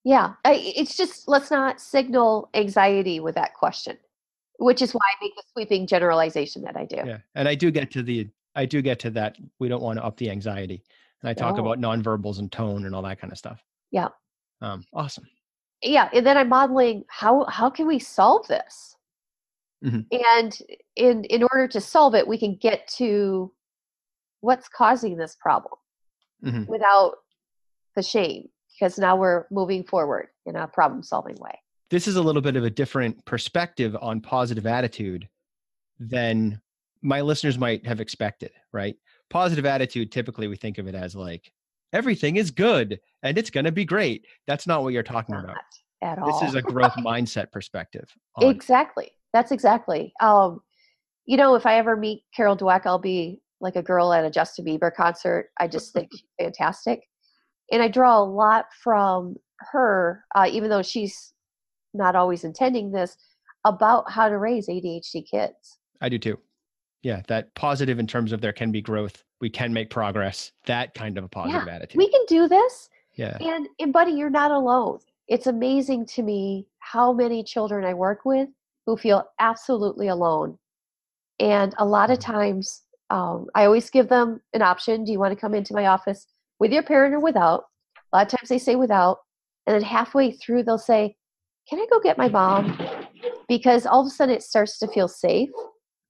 Yeah, 0.05 0.35
it's 0.45 0.97
just 0.97 1.27
let's 1.27 1.51
not 1.51 1.81
signal 1.81 2.49
anxiety 2.55 3.19
with 3.19 3.35
that 3.35 3.55
question, 3.55 3.99
which 4.61 4.81
is 4.81 4.93
why 4.93 5.01
I 5.03 5.25
make 5.25 5.35
the 5.35 5.43
sweeping 5.53 5.89
generalization 5.89 6.62
that 6.62 6.77
I 6.77 6.85
do. 6.85 7.03
Yeah, 7.05 7.19
and 7.35 7.49
I 7.49 7.57
do 7.57 7.73
get 7.73 7.91
to 7.93 8.03
the 8.05 8.29
I 8.55 8.67
do 8.67 8.83
get 8.83 9.01
to 9.01 9.11
that. 9.11 9.37
We 9.59 9.69
don't 9.69 9.83
want 9.83 9.99
to 9.99 10.05
up 10.05 10.17
the 10.17 10.31
anxiety, 10.31 10.85
and 11.23 11.29
I 11.29 11.35
talk 11.35 11.57
No. 11.57 11.62
about 11.62 11.81
nonverbals 11.81 12.39
and 12.39 12.53
tone 12.53 12.85
and 12.87 12.95
all 12.95 13.03
that 13.03 13.19
kind 13.19 13.33
of 13.33 13.39
stuff. 13.39 13.61
Yeah. 13.91 14.09
Um, 14.61 14.84
awesome. 14.92 15.26
Yeah, 15.82 16.09
and 16.12 16.26
then 16.26 16.36
I'm 16.36 16.48
modeling 16.48 17.04
how 17.09 17.44
how 17.46 17.68
can 17.70 17.86
we 17.86 17.98
solve 17.98 18.46
this? 18.48 18.96
Mhm. 19.84 20.07
And 20.34 20.59
in 20.96 21.24
in 21.24 21.42
order 21.42 21.68
to 21.68 21.80
solve 21.80 22.14
it, 22.14 22.26
we 22.26 22.38
can 22.38 22.57
get 22.57 22.88
to 22.96 23.52
what's 24.40 24.68
causing 24.68 25.16
this 25.16 25.36
problem 25.36 25.74
Mhm. 26.44 26.66
without 26.66 27.16
the 27.94 28.02
shame, 28.02 28.48
because 28.72 28.98
now 28.98 29.16
we're 29.16 29.46
moving 29.50 29.84
forward 29.84 30.28
in 30.46 30.57
a 30.57 30.66
problem 30.68 31.02
solving 31.02 31.36
way. 31.36 31.61
This 31.90 32.09
is 32.09 32.16
a 32.16 32.22
little 32.22 32.42
bit 32.42 32.57
of 32.57 32.64
a 32.64 32.70
different 32.70 33.24
perspective 33.26 33.96
on 34.00 34.20
positive 34.20 34.66
attitude 34.66 35.28
than 35.98 36.61
my 37.02 37.20
listeners 37.20 37.59
might 37.59 37.86
have 37.86 38.00
expected. 38.00 38.52
Right? 38.72 38.96
Positive 39.28 39.66
attitude. 39.66 40.11
Typically, 40.11 40.48
we 40.48 40.57
think 40.57 40.78
of 40.78 40.86
it 40.86 40.94
as 40.94 41.14
like 41.14 41.52
everything 41.97 42.36
is 42.36 42.51
good 42.51 43.01
and 43.22 43.38
it's 43.38 43.51
going 43.51 43.64
to 43.64 43.72
be 43.72 43.84
great. 43.84 44.26
That's 44.47 44.66
not 44.66 44.82
what 44.82 44.92
you're 44.92 45.03
talking 45.03 45.34
about. 45.34 45.57
At 46.03 46.18
all. 46.18 46.40
This 46.40 46.51
is 46.51 46.55
a 46.55 46.62
growth 46.62 46.92
mindset 46.99 47.51
perspective. 47.51 48.09
on- 48.36 48.51
Exactly. 48.51 49.11
That's 49.32 49.51
exactly. 49.51 50.12
Um, 50.20 50.61
you 51.24 51.36
know, 51.36 51.55
if 51.55 51.66
I 51.66 51.78
ever 51.78 51.97
meet 51.97 52.22
Carol 52.34 52.57
Dweck, 52.57 52.82
I'll 52.86 52.99
be 52.99 53.40
like 53.61 53.76
a 53.76 53.82
girl 53.82 54.12
at 54.12 54.24
a 54.24 54.30
Justin 54.30 54.64
Bieber 54.64 54.94
concert. 54.94 55.49
I 55.59 55.66
just 55.68 55.92
think 55.92 56.11
fantastic, 56.40 57.03
and 57.72 57.82
I 57.82 57.88
draw 57.88 58.18
a 58.18 58.24
lot 58.24 58.66
from 58.82 59.36
her, 59.72 60.24
uh, 60.34 60.47
even 60.51 60.70
though 60.70 60.82
she's 60.82 61.32
not 61.94 62.14
always 62.14 62.44
intending 62.44 62.92
this, 62.92 63.16
about 63.64 64.11
how 64.11 64.28
to 64.28 64.38
raise 64.38 64.68
ADHD 64.68 65.24
kids. 65.28 65.78
I 66.01 66.09
do 66.09 66.18
too. 66.18 66.38
Yeah, 67.03 67.22
that 67.28 67.55
positive 67.55 67.99
in 67.99 68.07
terms 68.07 68.32
of 68.32 68.40
there 68.40 68.53
can 68.53 68.70
be 68.70 68.82
growth, 68.82 69.24
we 69.41 69.51
can 69.51 69.72
make 69.72 69.91
progress, 69.91 70.53
that 70.66 70.95
kind 70.95 71.18
of 71.18 71.24
a 71.24 71.28
positive 71.28 71.68
attitude. 71.68 71.99
We 71.99 72.11
can 72.11 72.22
do 72.26 72.49
this, 72.49 72.89
yeah. 73.14 73.37
and 73.41 73.68
and 73.78 73.93
buddy, 73.93 74.12
you're 74.12 74.30
not 74.30 74.51
alone. 74.51 74.99
It's 75.28 75.47
amazing 75.47 76.07
to 76.07 76.22
me 76.22 76.66
how 76.78 77.12
many 77.12 77.43
children 77.43 77.84
I 77.84 77.95
work 77.95 78.24
with 78.24 78.49
who 78.87 78.97
feel 78.97 79.24
absolutely 79.41 80.09
alone, 80.09 80.59
and 81.41 81.74
a 81.78 81.84
lot 81.84 82.11
of 82.11 82.18
Mhm. 82.18 82.22
times 82.22 82.82
um, 83.11 83.47
I 83.55 83.66
always 83.66 83.89
give 83.91 84.09
them 84.09 84.41
an 84.53 84.62
option. 84.62 85.05
Do 85.05 85.12
you 85.12 85.18
want 85.20 85.32
to 85.32 85.41
come 85.41 85.55
into 85.55 85.74
my 85.74 85.87
office 85.87 86.26
with 86.59 86.72
your 86.72 86.82
parent 86.82 87.14
or 87.14 87.20
without? 87.20 87.64
A 88.12 88.16
lot 88.16 88.32
of 88.32 88.39
times 88.39 88.49
they 88.49 88.59
say 88.59 88.74
without, 88.74 89.18
and 89.66 89.74
then 89.74 89.82
halfway 89.82 90.32
through 90.32 90.62
they'll 90.64 90.78
say, 90.78 91.16
"Can 91.68 91.78
I 91.78 91.87
go 91.91 92.01
get 92.01 92.18
my 92.18 92.28
mom?" 92.28 92.76
Because 93.49 93.87
all 93.87 94.01
of 94.01 94.07
a 94.07 94.11
sudden 94.11 94.34
it 94.34 94.43
starts 94.43 94.78
to 94.78 94.89
feel 94.89 95.07
safe, 95.09 95.51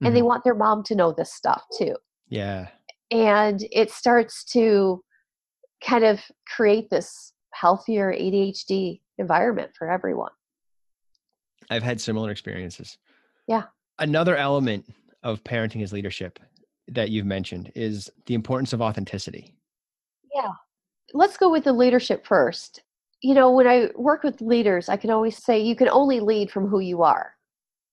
and 0.05 0.15
they 0.15 0.23
want 0.23 0.45
their 0.45 0.55
mom 0.55 0.83
to 0.85 0.95
know 0.95 1.13
this 1.13 1.33
stuff 1.33 1.65
too 1.77 1.97
Yeah. 2.29 2.69
And 3.11 3.65
it 3.71 3.91
starts 3.91 4.45
to 4.53 5.03
kind 5.85 6.05
of 6.05 6.21
create 6.47 6.91
this 6.91 7.33
healthier 7.53 8.13
ADHD 8.13 9.01
environment 9.19 9.71
for 9.79 9.91
everyone. 9.91 10.33
I've 11.71 11.83
had 11.83 12.01
similar 12.01 12.31
experiences. 12.31 12.99
Yeah. 13.47 13.65
Another 13.99 14.37
element 14.37 14.87
of 15.23 15.43
parenting 15.45 15.83
is 15.83 15.93
leadership 15.93 16.39
that 16.89 17.11
you've 17.11 17.27
mentioned 17.27 17.73
is 17.75 18.11
the 18.27 18.35
importance 18.35 18.73
of 18.73 18.81
authenticity. 18.81 19.55
Yeah. 20.35 20.53
Let's 21.15 21.37
go 21.37 21.51
with 21.51 21.65
the 21.65 21.73
leadership 21.73 22.27
first. 22.27 22.83
You 23.23 23.35
know, 23.35 23.51
when 23.51 23.67
I 23.67 23.89
work 23.97 24.23
with 24.23 24.41
leaders, 24.41 24.89
I 24.89 24.97
can 24.97 25.11
always 25.11 25.43
say 25.43 25.59
you 25.59 25.75
can 25.75 25.89
only 25.89 26.21
lead 26.21 26.51
from 26.51 26.69
who 26.69 26.81
you 26.81 27.03
are. 27.03 27.33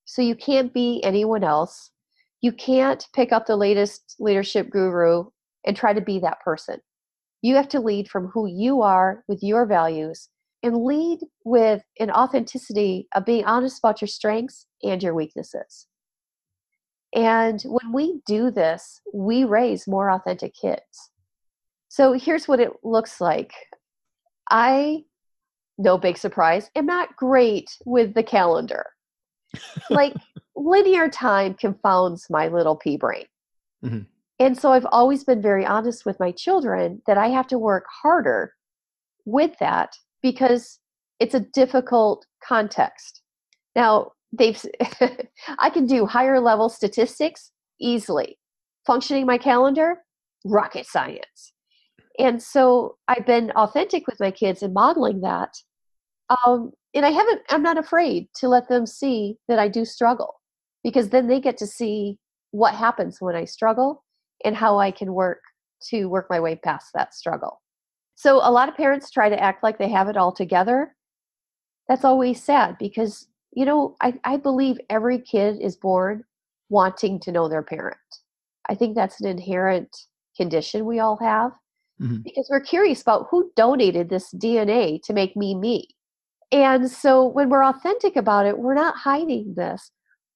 So 0.05 0.22
you 0.22 0.36
can't 0.36 0.74
be 0.74 1.01
anyone 1.03 1.43
else. 1.43 1.91
You 2.43 2.51
can't 2.51 3.07
pick 3.15 3.31
up 3.31 3.45
the 3.45 3.55
latest 3.55 4.17
leadership 4.19 4.69
guru 4.69 5.23
and 5.65 5.77
try 5.77 5.93
to 5.93 6.01
be 6.01 6.19
that 6.19 6.41
person. 6.41 6.81
You 7.41 7.55
have 7.55 7.69
to 7.69 7.79
lead 7.79 8.09
from 8.09 8.27
who 8.27 8.47
you 8.47 8.81
are 8.81 9.23
with 9.29 9.41
your 9.41 9.65
values 9.65 10.27
and 10.61 10.83
lead 10.83 11.19
with 11.45 11.81
an 12.01 12.11
authenticity 12.11 13.07
of 13.15 13.23
being 13.23 13.45
honest 13.45 13.79
about 13.79 14.01
your 14.01 14.09
strengths 14.09 14.65
and 14.83 15.01
your 15.01 15.13
weaknesses. 15.13 15.87
And 17.15 17.61
when 17.63 17.93
we 17.93 18.19
do 18.25 18.51
this, 18.51 18.99
we 19.13 19.45
raise 19.45 19.87
more 19.87 20.11
authentic 20.11 20.53
kids. 20.53 21.11
So 21.87 22.11
here's 22.11 22.47
what 22.47 22.59
it 22.59 22.71
looks 22.83 23.21
like. 23.21 23.53
I, 24.49 25.03
no 25.77 25.97
big 25.97 26.17
surprise, 26.17 26.69
am 26.75 26.87
not 26.87 27.15
great 27.15 27.69
with 27.85 28.15
the 28.15 28.23
calendar. 28.23 28.87
like 29.89 30.15
linear 30.55 31.09
time 31.09 31.53
confounds 31.53 32.29
my 32.29 32.47
little 32.47 32.75
pea 32.75 32.97
brain. 32.97 33.25
Mhm. 33.83 34.07
And 34.39 34.57
so 34.57 34.71
I've 34.71 34.87
always 34.91 35.23
been 35.23 35.41
very 35.41 35.65
honest 35.65 36.05
with 36.05 36.19
my 36.19 36.31
children 36.31 37.01
that 37.07 37.17
I 37.17 37.27
have 37.27 37.47
to 37.47 37.59
work 37.59 37.85
harder 38.01 38.53
with 39.25 39.57
that 39.59 39.95
because 40.21 40.79
it's 41.19 41.35
a 41.35 41.39
difficult 41.39 42.25
context. 42.43 43.21
Now, 43.75 44.11
they've 44.31 44.61
I 45.59 45.69
can 45.69 45.85
do 45.85 46.05
higher 46.05 46.39
level 46.39 46.69
statistics 46.69 47.51
easily. 47.79 48.39
Functioning 48.85 49.25
my 49.25 49.37
calendar, 49.37 50.03
rocket 50.43 50.85
science. 50.85 51.53
And 52.19 52.41
so 52.41 52.97
I've 53.07 53.25
been 53.25 53.51
authentic 53.51 54.07
with 54.07 54.19
my 54.19 54.29
kids 54.29 54.61
and 54.61 54.73
modeling 54.73 55.21
that. 55.21 55.55
Um, 56.45 56.73
and 56.93 57.05
I 57.05 57.09
haven't, 57.09 57.41
I'm 57.49 57.63
not 57.63 57.77
afraid 57.77 58.27
to 58.35 58.47
let 58.47 58.67
them 58.67 58.85
see 58.85 59.37
that 59.47 59.57
I 59.57 59.67
do 59.67 59.85
struggle 59.85 60.35
because 60.84 61.09
then 61.09 61.27
they 61.27 61.39
get 61.39 61.57
to 61.57 61.67
see 61.67 62.17
what 62.51 62.75
happens 62.75 63.21
when 63.21 63.36
I 63.36 63.45
struggle 63.45 64.03
and 64.45 64.55
how 64.55 64.77
I 64.77 64.91
can 64.91 65.13
work 65.13 65.39
to 65.89 66.05
work 66.05 66.27
my 66.29 66.39
way 66.39 66.55
past 66.55 66.91
that 66.93 67.13
struggle. 67.13 67.61
So 68.15 68.38
a 68.38 68.51
lot 68.51 68.69
of 68.69 68.75
parents 68.75 69.09
try 69.09 69.29
to 69.29 69.41
act 69.41 69.63
like 69.63 69.77
they 69.77 69.89
have 69.89 70.07
it 70.07 70.17
all 70.17 70.31
together. 70.31 70.95
That's 71.88 72.05
always 72.05 72.41
sad 72.41 72.77
because, 72.77 73.27
you 73.51 73.65
know, 73.65 73.95
I, 74.01 74.19
I 74.23 74.38
believe 74.38 74.77
every 74.89 75.19
kid 75.19 75.59
is 75.61 75.75
born 75.75 76.23
wanting 76.69 77.19
to 77.21 77.31
know 77.31 77.49
their 77.49 77.63
parent. 77.63 77.97
I 78.69 78.75
think 78.75 78.95
that's 78.95 79.19
an 79.19 79.27
inherent 79.27 79.95
condition 80.38 80.86
we 80.86 80.99
all 80.99 81.17
have 81.17 81.51
Mhm. 82.01 82.23
because 82.23 82.47
we're 82.49 82.59
curious 82.61 83.01
about 83.01 83.27
who 83.29 83.51
donated 83.55 84.09
this 84.09 84.31
DNA 84.34 84.99
to 85.03 85.13
make 85.13 85.36
me 85.36 85.53
me. 85.53 85.89
And 86.51 86.89
so 86.89 87.25
when 87.25 87.49
we're 87.49 87.63
authentic 87.63 88.15
about 88.15 88.45
it, 88.45 88.57
we're 88.59 88.73
not 88.73 88.95
hiding 88.95 89.53
this. 89.55 89.91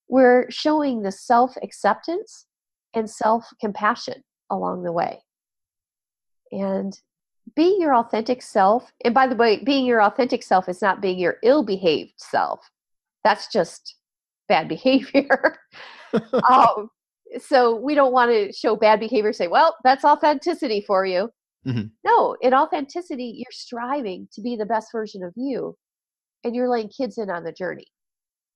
We're 0.09 0.49
showing 0.49 1.01
the 1.01 1.11
self 1.11 1.55
acceptance 1.61 2.45
and 2.93 3.09
self 3.09 3.47
compassion 3.59 4.23
along 4.49 4.83
the 4.83 4.91
way. 4.91 5.19
And 6.51 6.97
being 7.55 7.81
your 7.81 7.95
authentic 7.95 8.41
self, 8.41 8.91
and 9.03 9.13
by 9.13 9.27
the 9.27 9.35
way, 9.35 9.63
being 9.63 9.85
your 9.85 10.01
authentic 10.01 10.43
self 10.43 10.69
is 10.69 10.81
not 10.81 11.01
being 11.01 11.19
your 11.19 11.37
ill 11.43 11.63
behaved 11.63 12.13
self. 12.17 12.69
That's 13.23 13.51
just 13.51 13.95
bad 14.47 14.67
behavior. 14.69 15.57
um, 16.49 16.89
so 17.39 17.75
we 17.75 17.95
don't 17.95 18.13
want 18.13 18.31
to 18.31 18.53
show 18.53 18.75
bad 18.75 18.99
behavior, 18.99 19.33
say, 19.33 19.47
well, 19.47 19.75
that's 19.83 20.05
authenticity 20.05 20.81
for 20.85 21.05
you. 21.05 21.29
Mhm. 21.65 21.91
No, 22.05 22.37
in 22.41 22.53
authenticity, 22.53 23.33
you're 23.35 23.51
striving 23.51 24.29
to 24.33 24.41
be 24.41 24.55
the 24.55 24.65
best 24.65 24.91
version 24.91 25.23
of 25.23 25.33
you 25.35 25.75
and 26.43 26.55
you're 26.55 26.69
letting 26.69 26.89
kids 26.89 27.17
in 27.17 27.29
on 27.29 27.43
the 27.43 27.51
journey. 27.51 27.87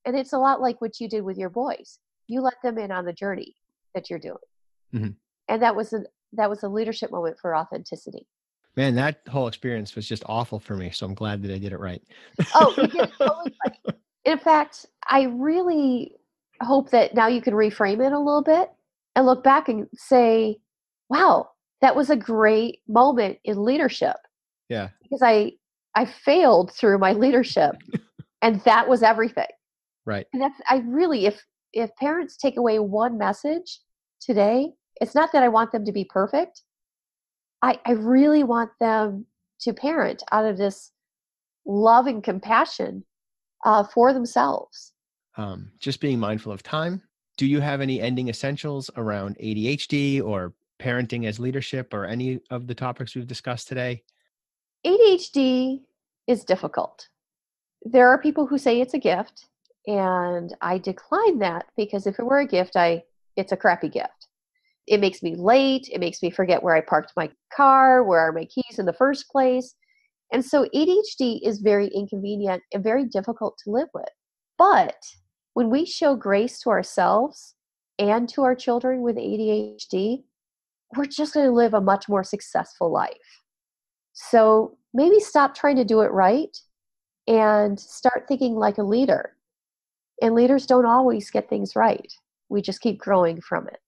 And 0.06 0.18
it's 0.18 0.34
a 0.34 0.38
lot 0.38 0.62
like 0.62 0.82
what 0.82 1.00
you 1.00 1.08
did 1.08 1.22
with 1.24 1.38
your 1.38 1.50
boys. 1.50 2.00
You 2.28 2.42
let 2.42 2.56
them 2.64 2.78
in 2.78 2.92
on 2.92 3.06
the 3.06 3.14
journey 3.14 3.56
that 3.94 4.10
you're 4.10 4.20
doing. 4.20 4.38
Mhm. 4.94 5.16
And 5.48 5.62
that 5.62 5.76
was 5.76 5.94
a 5.94 6.04
that 6.34 6.50
was 6.50 6.64
a 6.64 6.70
leadership 6.70 7.12
moment 7.12 7.38
for 7.40 7.56
authenticity. 7.56 8.26
Man, 8.78 8.96
that 8.96 9.20
whole 9.28 9.48
experience 9.48 9.96
was 9.96 10.08
just 10.08 10.24
awful 10.28 10.60
for 10.62 10.78
me. 10.78 10.90
So 10.92 11.06
I'm 11.06 11.14
glad 11.14 11.42
that 11.44 11.54
I 11.54 11.58
did 11.58 11.74
it 11.74 11.80
right. 11.80 12.02
Oh, 12.56 12.74
you 12.80 12.90
did 12.90 13.04
it 13.04 13.12
totally 13.22 13.52
right. 13.66 13.78
In 14.24 14.38
fact, 14.38 14.86
I 15.10 15.24
really 15.24 16.16
hope 16.62 16.90
that 16.92 17.14
now 17.14 17.28
you 17.28 17.42
can 17.42 17.54
reframe 17.54 18.06
it 18.06 18.14
a 18.14 18.18
little 18.20 18.44
bit 18.44 18.72
and 19.16 19.26
look 19.26 19.44
back 19.44 19.68
and 19.68 19.88
say, 19.94 20.58
wow, 21.10 21.50
that 21.82 21.96
was 21.98 22.10
a 22.10 22.16
great 22.16 22.80
moment 22.88 23.40
in 23.44 23.62
leadership 23.66 24.16
Yeah. 24.70 24.90
because 25.02 25.22
I 25.22 25.54
I 25.96 26.06
failed 26.06 26.72
through 26.74 27.00
my 27.00 27.12
leadership 27.12 27.76
and 28.42 28.62
that 28.64 28.88
was 28.88 29.04
everything. 29.04 29.48
Right. 30.06 30.26
And 30.34 30.42
that's 30.42 30.60
I 30.70 30.78
really 30.86 31.26
if 31.26 31.44
if 31.74 31.96
parents 31.96 32.38
take 32.38 32.58
away 32.58 32.80
one 32.80 33.18
message 33.18 33.80
today, 34.20 34.72
it's 35.00 35.16
not 35.16 35.32
that 35.32 35.44
I 35.44 35.48
want 35.48 35.72
them 35.72 35.86
to 35.86 35.92
be 35.92 36.06
perfect. 36.06 36.62
I 37.62 37.80
I 37.86 37.92
really 37.92 38.44
want 38.44 38.72
them 38.80 39.26
to 39.62 39.74
parent 39.74 40.24
out 40.32 40.46
of 40.46 40.58
this 40.58 40.92
love 41.66 42.08
and 42.08 42.24
compassion 42.24 43.06
uh, 43.64 43.84
for 43.84 44.14
themselves. 44.14 44.94
Um, 45.38 45.72
just 45.80 46.02
being 46.02 46.20
mindful 46.20 46.52
of 46.52 46.64
time. 46.64 47.02
Do 47.38 47.46
you 47.46 47.62
have 47.62 47.82
any 47.82 48.02
ending 48.02 48.28
essentials 48.28 48.90
around 48.98 49.38
ADHD 49.42 50.22
or 50.22 50.54
parenting 50.80 51.26
as 51.26 51.40
leadership 51.40 51.94
or 51.94 52.06
any 52.06 52.40
of 52.50 52.68
the 52.68 52.76
topics 52.76 53.16
we've 53.16 53.28
discussed 53.28 53.68
today? 53.68 54.04
ADHD 54.86 55.82
is 56.28 56.44
difficult. 56.44 57.08
There 57.84 58.10
are 58.10 58.22
people 58.22 58.46
who 58.46 58.58
say 58.58 58.82
it's 58.82 58.94
a 58.94 59.00
gift, 59.00 59.48
and 59.88 60.54
I 60.62 60.78
decline 60.78 61.40
that 61.40 61.66
because 61.76 62.06
if 62.08 62.20
it 62.20 62.26
were 62.26 62.40
a 62.40 62.48
gift, 62.48 62.76
I 62.76 63.04
it's 63.36 63.52
a 63.52 63.58
crappy 63.58 63.90
gift. 63.90 64.28
It 64.88 65.00
makes 65.00 65.24
me 65.24 65.36
late, 65.36 65.88
it 65.92 66.00
makes 66.00 66.22
me 66.22 66.32
forget 66.32 66.64
where 66.64 66.76
I 66.76 66.82
parked 66.82 67.14
my 67.16 67.30
car, 67.56 68.04
where 68.04 68.20
are 68.20 68.34
my 68.34 68.46
keys 68.46 68.78
in 68.78 68.86
the 68.86 68.94
first 68.94 69.30
place. 69.30 69.76
And 70.34 70.44
so 70.44 70.68
ADHD 70.74 71.40
is 71.44 71.60
very 71.60 71.88
inconvenient 71.88 72.64
and 72.74 72.84
very 72.84 73.06
difficult 73.06 73.58
to 73.64 73.72
live 73.72 73.90
with. 73.94 74.10
But 74.58 74.98
when 75.54 75.70
we 75.70 75.86
show 75.86 76.16
grace 76.16 76.60
to 76.62 76.70
ourselves 76.70 77.56
and 78.00 78.28
to 78.30 78.44
our 78.44 78.56
children 78.56 79.02
with 79.02 79.18
ADHD, 79.18 80.24
we're 80.96 81.06
just 81.06 81.34
going 81.34 81.46
to 81.46 81.52
live 81.52 81.74
a 81.74 81.82
much 81.82 82.08
more 82.10 82.24
successful 82.24 82.92
life. 82.92 83.44
So 84.14 84.78
maybe 84.94 85.20
stop 85.20 85.56
trying 85.56 85.78
to 85.78 85.86
do 85.86 86.02
it 86.02 86.12
right 86.12 86.56
and 87.28 87.80
start 87.80 88.26
thinking 88.28 88.56
like 88.56 88.78
a 88.78 88.84
leader. 88.84 89.36
And 90.22 90.36
leaders 90.36 90.68
don't 90.68 90.86
always 90.86 91.32
get 91.32 91.50
things 91.50 91.76
right. 91.76 92.14
We 92.48 92.62
just 92.62 92.82
keep 92.82 93.00
growing 93.00 93.42
from 93.42 93.68
it. 93.68 93.80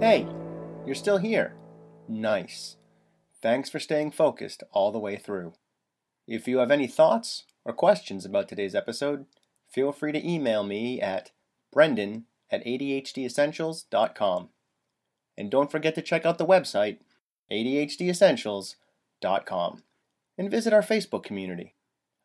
Hey, 0.00 0.26
you're 0.84 0.94
still 0.94 1.18
here. 1.18 1.54
Nice. 2.06 2.76
Thanks 3.40 3.70
for 3.70 3.80
staying 3.80 4.10
focused 4.10 4.62
all 4.72 4.92
the 4.92 4.98
way 4.98 5.16
through. 5.16 5.54
If 6.28 6.46
you 6.46 6.58
have 6.58 6.70
any 6.70 6.86
thoughts 6.86 7.44
or 7.64 7.72
questions 7.72 8.26
about 8.26 8.48
today's 8.48 8.74
episode, 8.74 9.24
feel 9.70 9.92
free 9.92 10.12
to 10.12 10.28
email 10.28 10.64
me 10.64 11.00
at 11.00 11.30
brendan 11.72 12.26
at 12.50 12.62
adhdessentials.com. 12.64 14.48
And 15.38 15.50
don't 15.50 15.70
forget 15.70 15.94
to 15.94 16.02
check 16.02 16.26
out 16.26 16.36
the 16.38 16.46
website, 16.46 16.98
adhdessentials.com, 17.50 19.82
and 20.38 20.50
visit 20.50 20.72
our 20.72 20.82
Facebook 20.82 21.22
community. 21.22 21.74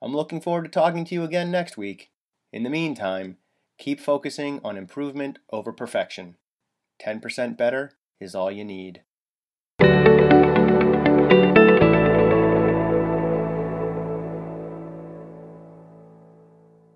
I'm 0.02 0.16
looking 0.16 0.42
forward 0.42 0.64
to 0.64 0.70
talking 0.70 1.06
to 1.06 1.16
you 1.16 1.24
again 1.24 1.52
next 1.52 1.78
week. 1.78 2.12
In 2.54 2.64
the 2.64 2.70
meantime, 2.70 3.38
keep 3.78 4.00
focusing 4.00 4.62
on 4.64 4.78
improvement 4.78 5.40
over 5.52 5.72
perfection. 5.72 6.38
10% 7.02 7.58
better 7.58 7.92
is 8.20 8.36
all 8.36 8.52
you 8.52 8.64
need. 8.64 9.02